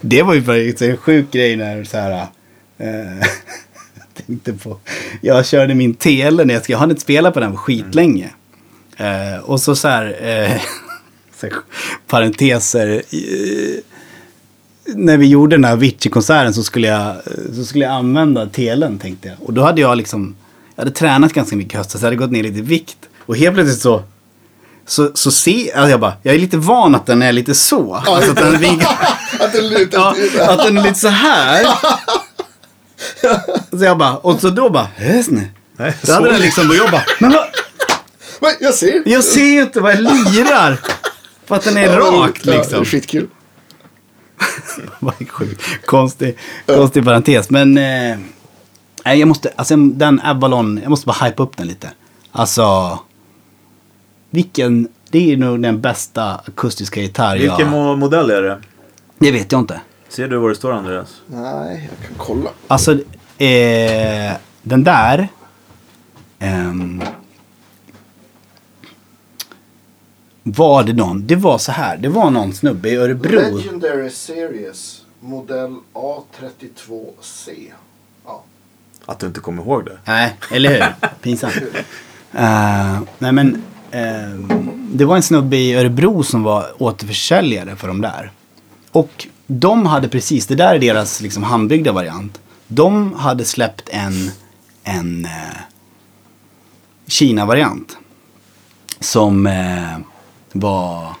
[0.00, 2.26] Det var ju faktiskt en sjuk grej när så här.
[2.78, 3.26] Eh,
[4.26, 4.76] tänkte på.
[5.20, 6.72] Jag körde min tele när jag ska.
[6.72, 8.30] Jag hade inte spelat på den skitlänge.
[8.96, 10.04] Eh, och så så här.
[10.22, 10.60] Eh,
[11.40, 11.54] så här
[12.06, 13.02] parenteser.
[13.10, 13.80] Eh,
[14.94, 17.16] när vi gjorde den här Avicii-konserten så skulle, jag,
[17.54, 19.36] så skulle jag använda telen tänkte jag.
[19.40, 20.34] Och då hade jag liksom.
[20.74, 22.00] Jag hade tränat ganska mycket i höstas.
[22.00, 22.98] Jag hade gått ner lite i vikt.
[23.26, 24.02] Och helt plötsligt så.
[24.86, 27.94] Så, så se, alltså jag bara, jag är lite van att den är lite så.
[27.94, 28.98] Alltså att den vinkar.
[29.40, 31.66] Att det lutar Ja, att den är lite så här.
[33.78, 35.48] Så jag bara, och så då bara, häsne.
[35.76, 37.44] Nej, Så hade den liksom, och jag bara, men vad,
[38.40, 39.02] Men jag ser.
[39.06, 40.80] jag ser ju inte vad jag lirar.
[41.46, 42.80] För att den är rakt Ja, det liksom.
[42.80, 43.28] är skitkul.
[45.86, 47.50] Konstig, konstig parentes.
[47.50, 48.18] Men, eh,
[49.14, 51.90] jag måste, alltså den Avalon, jag måste bara hypa upp den lite.
[52.32, 52.98] Alltså,
[54.30, 57.56] vilken, det är nog den bästa akustiska gitarr jag...
[57.56, 58.58] Vilken mo- modell är det?
[59.18, 59.80] Det vet jag inte.
[60.08, 61.20] Ser du vad det står Andreas?
[61.26, 62.50] Nej, jag kan kolla.
[62.66, 62.92] Alltså,
[63.38, 64.32] eh,
[64.62, 65.28] den där.
[66.38, 67.02] ehm,
[70.42, 71.26] var det någon?
[71.26, 71.96] Det var så här.
[71.96, 73.56] Det var någon snubbe i Örebro.
[73.56, 75.02] Legendary Series.
[75.20, 77.50] Modell A32C.
[78.26, 78.44] Ja.
[79.06, 79.98] Att du inte kommer ihåg det?
[80.04, 81.08] Nej, eller hur?
[81.22, 81.54] Pinsamt.
[82.32, 83.62] Eh, nej men.
[83.90, 88.30] ehm, det var en snubbe i Örebro som var återförsäljare för de där.
[88.92, 92.40] Och de hade precis, det där är deras liksom handbyggda variant.
[92.66, 94.30] De hade släppt en,
[94.84, 95.30] en eh,
[97.06, 97.96] Kina-variant.
[99.00, 99.98] Som eh,
[100.52, 101.14] var,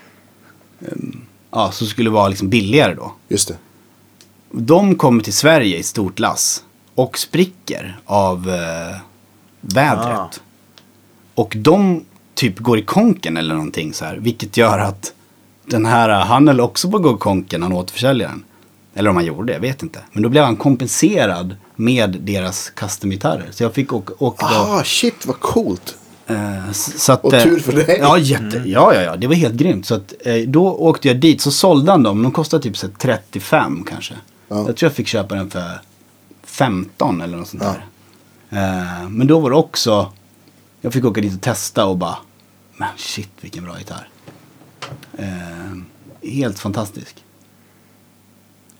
[0.80, 3.12] ehm, ja, som skulle vara liksom billigare då.
[3.28, 3.56] Just det.
[4.50, 6.64] De kommer till Sverige i stort lass
[6.94, 8.96] och spricker av eh,
[9.60, 10.18] vädret.
[10.18, 10.30] Ah.
[11.34, 14.16] Och de typ går i konken eller någonting så här.
[14.16, 15.12] Vilket gör att
[15.70, 18.44] den här, han höll också på att gå konken, han återförsäljaren.
[18.94, 20.00] Eller om han gjorde det, jag vet inte.
[20.12, 23.48] Men då blev han kompenserad med deras custom-gitarrer.
[23.50, 25.96] Så jag fick åka, åka då, Ah, shit vad coolt.
[26.26, 27.98] Eh, så att, Och eh, tur för dig.
[28.00, 29.86] Ja, jätte, ja, ja, ja, det var helt grymt.
[29.86, 32.22] Så att, eh, då åkte jag dit, så sålde han dem.
[32.22, 34.14] De kostade typ så här 35 kanske.
[34.48, 34.56] Ja.
[34.56, 35.80] Jag tror jag fick köpa den för
[36.44, 37.84] 15 eller något sånt där.
[38.50, 40.12] Eh, men då var det också,
[40.80, 42.16] jag fick åka dit och testa och bara,
[42.76, 44.08] men shit vilken bra gitarr.
[45.18, 45.26] Eh,
[46.30, 47.16] helt fantastisk.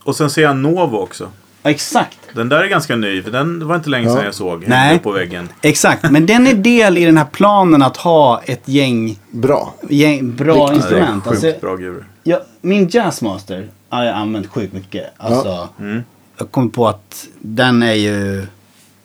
[0.03, 1.31] Och sen ser jag Novo också.
[1.63, 2.19] Ja, exakt.
[2.35, 4.15] Den där är ganska ny, för den var inte länge Ja.
[4.15, 4.65] sedan jag såg.
[4.69, 4.99] Nej.
[4.99, 5.49] På väggen.
[5.63, 9.75] Exakt, men den är del i den här planen att ha ett gäng, Bra.
[9.91, 11.25] gäng bra Riktigt Ja, instrument.
[11.25, 12.07] sjukt Alltså, bra guror.
[12.23, 15.05] Ja, min Jazzmaster har jag använt sjukt mycket.
[15.17, 16.03] Alltså, Mm.
[16.39, 18.47] Jag kom på att den är ju...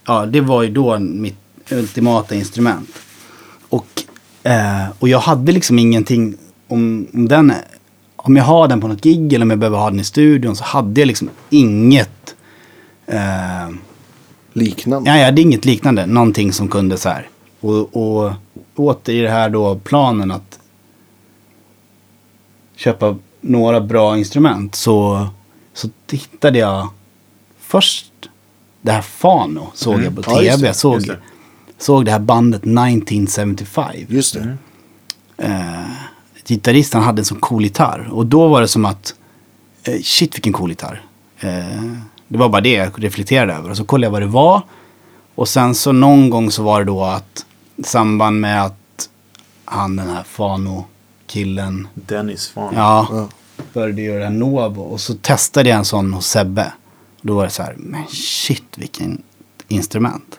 [0.06, 1.38] Ja, det var ju då mitt
[1.72, 2.90] ultimata instrument.
[3.70, 3.88] Och,
[4.44, 6.36] eh, och jag hade liksom ingenting
[6.74, 7.54] om, om den...
[8.16, 10.56] Om jag har den på något gig eller om jag behöver ha den i studion
[10.56, 12.36] så hade jag liksom inget...
[13.06, 13.70] Eh,
[14.54, 15.10] Liknande.
[15.10, 16.06] Ja, jag hade inget liknande.
[16.06, 17.28] Någonting som kunde så här.
[17.60, 18.32] Och, och
[18.76, 20.60] åter i det här då planen att
[22.76, 25.28] köpa några bra instrument så,
[25.74, 26.90] så tittade jag
[27.60, 28.12] först
[28.82, 30.58] det här Fano såg jag på Ja, tv.
[30.58, 31.12] det, jag såg
[31.78, 33.92] såg det här bandet 1975.
[34.08, 34.58] Just det.
[35.38, 36.13] Eh,
[36.48, 38.10] gitarristen hade en så cool gitarr.
[38.12, 39.16] Och då var det som att,
[39.84, 41.02] eh, shit vilken cool gitarr.
[41.40, 41.84] Eh,
[42.28, 43.70] det var bara det jag reflekterade över.
[43.70, 44.62] Och så kollade jag vad det var.
[45.36, 47.46] Och sen så någon gång så var det då att
[47.76, 49.10] i samband med att
[49.66, 52.74] han den här Fano-killen Dennis Fan.
[52.76, 53.28] Ja, Ja.
[53.74, 54.82] började göra Novo.
[54.82, 56.74] Och så testade jag en sån hos Sebbe.
[57.22, 59.22] Då var det så här, men shit vilken
[59.68, 60.38] instrument.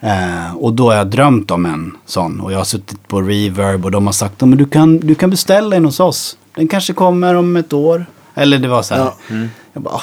[0.00, 2.40] Eh, och då har jag drömt om en sån.
[2.40, 5.30] Och jag har suttit på Reverb och de har sagt, men du kan, du kan
[5.30, 6.38] beställa en hos oss.
[6.54, 8.06] Den kanske kommer om ett år.
[8.34, 9.00] Eller det var så här.
[9.02, 9.34] Ja.
[9.72, 10.00] Jag bara,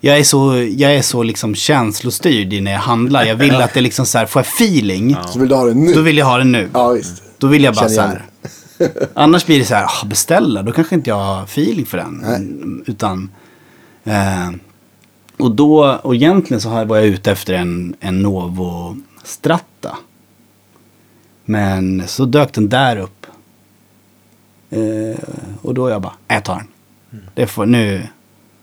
[0.00, 3.24] jag är så, jag är så liksom känslostyrd i när jag handlar.
[3.24, 5.74] Jag vill att det liksom så här, får jag feeling, Så vill du ha det
[5.74, 5.94] nu?
[5.94, 6.68] då vill jag ha den nu.
[6.72, 7.22] Ja, visst.
[7.38, 8.24] Då vill jag bara Känner så här.
[9.14, 12.22] Annars blir det så här, ah, beställa, då kanske inte jag har feeling för den.
[12.24, 12.82] Nej.
[12.86, 13.30] Utan,
[14.04, 14.50] eh,
[15.42, 19.98] och då, och egentligen så var jag ute efter en, en Novo Stratta.
[21.44, 23.26] Men så dök den där upp.
[24.70, 25.18] Eh,
[25.62, 26.66] och då jag bara, äh, jag tar den.
[27.34, 28.08] Det får, nu,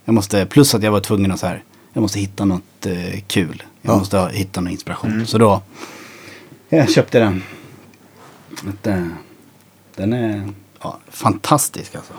[0.06, 1.64] jag måste, plus att jag var tvungen att så här,
[1.94, 3.64] jag måste hitta något eh, kul.
[3.82, 3.98] Jag Ja.
[4.00, 5.26] måste ha, hitta någon inspiration.
[5.28, 5.62] Så då,
[6.70, 7.44] jag köpte den.
[8.70, 9.08] Att, eh,
[9.96, 10.50] den är
[10.82, 12.14] ja, fantastisk alltså.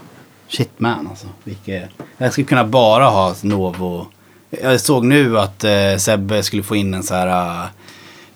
[0.49, 1.27] Shit man alltså.
[1.45, 4.07] Vilket, jag skulle kunna bara ha Novo.
[4.51, 7.66] Jag såg nu att eh, Sebbe skulle få in en så här uh,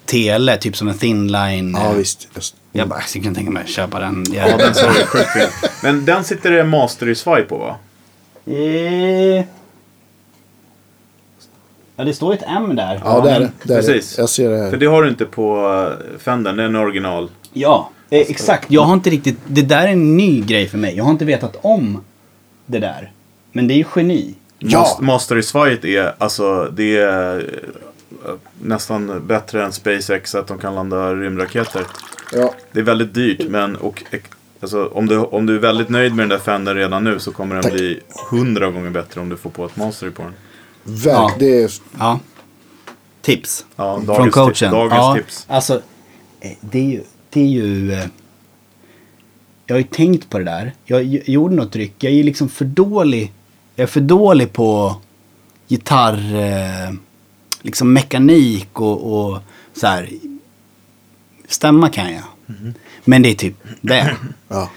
[0.05, 1.77] tele, typ som en thin line.
[1.81, 2.29] Ja, eh, visst.
[2.35, 2.57] Just.
[2.73, 4.25] Jag bara, jag kunna tänka mig att köpa den.
[4.33, 5.53] Ja, Jag, den såg sjukt.
[5.83, 7.77] Men den sitter det master i svaj på va?
[8.47, 9.45] Eh,
[11.97, 13.01] Ja, det står ett M där.
[13.05, 13.75] Ja, det är men- det.
[13.75, 14.19] Precis.
[14.19, 14.77] Jag ser det För här.
[14.77, 17.31] det har du inte på uh, Fendern, det är en original.
[17.53, 18.71] Ja, eh, exakt.
[18.71, 19.39] Jag har inte riktigt...
[19.47, 20.97] Det där är en ny grej för mig.
[20.97, 22.05] Jag har inte vetat om
[22.67, 23.13] det där.
[23.53, 24.35] Men det är ju geni.
[24.65, 24.79] Ja.
[24.99, 30.59] Mas- Master i svajet är, alltså, det är eh, nästan bättre än SpaceX att de
[30.59, 31.83] kan landa rymdraketer.
[32.33, 32.55] Ja.
[32.73, 34.03] Det är väldigt dyrt, men och,
[34.61, 37.33] alltså, om, du, om du är väldigt nöjd med den där Fender redan nu så
[37.33, 37.73] kommer den Tack.
[37.73, 40.33] bli hundra gånger bättre om du får på ett Master på den.
[40.85, 41.33] Verk, Ja.
[41.39, 41.71] Det är...
[41.99, 42.21] Ja.
[43.23, 43.67] Tips.
[43.77, 44.49] Ja, Från dagens, coachen.
[44.53, 45.45] tips, dagens ja, tips.
[45.49, 45.83] Alltså,
[46.41, 47.01] eh, det är ju...
[47.31, 48.05] Det är ju eh,
[49.67, 50.73] jag har ju tänkt på det där.
[50.85, 51.95] Jag, gjorde något ryck.
[51.99, 53.33] Jag är liksom för dålig.
[53.75, 54.97] Jag är för dålig på
[55.67, 56.95] gitarr, eh,
[57.63, 59.39] liksom mekanik och, och
[59.73, 60.09] så här.
[61.49, 62.23] Stämma kan jag.
[63.05, 64.17] Men det är typ det.
[64.49, 64.71] Ja.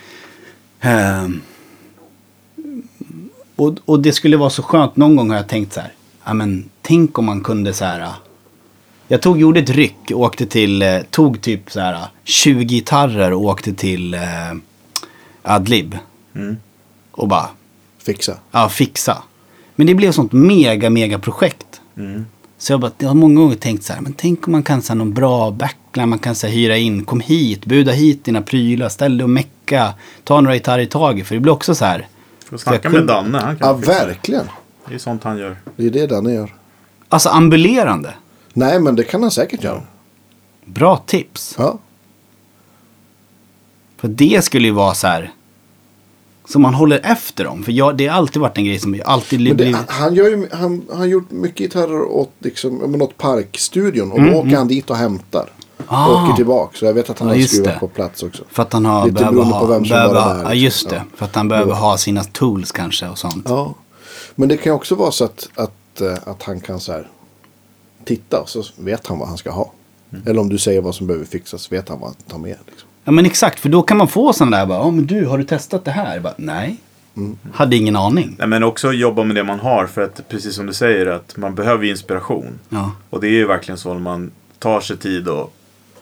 [0.79, 1.41] Ehm,
[3.55, 4.95] och, och det skulle vara så skönt.
[4.95, 5.93] Någon gång har jag tänkt så här.
[6.25, 8.11] Ja men tänk om man kunde så här.
[9.07, 13.33] Jag tog, gjorde ett ryck och åkte till, eh, tog typ så här 20 gitarrer
[13.33, 14.21] och åkte till eh,
[15.41, 15.97] Adlib.
[17.11, 17.49] Och bara,
[18.05, 18.37] Fixa.
[18.51, 19.23] ja fixa.
[19.75, 21.81] Men det blev ett sånt mega, mega projekt.
[22.57, 24.81] Så jag, bara, jag har många gånger tänkt så här, men tänk om man kan
[24.81, 28.23] så här, någon bra backline, man kan så här, hyra in, kom hit, buda hit
[28.23, 31.27] dina prylar, ställ dig och mecka, ta några gitarrer i taget.
[31.27, 32.07] För det blir också så här,
[32.45, 34.49] Får snacka med Danne, han kan Ja, verkligen.
[34.87, 35.57] Det är sånt han gör.
[35.75, 36.53] Det är det Danne gör.
[37.09, 38.13] alltså ambulerande.
[38.53, 39.81] Nej, men det kan han säkert göra.
[40.65, 41.55] Bra tips.
[41.57, 41.79] Ja.
[43.97, 45.31] För det skulle ju vara så här,
[46.47, 47.63] som man håller efter dem.
[47.63, 49.75] För jag, det har alltid varit en grej som jag alltid det, blivit...
[49.87, 54.11] han, gör ju, han, han har gjort mycket gitarrer åt, liksom, ja, åt Parkstudion.
[54.11, 55.49] Och då Mm, åker han dit och hämtar.
[55.87, 56.07] Ah.
[56.07, 56.77] Och åker tillbaka.
[56.77, 57.79] Så jag vet att han Ja, har skruvat det.
[57.79, 58.43] på plats också.
[58.49, 60.57] För att han har, Lite behöver ha, på vem som behöver där, ja liksom.
[60.57, 60.95] just det.
[60.95, 61.03] Ja.
[61.17, 61.75] För att han behöver Jo.
[61.75, 63.45] ha sina tools kanske och sånt.
[63.49, 63.73] Ja.
[64.35, 67.07] Men det kan också vara så att, att, eh, att han kan så här
[68.05, 69.71] titta och så vet han vad han ska ha.
[70.11, 70.23] Mm.
[70.27, 72.57] Eller om du säger vad som behöver fixas vet han vad han tar med.
[72.67, 72.84] Liksom.
[73.05, 75.37] Ja men exakt, för då kan man få sådana där bara, ja men du har
[75.37, 76.13] du testat det här?
[76.13, 76.77] Jag Bara, Nej.
[77.17, 77.37] Mm.
[77.53, 78.35] Hade ingen aning.
[78.39, 81.37] Nej, men också jobba med det man har för att precis som du säger att
[81.37, 82.59] man behöver ju inspiration.
[82.69, 82.91] Ja.
[83.09, 85.53] Och det är ju verkligen så när man tar sig tid och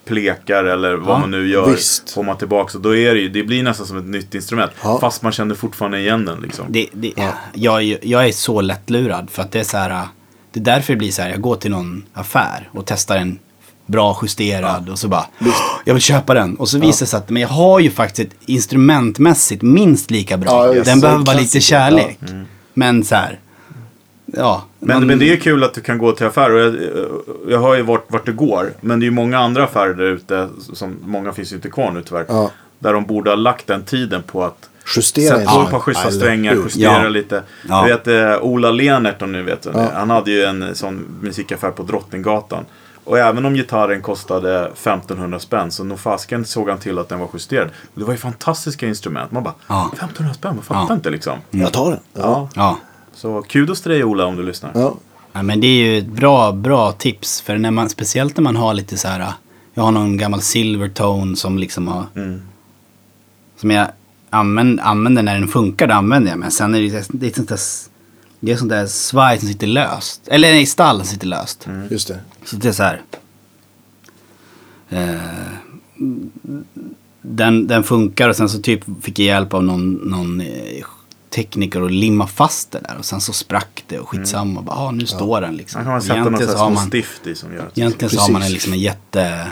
[0.05, 1.69] plekar eller vad Ja, man nu gör.
[1.71, 2.09] visst.
[2.11, 2.77] Får man tillbaka.
[2.77, 4.71] Och då är det ju, det blir nästan som ett nytt instrument.
[4.83, 4.97] Ja.
[5.01, 6.65] Fast man känner fortfarande igen den liksom.
[6.69, 7.13] Det, det,
[7.53, 10.07] jag, är ju- jag är så lättlurad för att det är så här,
[10.51, 13.39] det är därför det blir så här, jag går till någon affär och testar en
[13.93, 15.25] bra justerad och så bara,
[15.85, 16.55] jag vill köpa den.
[16.55, 20.37] Och så visar det sig att, men jag har ju faktiskt ett instrumentmässigt minst lika
[20.37, 20.73] bra.
[20.73, 22.19] Den behöver bara lite kärlek.
[22.73, 23.39] Men så här,
[24.25, 24.63] ja.
[24.79, 26.57] Men, man- men det är kul att du kan gå till affärer.
[26.57, 26.75] Jag,
[27.53, 28.73] jag har ju vart, vart det går.
[28.81, 30.47] Men det är ju många andra affärer där ute.
[30.73, 32.25] Som, många finns ju inte kvar nu tyvärr.
[32.29, 32.51] Ja.
[32.79, 36.11] Där de borde ha lagt den tiden på att Justera Sätta på ett par schyssta
[36.11, 37.09] strängar, justera Ja.
[37.09, 37.43] lite.
[37.69, 37.87] Ja.
[37.87, 39.65] Jag vet eh, Ola Lenert om ni vet.
[39.65, 39.73] vem.
[39.75, 39.87] Ja.
[39.95, 42.65] Han hade ju en sån musikaffär på Drottninggatan.
[43.03, 47.19] Och även om gitarren kostade 1500 spänn så nog fasken såg han till att den
[47.19, 47.69] var justerad.
[47.93, 49.31] Det var ju fantastiska instrument.
[49.31, 49.89] Man bara, Ja.
[49.93, 50.93] 1500 spänn, man fattar Ja.
[50.93, 51.37] inte liksom.
[51.51, 51.99] Jag tar den.
[52.13, 52.49] Ja.
[52.55, 52.77] Ja.
[53.13, 54.71] Så kudos till dig Ola om du lyssnar.
[54.75, 54.95] Ja.
[55.33, 57.41] Ja, men det är ju ett bra, bra tips.
[57.41, 59.33] För när man, speciellt när man har lite så här.
[59.73, 62.05] Jag har någon gammal Silvertone som liksom har.
[62.15, 62.41] Mm.
[63.57, 63.87] Som jag
[64.29, 66.39] använder, använder när den funkar, då använder jag.
[66.39, 67.59] Men sen är det, det är ett sånt där,
[68.39, 70.27] det är sånt där svaj som sitter löst.
[70.27, 71.67] Eller nej, stall som sitter löst.
[71.89, 72.19] Just det.
[72.45, 73.01] Så det är så här.
[74.89, 75.15] Eh,
[77.21, 80.85] den, den funkar och sen så typ fick jag hjälp av någon, någon eh,
[81.29, 82.97] tekniker att limma fast det där.
[82.97, 84.61] Och sen så sprack det och skitsamma.
[84.61, 85.77] Bara, ah, nu står den liksom.
[85.85, 87.77] Man kan man sätta så så har man, stift i som gör att...
[87.77, 89.47] egentligen så har man en, liksom en jätte,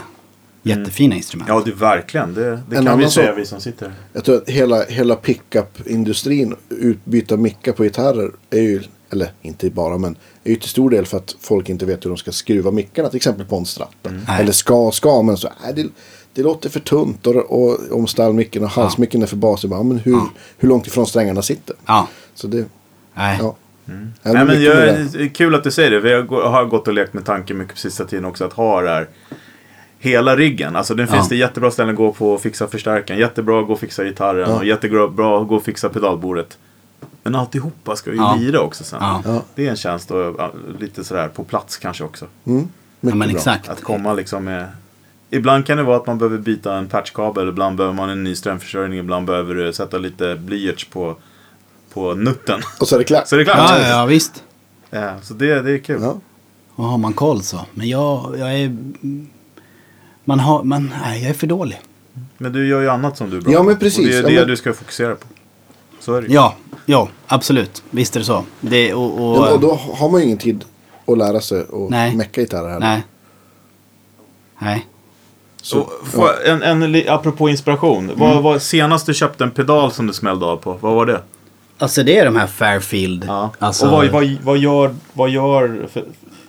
[0.64, 1.50] jättefina instrument.
[1.50, 2.34] Ja, det verkligen.
[2.34, 3.96] Det, det kan vi säga sak- vi som sitter här.
[4.14, 9.98] Jag tror att hela, hela pickup-industrin, utbyta mickar på gitarrer, är ju, eller inte bara,
[9.98, 13.18] men till stor del för att folk inte vet hur de ska skruva mickarna, till
[13.18, 13.90] exempel på en Strat.
[14.04, 14.42] Nej.
[14.42, 15.88] Eller ska, ska, men så, nej, det,
[16.34, 19.70] det låter för tunt och, och om stallmicken och halsmicken är för basig.
[19.70, 20.20] bara, Men hur,
[20.58, 21.76] hur långt ifrån strängarna sitter.
[21.86, 22.66] Ja, Så det,
[23.14, 23.38] nej.
[23.42, 23.56] ja.
[23.86, 25.24] Nej, Även men jag, det.
[25.24, 26.00] är kul att du säger det.
[26.00, 28.82] Vi har, har gått och lekt med tanken mycket på sista tiden också att ha
[28.82, 29.08] det här.
[30.00, 30.76] Hela riggen.
[30.76, 31.14] Alltså den Ja.
[31.16, 33.20] finns det jättebra ställen att gå på och fixa förstärkaren.
[33.20, 34.50] Jättebra att gå och fixa gitarren.
[34.50, 34.58] Ja.
[34.60, 36.58] Och jättebra bra att gå och fixa pedalbordet.
[37.24, 38.36] Men alltihopa ska ju Ja.
[38.40, 39.00] lira också sen.
[39.02, 39.22] Ja.
[39.26, 39.42] Ja.
[39.56, 42.26] Det är en tjänst och ja, lite sådär på plats kanske också.
[42.46, 42.68] Mm,
[43.02, 43.70] Ja, men exakt.
[43.70, 44.68] Att komma liksom med...
[45.30, 47.48] Ibland kan det vara att man behöver byta en patchkabel.
[47.50, 49.00] Ibland behöver man en ny strömförsörjning.
[49.00, 51.16] Ibland behöver du sätta lite blyerts på,
[51.94, 52.62] på nutten.
[52.80, 53.28] Och så är det klart.
[53.28, 53.58] Så det är klart.
[53.70, 54.44] Ja, ja, ja, visst.
[54.90, 56.02] Ja, så det, det är kul.
[56.02, 56.18] Ja.
[56.76, 57.66] Och har man koll så.
[57.74, 58.78] Men jag, jag är...
[60.26, 61.82] Man har, man, nej, jag är för dålig.
[62.38, 63.64] Men du gör ju annat som du är bra Ja, på.
[63.66, 63.98] men precis.
[64.00, 65.28] Och det är Ja, det men- du ska fokusera på.
[66.02, 66.34] Så är det ju.
[66.34, 66.56] Ja,
[66.86, 67.84] ja, absolut.
[67.90, 68.44] Visst är det så.
[68.62, 70.66] Det, och, och, Ja, och då har man ju ingen tid
[71.08, 72.16] att lära sig och Nej.
[72.16, 72.80] mecka gitarrer heller.
[72.88, 73.04] Nej.
[74.60, 74.88] Nej.
[75.62, 78.04] Så, jag- en, en, apropå inspiration.
[78.06, 78.20] Mm.
[78.20, 80.78] Vad var senast du köpte en pedal som du smällde av på?
[80.82, 81.22] Vad var det?
[81.78, 83.26] Alltså det är de här Fairfield.
[83.28, 83.50] Ja.
[83.60, 84.96] Alltså, Och vad, vad, vad gör...
[85.14, 86.04] Vad gör för,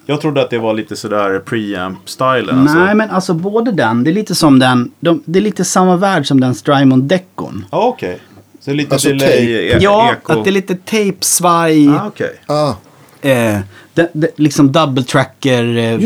[0.06, 2.58] jag trodde att det var lite sådär preamp-stilen.
[2.58, 2.78] Alltså.
[2.78, 5.96] Nej men alltså både den, det är lite som den, de, det är lite samma
[5.96, 7.66] värld som den Strymon Deckon.
[7.70, 8.18] Ja, okej.
[8.64, 9.42] Så lite Alltså delay, tape.
[9.42, 10.32] e- Ja, eko.
[10.32, 11.88] att det är lite tape-svaj.
[11.88, 12.40] Ah, okej.
[12.46, 12.74] ah,
[13.22, 13.58] eh,
[13.94, 15.98] det, det, liksom double tracker eh.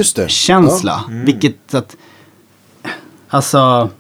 [1.09, 1.24] Mm.
[1.24, 1.97] Vilket att,
[3.28, 3.91] alltså,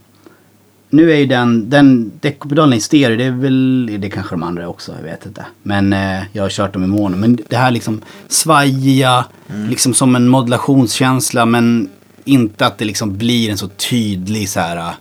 [0.90, 4.42] nu är ju den, den dekopedalen i stereo, det är väl, det är kanske de
[4.42, 5.46] andra också, jag vet inte.
[5.62, 7.16] Men eh, jag har kört dem i mono.
[7.16, 9.68] Men det här liksom svajiga, Mm.
[9.70, 11.88] liksom som en modulationskänsla men
[12.24, 14.94] inte att det liksom blir en så tydlig så här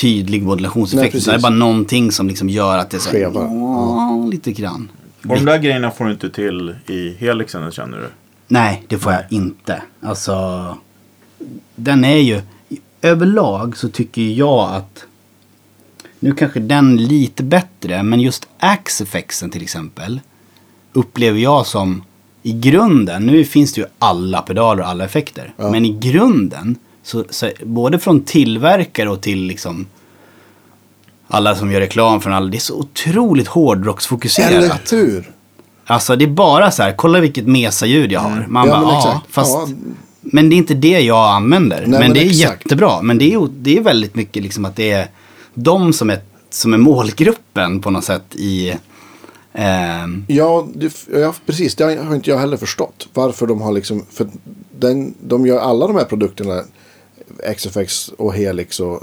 [0.00, 1.14] tydlig Nej, modulationseffekt.
[1.14, 4.52] utan det är bara någonting som liksom gör att det är så här, ja, lite
[4.52, 4.88] grann.
[5.28, 8.08] Och de där grejerna får du inte till i helixen, känner du?
[8.48, 9.82] Nej, det får jag inte.
[10.02, 10.76] Alltså,
[11.76, 12.40] den är ju...
[13.02, 15.04] Överlag så tycker jag att...
[16.20, 20.20] Nu kanske den lite bättre, men just Axe-effekten till exempel
[20.92, 22.02] upplever jag som
[22.42, 25.70] i grunden, nu finns det ju alla pedaler och alla effekter, Ja.
[25.70, 29.86] men i grunden, så, så, både från tillverkare och till liksom
[31.28, 34.50] alla som gör reklam från alla, det är så otroligt hårdrocksfokuserat.
[34.52, 35.30] eller hur?
[35.86, 38.46] Alltså det är bara så här, kolla vilket mesa-ljud jag har.
[38.48, 39.34] Man Ja, bara, men ja, exakt.
[39.34, 39.52] fast...
[39.52, 39.68] Ja.
[40.26, 41.80] Men det är inte det jag använder.
[41.86, 42.62] men, men det är exakt.
[42.64, 43.02] jättebra.
[43.02, 45.08] Men det är, det är väldigt mycket liksom att det är
[45.54, 46.18] de som är,
[46.50, 48.74] som är målgruppen på något sätt i...
[49.52, 51.74] ehm, Ja, det, ja, precis.
[51.74, 53.08] Det har inte jag heller förstått.
[53.14, 54.06] Varför de har liksom...
[54.12, 54.26] För
[54.78, 56.62] den, de gör alla de här produkterna,
[57.56, 59.02] XFX och Helix och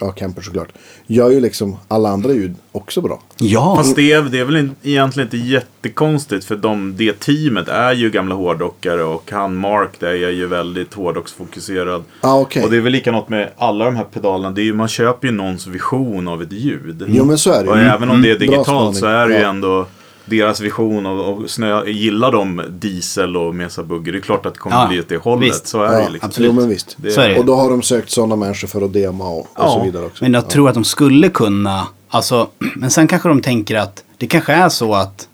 [0.00, 0.68] ja, Kemper såklart.
[1.06, 3.22] Gör ju liksom alla andra ljud också bra.
[3.38, 7.68] ja, Fast det är, det är väl in- egentligen inte jättekonstigt för de, det teamet
[7.68, 12.04] är ju gamla hårdrockare och han Mark där är ju väldigt hårdrocksfokuserad.
[12.20, 12.64] Ah, okej.
[12.64, 14.50] Och det är väl likadant med alla de här pedalerna.
[14.50, 17.04] Det är ju, man köper ju någons vision av ett ljud.
[17.08, 17.82] Jo, men så är det Och ju.
[17.84, 18.94] även om det är Bra digitalt spaning.
[18.94, 19.48] så är det ju Ja.
[19.48, 19.86] ändå
[20.30, 24.12] deras vision och, och snö, gillar de diesel och mesa bugger.
[24.12, 25.48] Det är klart att det kommer Ja, bli åt det hållet.
[25.48, 25.66] visst.
[25.66, 26.28] Så är det Ja, ju liksom.
[26.28, 26.50] absolut.
[26.54, 26.96] Jo, men visst.
[26.98, 27.38] Det- Så är det.
[27.38, 30.04] Och då har de sökt sådana människor för att dema och, och Ja, så vidare
[30.06, 30.24] också.
[30.24, 31.86] men jag tror att de skulle kunna...
[32.08, 35.26] Alltså, men sen kanske de tänker att det kanske är så att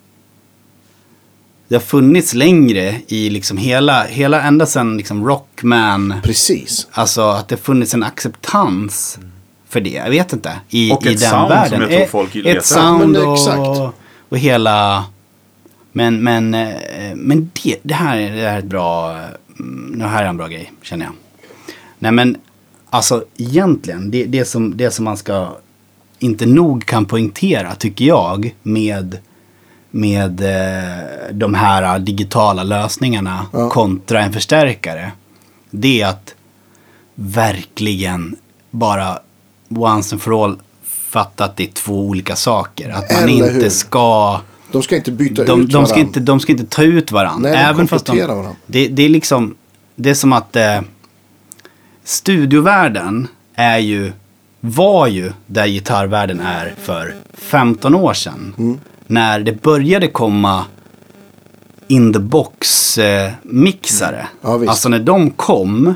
[1.69, 6.15] det har funnits längre i liksom hela, hela ända sedan liksom Rockman.
[6.23, 6.87] Precis.
[6.91, 9.19] Alltså att det har funnits en acceptans
[9.69, 9.91] för det.
[9.91, 10.53] Jag vet inte.
[10.69, 11.81] I, Och i ett den sound som världen.
[11.81, 13.97] jag tror Eh, folk letar Ett sound och, exakt.
[14.29, 15.05] Och hela...
[15.93, 19.17] Men, men, eh, men det, det, här, är- det här är ett bra...
[19.61, 21.15] mm, Det här är en bra grej, känner jag.
[21.99, 22.37] Nej men,
[22.91, 25.57] alltså egentligen, det, det, som, det som man ska
[26.19, 29.19] inte nog kan poängtera, tycker jag, med,
[29.91, 33.71] med eh, de här digitala lösningarna Ja.
[33.71, 35.13] kontra en förstärkare.
[35.71, 36.35] Det är att
[37.15, 38.37] verkligen
[38.71, 39.19] bara
[39.69, 40.59] once and for all
[41.09, 42.91] fatta att det är två olika saker.
[42.91, 43.69] Att man Eller inte hur?
[43.71, 44.41] ska
[44.73, 45.97] De ska inte byta de, ut de, ska varandra.
[46.01, 47.51] inte, de ska inte ta ut varandra.
[47.51, 48.51] Nej, Även fast de, varandra.
[48.67, 49.55] det, det är liksom,
[49.95, 50.81] det är som att eh,
[52.05, 54.13] studiovärlden är ju,
[54.61, 58.55] var ju där gitarrvärlden är för 15 år sedan.
[58.59, 58.79] Mm.
[59.07, 60.65] När det började komma
[61.89, 64.29] in the box eh, mixare.
[64.43, 65.95] Ja, alltså när de kom,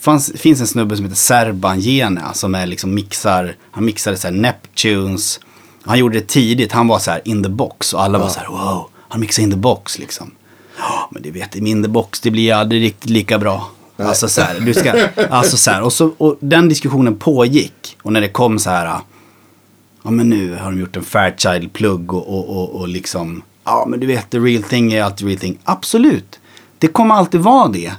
[0.00, 4.26] fanns, finns en snubbe som heter Serban Jena som är liksom mixar, han mixade så
[4.26, 5.40] här Neptunes.
[5.82, 8.40] Han gjorde det tidigt, han var så här in the box och alla var så
[8.40, 10.30] här wow, han mixar in the box liksom.
[10.78, 13.70] Ja, men det vet, in the box, det blir aldrig riktigt lika bra.
[13.96, 17.96] Alltså så här, du ska, alltså så här, och, så, och den diskussionen pågick.
[18.02, 19.00] Och när det kom så här,
[20.02, 24.00] ja men nu har de gjort en Fairchild-plugg och, och, och, och liksom, ja men
[24.00, 25.58] du vet the real thing är alltid real thing.
[25.64, 26.39] Absolut,
[26.80, 27.92] det kommer alltid vara det.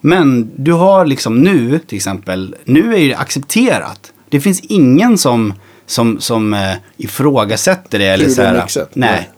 [0.00, 4.12] Men du har liksom nu, till exempel, nu är det accepterat.
[4.28, 5.54] Det finns ingen som,
[5.86, 8.06] som, som eh, ifrågasätter det.
[8.06, 8.66] Eller så här, nej.
[8.92, 9.30] Nej.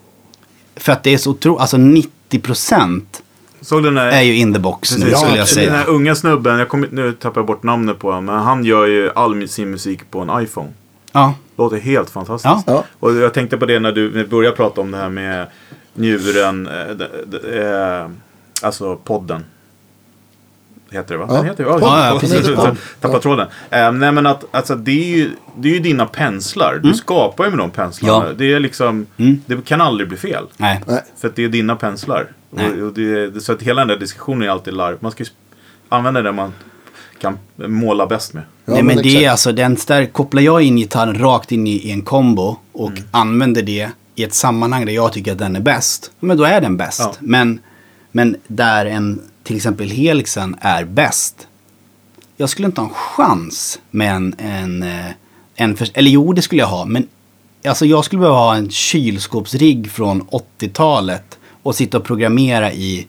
[0.77, 3.21] För att det är så otroligt, alltså 90 procent
[3.61, 5.73] Såg du den där, är ju in the box nu Precis, skulle jag Den säga.
[5.73, 8.87] här unga snubben, jag kommer, nu tappar jag bort namnet på honom, men han gör
[8.87, 10.69] ju all sin musik på en iPhone.
[11.13, 12.65] Ja, Låter helt fantastiskt.
[12.67, 12.85] Ja.
[13.01, 15.47] Och jag tänkte på det när du började prata om det här med
[15.95, 16.65] njuren,
[16.99, 18.09] d- eh,
[18.65, 19.45] alltså podden.
[20.91, 21.27] Heter det va?
[21.29, 21.35] Ja.
[21.37, 21.65] Den heter.
[21.65, 21.79] Ja,
[22.13, 22.47] ja, precis.
[23.01, 23.21] Tappa Ja.
[23.21, 23.47] tråden.
[23.71, 26.81] Eh, nej men att alltså, det, är ju, det är ju dina penslar.
[26.83, 28.17] Du skapar ju med de penslarna.
[28.17, 28.29] Mm.
[28.29, 28.35] Ja.
[28.39, 29.41] Det är liksom, Mm.
[29.47, 30.45] det kan aldrig bli fel.
[30.57, 30.81] nej.
[31.21, 32.27] För att det är dina penslar.
[32.51, 34.97] Och, och det, så att hela den där diskussionen är alltid larv.
[35.01, 35.31] Man ska ju
[35.89, 36.53] använda det man
[37.21, 38.43] kan måla bäst med.
[38.65, 41.71] Ja, Nej men det är alltså, den där kopplar jag in gitarren rakt in i,
[41.71, 43.03] i en kombo och Mm.
[43.11, 46.11] använder det i ett sammanhang där jag tycker att den är bäst.
[46.21, 47.01] Men då är den bäst.
[47.01, 47.15] Ja.
[47.21, 47.61] Men,
[48.17, 51.47] men där en, till exempel Helixen är bäst.
[52.37, 55.11] Jag skulle inte ha en chans med en, en, eh,
[55.55, 56.85] en för, eller jo det skulle jag ha.
[56.85, 57.09] Men
[57.65, 63.07] alltså jag skulle behöva ha en kylskåpsrigg från 80-talet och sitta och programmera i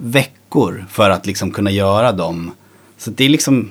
[0.00, 2.50] veckor för att liksom kunna göra dem.
[2.98, 3.70] Så det är liksom,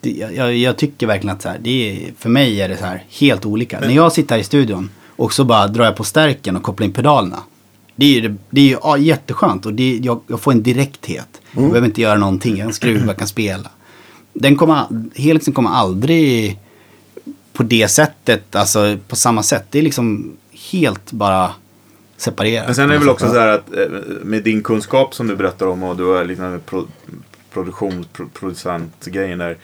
[0.00, 2.84] det, jag, jag tycker verkligen att så här, det är, för mig är det så
[2.84, 3.80] här helt olika.
[3.80, 6.86] När jag sitter här i studion och så bara drar jag på stärken och kopplar
[6.86, 7.42] in pedalerna.
[7.96, 11.40] Det är ju, det, är ju ja, jätteskönt och det, jag, jag får en direkthet.
[11.52, 13.70] Jag behöver inte göra någonting, jag skruvar, kan spela.
[14.32, 16.58] Den kommer, Helixen kommer aldrig
[17.52, 19.66] på det sättet, alltså på samma sätt.
[19.70, 20.36] Det är liksom
[20.72, 21.50] helt bara
[22.16, 22.66] separerat.
[22.66, 23.86] Men sen är det väl också så här att eh,
[24.22, 26.86] med din kunskap som du berättar om och du har liknande pro,
[27.52, 29.56] produktions, pro, producentgrejen där.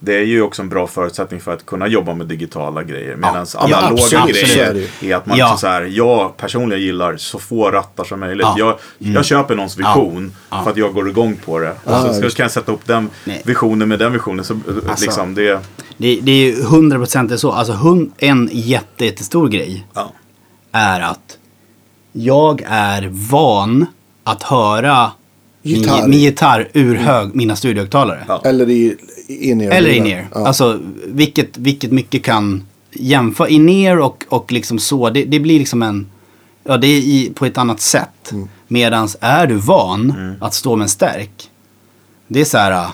[0.00, 3.16] Det är ju också en bra förutsättning för att kunna jobba med digitala grejer.
[3.16, 5.44] Medan Ja, analoga absolut, är grejer är att man Ja.
[5.44, 8.46] liksom så här, jag personligen gillar så få rattar som möjligt.
[8.56, 8.78] Ja.
[8.98, 10.62] Jag, jag köper någons vision Ja.
[10.64, 11.72] för att jag går igång på det.
[11.84, 13.42] Ja, och så, så kan jag sätta upp den Nej.
[13.44, 14.44] visionen med den visionen.
[14.44, 15.04] Så, eh, Alltså.
[15.04, 15.60] liksom, det,
[15.96, 17.52] Det, det är ju 100% så.
[17.52, 20.12] Alltså hun, en jätte, jättestor grej ja.
[20.72, 21.38] är att
[22.12, 23.86] jag är van
[24.24, 25.10] att höra
[25.62, 26.00] Gitarr.
[26.00, 28.24] min, min gitarr ur hög, mina studiohögtalare.
[28.28, 28.42] Ja.
[28.44, 28.96] Eller i
[29.28, 29.70] in-ear.
[29.70, 30.28] Eller in-ear.
[30.34, 30.46] Ja.
[30.46, 33.48] Alltså vilket, vilket mycket kan jämföra.
[33.48, 35.10] In-ear och, och liksom så.
[35.10, 36.06] Det, det blir liksom en...
[36.64, 38.32] Ja, det är i, på ett annat sätt.
[38.32, 38.48] Mm.
[38.68, 41.50] Medans är du van att stå med en stärk.
[42.26, 42.88] Det är så här...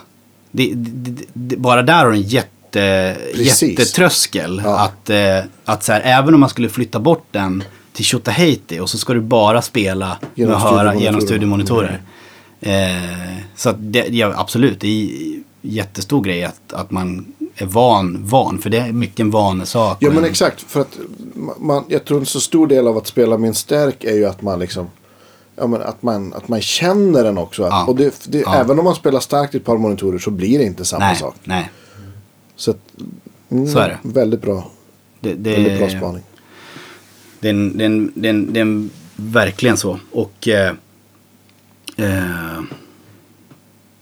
[0.51, 3.63] Det, det, det, det, bara där har du en jätte, Precis.
[3.79, 4.63] jättetröskel.
[4.65, 4.79] Ja.
[4.79, 8.91] Att, eh, att så här, även om man skulle flytta bort den till Tjotahejti och
[8.91, 12.01] så ska du bara spela Genom höra genom studiomonitorer.
[12.61, 13.31] studiomonitorer.
[13.31, 15.09] Eh, så att det, ja, absolut, det är
[15.67, 18.59] jättestor grej att, att man är van, van.
[18.59, 19.97] För det är mycket en vanesak.
[20.01, 20.61] Ja men en- exakt.
[20.61, 20.99] För att
[21.59, 24.25] man, jag tror en så stor del av att spela med en stärk är ju
[24.25, 24.87] att man liksom.
[25.57, 27.63] Ja, men att, man, att man känner den också.
[27.63, 27.85] Ja.
[27.87, 28.55] Och det, det, Ja.
[28.55, 31.17] även om man spelar starkt i ett par monitorer så blir det inte samma nej,
[31.17, 31.35] sak.
[31.45, 31.71] nej.
[32.57, 32.79] Så, att,
[33.51, 33.99] mm, Så är det.
[34.03, 34.71] Väldigt bra.
[35.21, 36.23] Det, det, Väldigt bra spaning.
[37.41, 39.99] Det är, en, det, är en, det, är en, det är en, verkligen så.
[40.13, 40.49] Och...
[40.49, 40.73] Eh,
[41.97, 42.61] eh,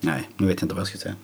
[0.00, 1.14] nej, nu vet jag inte vad jag ska säga.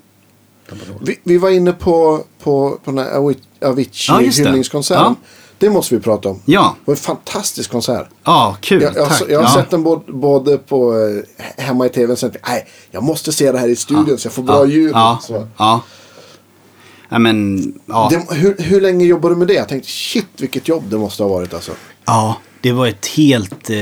[1.00, 3.68] Vi, vi var inne på, på, på den här Ja.
[3.68, 5.02] Avicii-hyllningskonserten.
[5.04, 5.14] Ja.
[5.58, 6.42] Det måste vi prata om.
[6.44, 8.08] Ja, Det var en fantastisk konsert.
[8.24, 8.82] ja kul.
[8.82, 9.54] Jag, jag, jag har ja.
[9.54, 10.94] sett den både, både på,
[11.56, 12.16] eh, hemma i tvn.
[12.16, 14.90] Sen, nej, jag måste se det här i studion så jag får bra ja, ljud.
[14.94, 15.46] Ja, Så.
[15.56, 15.80] ja.
[17.08, 18.10] Nej men, ja.
[18.10, 19.54] Det, hur, hur länge jobbade du med det?
[19.54, 21.72] Jag tänkte shit vilket jobb det måste ha varit alltså.
[22.04, 23.70] Ja, det var ett helt...
[23.70, 23.76] Eh,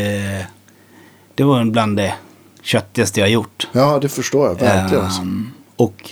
[1.35, 2.15] det var bland det
[2.63, 3.69] köttigaste jag gjort.
[3.73, 5.05] Ja, det förstår jag verkligen.
[5.05, 6.11] Ehm, och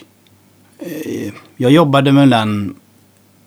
[1.56, 2.74] jag jobbade med den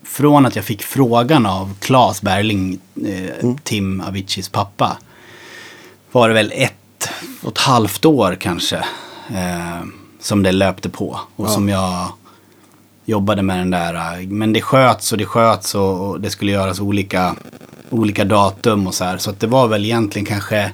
[0.03, 4.97] från att jag fick frågan av Claes Berling, eh, Tim Aviciis pappa.
[6.11, 7.09] Var det väl ett
[7.43, 8.77] och ett halvt år kanske
[9.29, 9.83] eh,
[10.19, 11.19] som det löpte på.
[11.35, 12.07] Och som jag
[13.05, 14.19] jobbade med den där.
[14.21, 17.35] eh, Men det sköts och det sköts och, och det skulle göras olika
[17.89, 19.17] olika datum och så här.
[19.17, 20.71] Så att det var väl egentligen kanske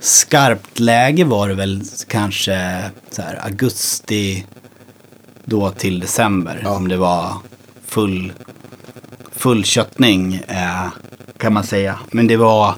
[0.00, 4.46] skarpt läge var det väl kanske så här augusti
[5.48, 6.60] då till december.
[6.64, 6.76] Ja.
[6.76, 7.32] Om det var
[7.86, 8.32] full,
[9.32, 10.86] full köttning eh,
[11.36, 11.98] kan man säga.
[12.10, 12.74] Men det var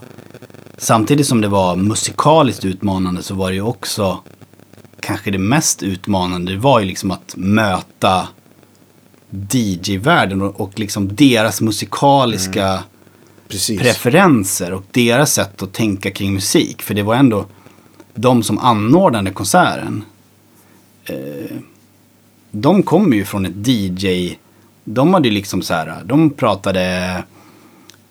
[0.79, 4.21] samtidigt som det var musikaliskt utmanande så var det ju också
[5.01, 6.53] kanske det mest utmanande.
[6.53, 8.29] Det var ju liksom att möta
[9.31, 12.83] DJ-världen och, och liksom deras musikaliska
[13.49, 13.81] Precis.
[13.81, 16.83] preferenser och deras sätt att tänka kring musik.
[16.83, 17.47] För det var ändå
[18.15, 20.05] de som anordnade konserten.
[21.05, 21.57] Eh,
[22.51, 24.35] de kommer ju från ett DJ.
[24.85, 27.15] De hade ju liksom så här, de pratade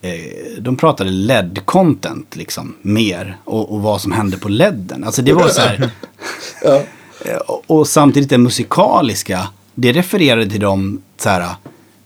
[0.02, 5.04] eh, de pratade LED-content liksom mer och, och vad som hände på LEDen.
[5.04, 5.90] Alltså det var så här.
[6.64, 6.82] Ja.
[7.26, 11.50] Eh, och, och samtidigt det musikaliska, det refererade till dem så här,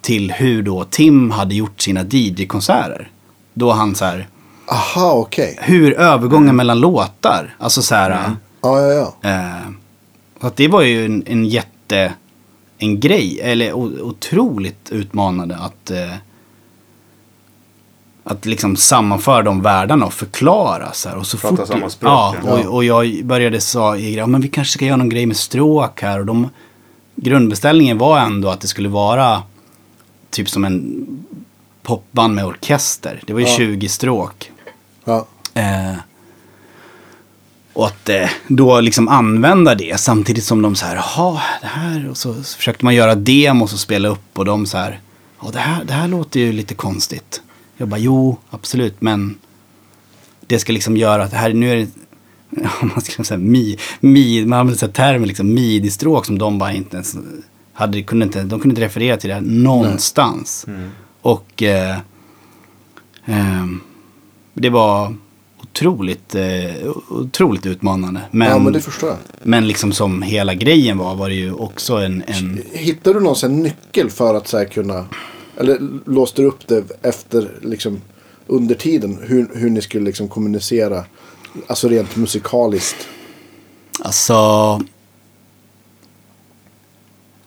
[0.01, 3.09] till hur då Tim hade gjort sina DJ-konserter.
[3.53, 4.27] Då han så här,
[4.67, 5.57] Aha, okej.
[5.61, 8.31] hur övergången mellan låtar, alltså så här.
[8.61, 9.29] Ja, ja, ja.
[9.29, 9.69] Eh,
[10.41, 12.13] så att det var ju en, en jätte,
[12.83, 16.13] en grej, eller otroligt utmanande att eh,
[18.23, 21.17] att liksom sammanföra de världarna och förklara så här.
[21.17, 22.51] Och så Prata fort, samma språk, Ja, ja.
[22.67, 26.01] och, och jag började säga, ja men vi kanske ska göra någon grej med stråk
[26.01, 26.19] här.
[26.19, 26.49] Och de,
[27.15, 29.43] grundbeställningen var ändå att det skulle vara
[30.29, 31.05] typ som en
[31.81, 33.21] popband med orkester.
[33.27, 33.55] Det var ju Ja.
[33.57, 34.51] 20 stråk.
[35.05, 35.25] ja.
[35.53, 35.93] Eh,
[37.73, 42.09] och att eh, då liksom använda det samtidigt som de så här, jaha, det här.
[42.09, 44.99] Och så, så försökte man göra demos och spela upp och de så här,
[45.41, 47.41] ja det här, det här låter ju lite konstigt.
[47.77, 49.37] Jag bara, jo, absolut, men
[50.47, 51.87] det ska liksom göra att det här, nu är det,
[52.63, 56.57] ja, man ska säga, mi, mi, man använder så här termer, liksom midi-stråk som de
[56.57, 57.15] bara inte ens
[57.73, 60.65] hade, kunde inte, de kunde inte referera till det här någonstans.
[61.21, 61.97] Och eh,
[63.25, 63.81] ehm,
[64.53, 65.15] det var
[65.73, 68.21] otroligt, eh, otroligt utmanande.
[68.31, 69.63] Men, ja, men men, det förstår jag.
[69.63, 73.51] liksom som hela grejen var, var det ju också en, en Hittar du någon sån
[73.51, 75.05] här nyckel för att så här kunna...
[75.57, 78.01] Eller låste du upp det efter, liksom,
[78.47, 79.19] under tiden?
[79.21, 81.03] Hur, hur ni skulle liksom kommunicera?
[81.67, 83.07] Alltså rent musikaliskt.
[83.99, 84.33] Alltså...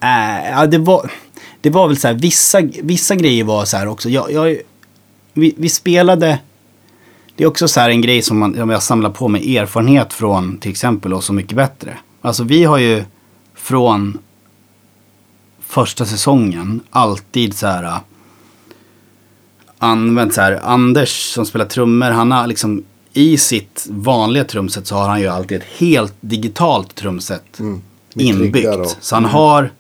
[0.03, 1.13] Äh, ja, det, var,
[1.61, 4.09] det var väl så här, vissa, vissa grejer var så här också.
[4.09, 4.57] Jag, jag,
[5.33, 6.39] vi, vi spelade...
[7.37, 10.13] Det är också så här en grej som man, som jag samlar på mig erfarenhet
[10.13, 11.99] från till exempel och Så Mycket Bättre.
[12.21, 13.05] Alltså vi har ju
[13.55, 14.19] från
[15.61, 17.99] första säsongen alltid så här äh,
[19.79, 24.95] använt så här, Anders som spelar trummor, han har liksom i sitt vanliga trumset så
[24.95, 27.83] har han ju alltid ett helt digitalt trumset Mm.
[28.19, 28.97] Inbyggt.
[29.01, 29.71] Så han har,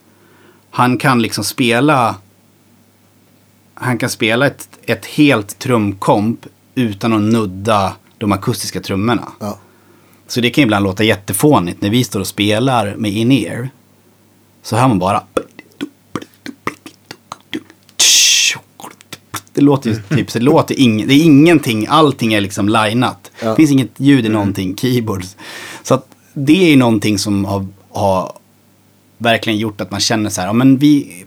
[0.70, 2.14] han kan liksom spela,
[3.74, 6.46] han kan spela ett, ett helt trumkomp
[6.76, 9.28] utan att nudda de akustiska trummorna.
[9.40, 9.58] Ja.
[10.26, 13.68] Så det kan ibland låta jättefånigt när vi står och spelar med in-ear.
[14.62, 15.22] Så hör man bara.
[19.52, 23.30] Det låter ju typ, så det låter ing, det är ingenting, allting är liksom linat.
[23.42, 23.50] Ja.
[23.50, 25.36] Det finns inget ljud i någonting, keyboards.
[25.82, 28.32] Så att det är någonting som har, har
[29.18, 31.24] verkligen gjort att man känner så här, ja men vi,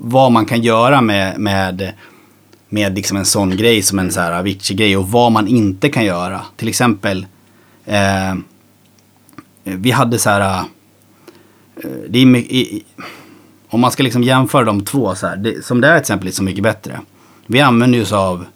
[0.00, 1.92] vad man kan göra med, med,
[2.74, 6.04] med liksom en sån grej som en så här Avicii-grej och vad man inte kan
[6.04, 6.40] göra.
[6.56, 7.26] Till exempel,
[7.86, 8.34] eh,
[9.64, 10.58] vi hade så här,
[11.76, 12.84] eh, det är mycket, i-
[13.68, 16.32] om man ska liksom jämföra de två så här, det, som det är till exempel
[16.32, 17.00] Så mycket bättre.
[17.46, 18.46] Vi använder oss av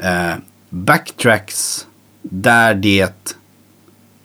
[0.00, 0.34] eh,
[0.70, 1.86] backtracks
[2.22, 3.36] där det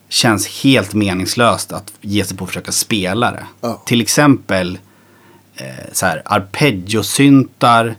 [0.08, 3.46] känns helt meningslöst att ge sig på att försöka spela det.
[3.60, 3.82] Ja.
[3.86, 4.78] Till exempel
[5.56, 7.94] eh, så här, arpeggiosyntar,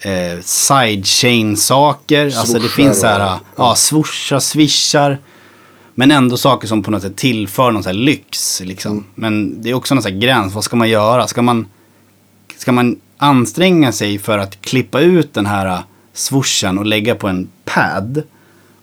[0.00, 2.24] eh, sidechain-saker.
[2.38, 5.18] Alltså det finns så här, och- ja, ja swooshar, swishar.
[5.94, 8.60] Men ändå saker som på något sätt tillför någon så här lyx.
[8.60, 8.92] Liksom.
[8.92, 9.04] Mm.
[9.14, 10.54] Men det är också någon så gräns.
[10.54, 11.26] Vad ska man göra?
[11.26, 11.66] Ska man,
[12.56, 15.80] ska man anstränga sig för att klippa ut den här uh,
[16.14, 18.22] swooshen och lägga på en pad?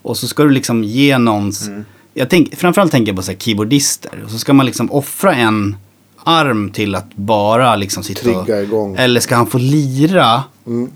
[0.02, 1.68] Och så ska du liksom ge någons...
[1.68, 1.86] Mm.
[2.14, 4.24] Jag tänk, framförallt tänker jag på så keyboardister.
[4.26, 5.76] Och så ska man liksom offra en
[6.24, 8.46] arm till att bara liksom sitta och...
[8.46, 8.96] Trigga igång.
[8.96, 10.44] Eller ska han få lira?
[10.68, 10.92] Mm.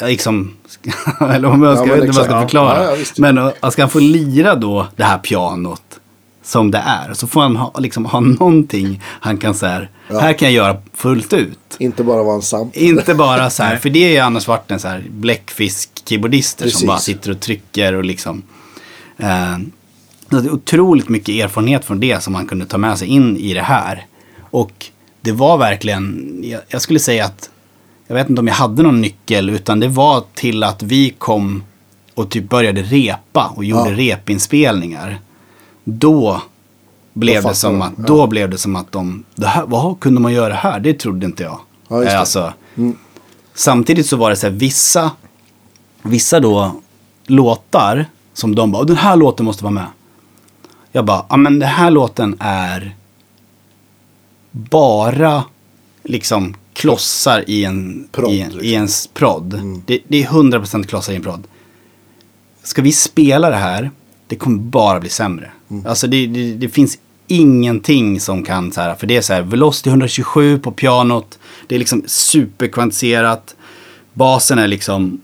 [0.00, 0.52] Liksom,
[1.20, 2.40] eller om jag, ska, Ja, inte jag ska exakt.
[2.42, 2.84] förklara.
[2.84, 5.82] Ja, ja, men uh, ska han få lira då det här pianot
[6.42, 7.14] som det är.
[7.14, 10.18] Så får han ha, liksom, ha någonting han kan säga, Ja.
[10.20, 11.58] här kan jag göra fullt ut.
[11.78, 12.82] Inte bara vara en sampler.
[12.82, 16.86] Inte bara så här, för det är ju annars varit en så här bläckfisk-keyboardister som
[16.86, 18.42] bara sitter och trycker och liksom.
[19.16, 19.56] Eh,
[20.30, 23.36] så det är otroligt mycket erfarenhet från det som man kunde ta med sig in
[23.36, 24.06] i det här.
[24.50, 24.86] Och
[25.20, 27.50] det var verkligen, jag, jag skulle säga att
[28.08, 31.62] jag vet inte om jag hade någon nyckel, utan det var till att vi kom
[32.14, 33.96] och typ började repa och gjorde Ja.
[34.16, 35.18] repinspelningar.
[35.84, 36.42] Då
[37.14, 38.04] blev Då det som de, att, ja.
[38.06, 40.80] då blev det som att de, det här, vad kunde man göra här?
[40.80, 41.60] Det trodde inte jag.
[41.88, 42.52] Ja, Alltså,
[43.54, 45.10] Samtidigt så var det så här, vissa,
[46.02, 46.72] vissa då
[47.26, 49.86] låtar som de bara, "Och den här låten måste vara med.
[50.92, 52.96] Jag bara, ja men den här låten är
[54.50, 55.44] bara
[56.02, 58.64] liksom klossar i en, Prodd, i, en, liksom.
[58.68, 59.60] i en s- prodd.
[59.86, 61.46] Det, det är 100% klossar i en prodd.
[62.62, 63.90] Ska vi spela det här,
[64.26, 65.50] det kommer bara bli sämre.
[65.86, 69.42] Alltså det, det, det finns ingenting som kan så här, för det är så här,
[69.42, 73.56] Velocity 127 på pianot, det är liksom superkvantiserat,
[74.12, 75.20] basen är liksom,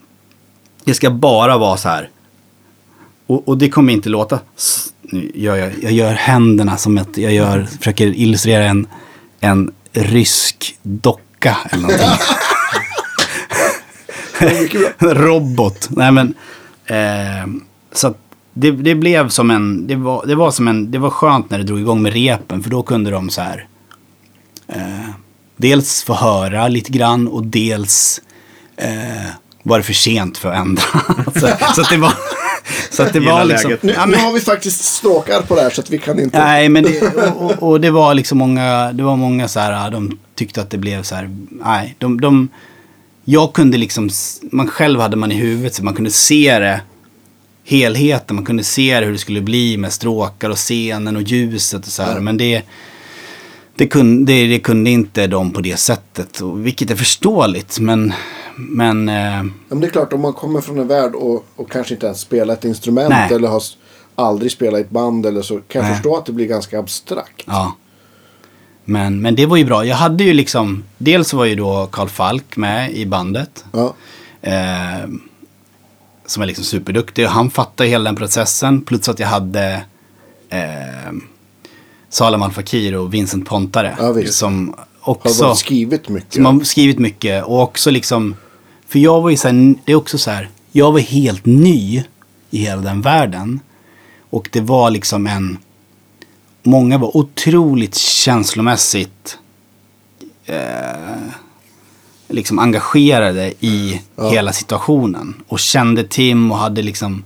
[0.85, 2.09] det ska bara vara så här.
[3.26, 4.39] Och, och det kommer inte låta,
[5.02, 8.86] nu gör jag, jag gör händerna som att jag gör, försöker illustrera en,
[9.40, 10.78] en rysk
[11.44, 12.08] docka eller någonting.
[15.24, 15.88] Robot.
[15.90, 16.34] Nej men,
[16.86, 17.46] eh,
[17.92, 18.18] så att
[18.52, 21.58] det, det blev som en, det var, det var som en, det var skönt när
[21.58, 23.66] det drog igång med repen för då kunde de så här,
[24.68, 25.10] eh,
[25.56, 28.20] dels få höra lite grann och dels
[28.76, 29.26] eh,
[29.62, 30.82] var det för sent för att ändra.
[31.34, 32.14] så, så att det var,
[32.90, 33.76] så att det Gilla var liksom.
[33.80, 36.20] Nu, ja, nu men, har vi faktiskt stråkar på det här så att vi kan
[36.20, 36.38] inte...
[36.38, 39.90] Nej, men det, och, och, och det var liksom många, det var många så här,
[39.90, 42.48] de tyckte att det blev så här, nej, de, de,
[43.24, 44.11] jag kunde liksom,
[44.43, 46.81] man själv hade man i huvudet så man kunde se det,
[47.65, 51.86] helheten, man kunde se det hur det skulle bli med stråkar och scenen och ljuset
[51.86, 52.20] och så här, Ja.
[52.20, 52.62] men det,
[53.77, 58.12] det kunde, det, det kunde inte de på det sättet, och, vilket är förståeligt, men,
[58.56, 61.70] men, eh, Ja, men det är klart, om man kommer från en värld och, och
[61.70, 63.32] kanske inte ens spelar ett instrument Nej.
[63.35, 63.62] eller har
[64.15, 65.93] aldrig spelat i ett band eller så kan jag Nej.
[65.94, 67.43] förstå att det blir ganska abstrakt.
[67.47, 67.77] Ja.
[68.85, 69.85] Men, men det var ju bra.
[69.86, 73.65] Jag hade ju liksom, dels var ju då Carl Falk med i bandet.
[73.73, 73.94] Ja.
[74.43, 75.09] Eh,
[76.27, 77.24] som är liksom superduktig.
[77.24, 78.81] Och han fattade hela den processen.
[78.81, 79.85] Plus att jag hade
[80.48, 81.12] eh,
[82.09, 83.97] Salem Al Fakir och Vincent Pontare.
[84.01, 86.35] Ja, som Har också bara skrivit mycket.
[86.35, 87.44] som har skrivit mycket.
[87.44, 88.35] Och också liksom,
[88.89, 92.05] för jag var ju så här, det är också så här, jag var helt ny
[92.51, 93.61] i hela den världen.
[94.31, 95.59] Och det var liksom en,
[96.65, 99.39] många var otroligt känslomässigt
[100.47, 100.57] eh,
[102.28, 104.31] liksom engagerade i Ja.
[104.31, 105.35] hela situationen.
[105.49, 107.24] Och kände Tim och hade liksom,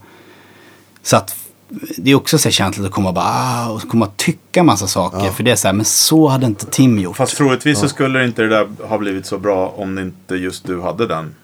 [1.03, 1.37] så att
[1.97, 4.87] det är också så känsligt att komma och bara, ah, och komma och tycka massa
[4.87, 5.25] saker.
[5.27, 5.33] Ja.
[5.33, 7.17] För det är så här, men så hade inte Tim gjort.
[7.17, 10.81] Fast troligtvis så skulle inte det där ha blivit så bra om inte just du
[10.81, 11.35] hade den.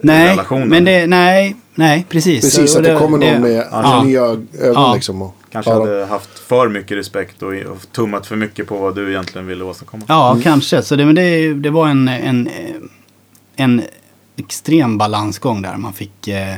[0.00, 0.68] Nej, relationen.
[0.68, 2.40] men det, nej, nej, precis.
[2.40, 4.02] Precis, att det kommer någon med ja.
[4.02, 4.94] nya ögon Ja.
[4.94, 5.22] liksom.
[5.22, 8.94] Och Kanske Ja, hade haft för mycket respekt och, och tummat för mycket på vad
[8.94, 10.04] du egentligen ville åstadkomma.
[10.08, 10.82] Ja, kanske.
[10.82, 12.48] Så det, men det, det var en, en,
[13.56, 13.82] en
[14.36, 15.76] extrem balansgång där.
[15.76, 16.54] Man fick eh,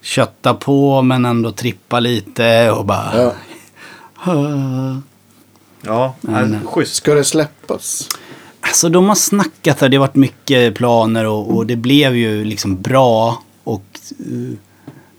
[0.00, 3.12] kötta på men ändå trippa lite och bara...
[3.22, 3.34] Ja.
[5.84, 6.94] Ja, Men- schysst.
[6.94, 8.08] Ska det släppas?
[8.60, 12.44] Alltså de har snackat där, det har varit mycket planer och, och det blev ju
[12.44, 13.84] liksom bra och
[14.26, 14.52] uh,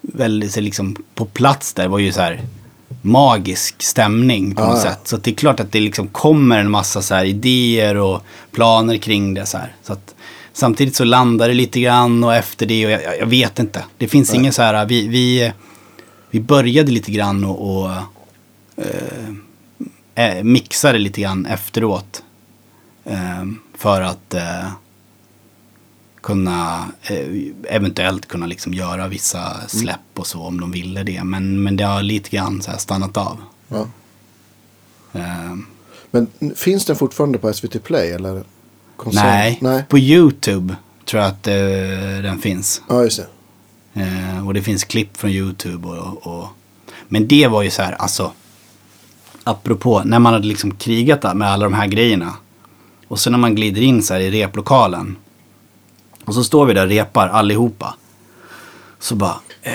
[0.02, 2.42] väldigt liksom på plats där var ju så här
[3.06, 4.82] magisk stämning på något ja.
[4.92, 5.00] sätt.
[5.04, 8.22] Så det är klart att det liksom kommer en massa så här idéer och
[8.52, 9.58] planer kring det så.
[9.84, 10.16] Så att
[10.54, 13.84] samtidigt så landar det lite grann och efter det och jag, jag- jag vet inte.
[13.98, 14.40] Det finns Nej.
[14.40, 15.52] ingen så här, vi, vi,
[16.30, 17.92] vi började lite grann och, och
[18.78, 22.24] eh, eh, mixade lite grann efteråt.
[23.06, 23.44] Eh,
[23.78, 24.68] för att eh,
[26.24, 27.28] kunna eh,
[27.70, 31.24] eventuellt kunna liksom göra vissa släpp och så om de ville det.
[31.24, 33.38] Men, men det har lite grann så här stannat av.
[33.68, 33.88] Ja.
[35.14, 35.56] Eh,
[36.12, 38.44] Men finns den fortfarande på SVT Play eller?
[38.96, 39.24] Konsol?
[39.24, 39.84] nej, Nej.
[39.90, 40.76] på YouTube
[41.06, 42.82] tror jag att eh, den finns.
[42.90, 43.20] Ja, just
[43.94, 44.02] det.
[44.02, 45.88] Eh, och det finns klipp från YouTube.
[45.88, 46.48] Och, och,
[47.08, 48.32] men det var ju så här, alltså.
[49.44, 52.34] Apropå, när man hade liksom krigat med alla de här grejerna.
[53.08, 55.16] Och så när man glider in så här i replokalen.
[56.26, 57.96] Och så står vi där och repar allihopa.
[59.00, 59.74] Så bara eh,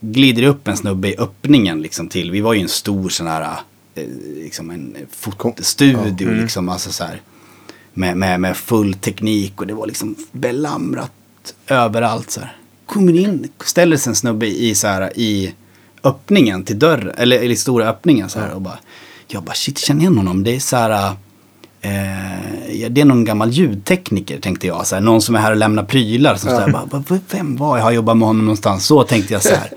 [0.00, 2.30] glider upp en snubbe i öppningen liksom till.
[2.30, 3.56] Vi var ju en stor sån här,
[3.94, 4.04] eh,
[4.34, 6.68] liksom en fotostudio liksom.
[6.68, 7.20] Alltså så här.
[7.94, 11.12] Med, med, med full teknik och det var liksom belamrat
[11.66, 12.56] överallt så här.
[12.86, 15.54] Kommer in, ställer sig en snubbe i så här i
[16.04, 18.78] öppningen till dörren, eller i stora öppningen så här och bara.
[19.28, 20.44] Jag bara shit, känner igen honom.
[20.44, 21.16] Det är så här.
[21.80, 24.86] Eh, ja, det är någon gammal ljudtekniker tänkte jag.
[24.86, 26.36] Så här, någon som är här och lämnar prylar.
[26.36, 27.84] Som här, bara, "Va- va- vem var jag?
[27.84, 28.86] har jobbat med honom någonstans.
[28.86, 29.70] Så tänkte jag så här.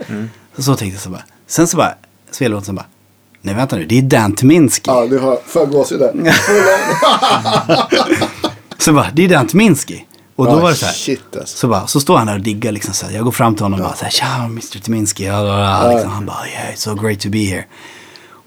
[0.56, 1.24] Så, så tänkte jag så bara.
[1.48, 1.94] Sen så bara,
[2.32, 2.86] spelade så bara.
[3.42, 4.84] Nej vänta nu, det är Dan Tyminski.
[4.92, 6.14] Ja, du har för gåshud där.
[8.78, 10.06] Så bara, det är Dan Tyminski.
[10.36, 10.94] Och då Ah, var det så här.
[10.94, 11.58] Shit alltså.
[11.58, 13.14] Så, bara, så står han där och diggar liksom så här.
[13.14, 14.80] Jag går fram till honom och bara så här, tja Mr.
[14.80, 15.26] Tyminski.
[15.26, 16.12] Ja, ja, ja, liksom.
[16.12, 17.66] Han bara, yeah, it's so great to be here.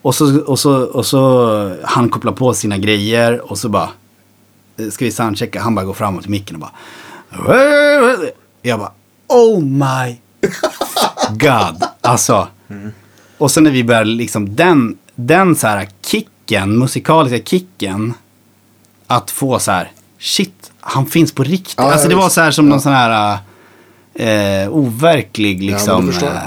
[0.02, 3.88] Och så, och så, och så han kopplar på sina grejer och så bara,
[4.76, 5.60] eh, ska vi soundchecka?
[5.60, 6.72] Han bara går framåt till micken och bara,
[8.62, 8.92] jag bara,
[9.28, 10.16] oh my
[11.30, 11.84] god.
[12.00, 12.48] Alltså.
[13.38, 18.14] Och sen när vi började liksom den, den så här kicken, musikaliska kicken.
[19.06, 21.74] Att få så här, shit, han finns på riktigt.
[21.78, 23.38] Ja, alltså ja, det var så här som någon sån här
[24.14, 26.22] eh, overklig liksom jag.
[26.22, 26.42] eh,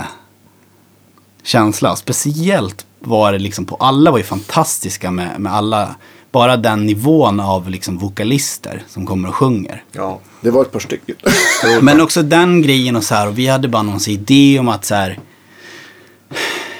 [1.44, 1.96] känsla.
[1.96, 5.96] Speciellt var det liksom på, alla var ju fantastiska med, med alla,
[6.32, 9.84] bara den nivån av liksom vokalister som kommer och sjunger.
[9.92, 10.20] Ja.
[10.42, 11.16] Det var ett par stycken.
[11.82, 14.86] Men också den grejen och så här, och vi hade bara någon idé om att
[14.86, 15.20] så här,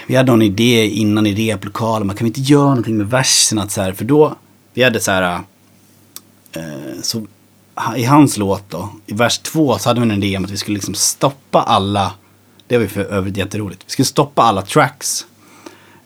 [0.06, 3.58] vi hade någon idé innan i replokalen, man kan vi inte göra någonting med versen
[3.58, 4.34] att så här, för då,
[4.74, 5.40] vi hade så här,
[6.52, 7.26] eh, så
[7.96, 10.56] i hans låt då, i vers två så hade vi en idé om att vi
[10.56, 12.12] skulle liksom stoppa alla,
[12.66, 15.26] det var ju för övrigt jätteroligt, vi skulle stoppa alla tracks,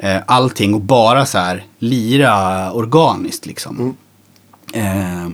[0.02, 3.96] eh, allting och bara så här lira organiskt liksom.
[4.72, 5.28] Eh,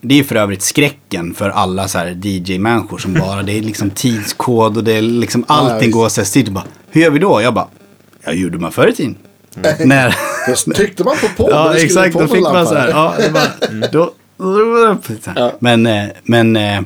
[0.00, 3.90] det är för övrigt skräcken för alla så här DJ-människor som bara, det är liksom
[3.90, 5.92] tidskod och det är liksom Ja, allting visst.
[5.92, 6.48] går så här styrt.
[6.48, 7.42] Bara, Hur gör vi då?
[7.42, 7.68] Jag bara,
[8.24, 9.16] jag gjorde man förr i tiden.
[9.84, 10.16] När,
[10.66, 11.50] Då tryckte man på på.
[11.50, 14.10] ja det exakt, på då fick man så här, ja, det bara, då,
[15.24, 15.32] så här.
[15.36, 15.52] Ja.
[15.58, 16.80] Men, eh, men, eh,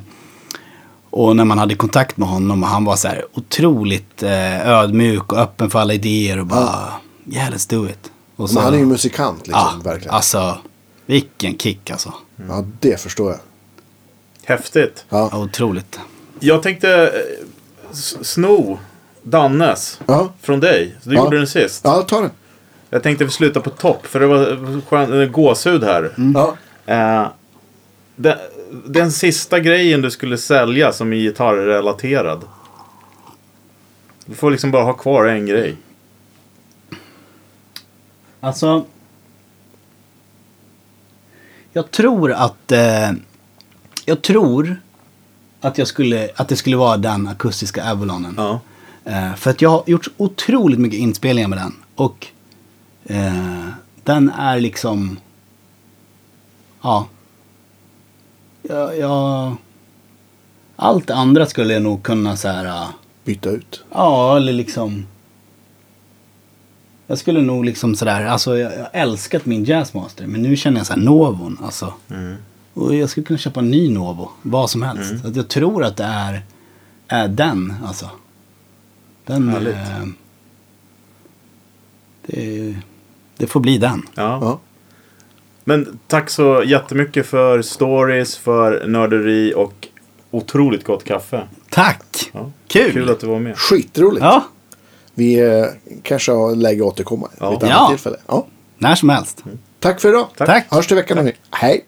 [1.10, 5.32] och när man hade kontakt med honom och han var så här otroligt eh, ödmjuk
[5.32, 6.93] och öppen för alla idéer och bara,
[7.30, 8.10] yeah let's do it.
[8.36, 10.14] Och Men han är ju musikant liksom, ja, verkligen.
[10.14, 10.59] alltså,
[11.06, 12.12] vilken kick alltså.
[12.48, 13.40] Ja, det förstår jag.
[14.44, 15.05] Häftigt.
[15.09, 15.28] Ja.
[15.32, 16.01] Ja, otroligt.
[16.40, 18.78] Jag tänkte eh, sno
[19.22, 20.28] Dannes Ja.
[20.43, 20.94] från dig.
[21.02, 21.24] Du Ja.
[21.24, 21.80] gjorde den sist.
[21.85, 22.30] Ja, ta den.
[22.90, 26.12] Jag tänkte vi slutar på topp för det var skön, en gåshud här.
[26.35, 26.56] Ja.
[26.94, 27.26] Eh,
[28.16, 28.36] den,
[28.70, 32.45] den sista grejen du skulle sälja som är gitarrrelaterad.
[34.27, 35.77] Du får liksom bara ha kvar en grej.
[38.40, 38.85] Alltså.
[41.73, 42.73] Jag tror att.
[42.73, 43.11] Eh,
[44.05, 44.81] jag tror
[45.61, 48.35] att, jag skulle, att det skulle vara den akustiska Avalonen.
[48.36, 48.61] Ja.
[49.05, 51.74] Eh, för att jag har gjort otroligt mycket inspelningar med den.
[51.95, 52.27] Och
[53.05, 53.69] eh,
[54.05, 55.16] den är liksom.
[56.82, 57.09] Ja.
[58.69, 59.57] Jag, jag,
[60.77, 62.65] allt det andra skulle jag nog kunna så här.
[62.65, 62.89] eh,
[63.24, 63.85] Byta ut.
[63.93, 65.07] Ja, eller liksom.
[67.07, 70.27] Jag skulle nog liksom sådär, alltså jag jag älskat min Jazzmaster.
[70.27, 71.93] Men nu känner jag såhär Novon, alltså.
[72.74, 75.24] Och jag skulle kunna köpa en ny Novo, vad som helst.
[75.24, 76.43] Att jag tror att det är,
[77.09, 78.11] är den, alltså.
[79.27, 79.74] Den, Härligt.
[79.77, 80.07] eh,
[82.27, 82.77] det,
[83.36, 84.03] det får bli den.
[84.15, 84.39] Ja.
[84.43, 84.59] Ja.
[85.69, 89.89] Men tack så jättemycket för stories, för nörderi och
[90.31, 91.49] otroligt gott kaffe.
[91.70, 92.31] Tack!
[92.32, 92.51] Ja.
[92.69, 92.93] Kul!
[92.93, 93.59] Kul att du var med.
[93.59, 94.24] Skitroligt.
[94.24, 94.45] Ja,
[95.15, 95.65] Vi eh,
[96.03, 97.51] kanske har läge att återkomma Ja.
[97.51, 97.89] vid ett annat Ja.
[97.89, 98.16] tillfälle.
[98.27, 98.47] Ja.
[98.78, 99.45] när som helst.
[99.81, 100.27] Tack för idag.
[100.36, 100.47] Tack.
[100.49, 100.66] Tack.
[100.70, 101.32] Hörs till veckan hörni.
[101.51, 101.85] Hej.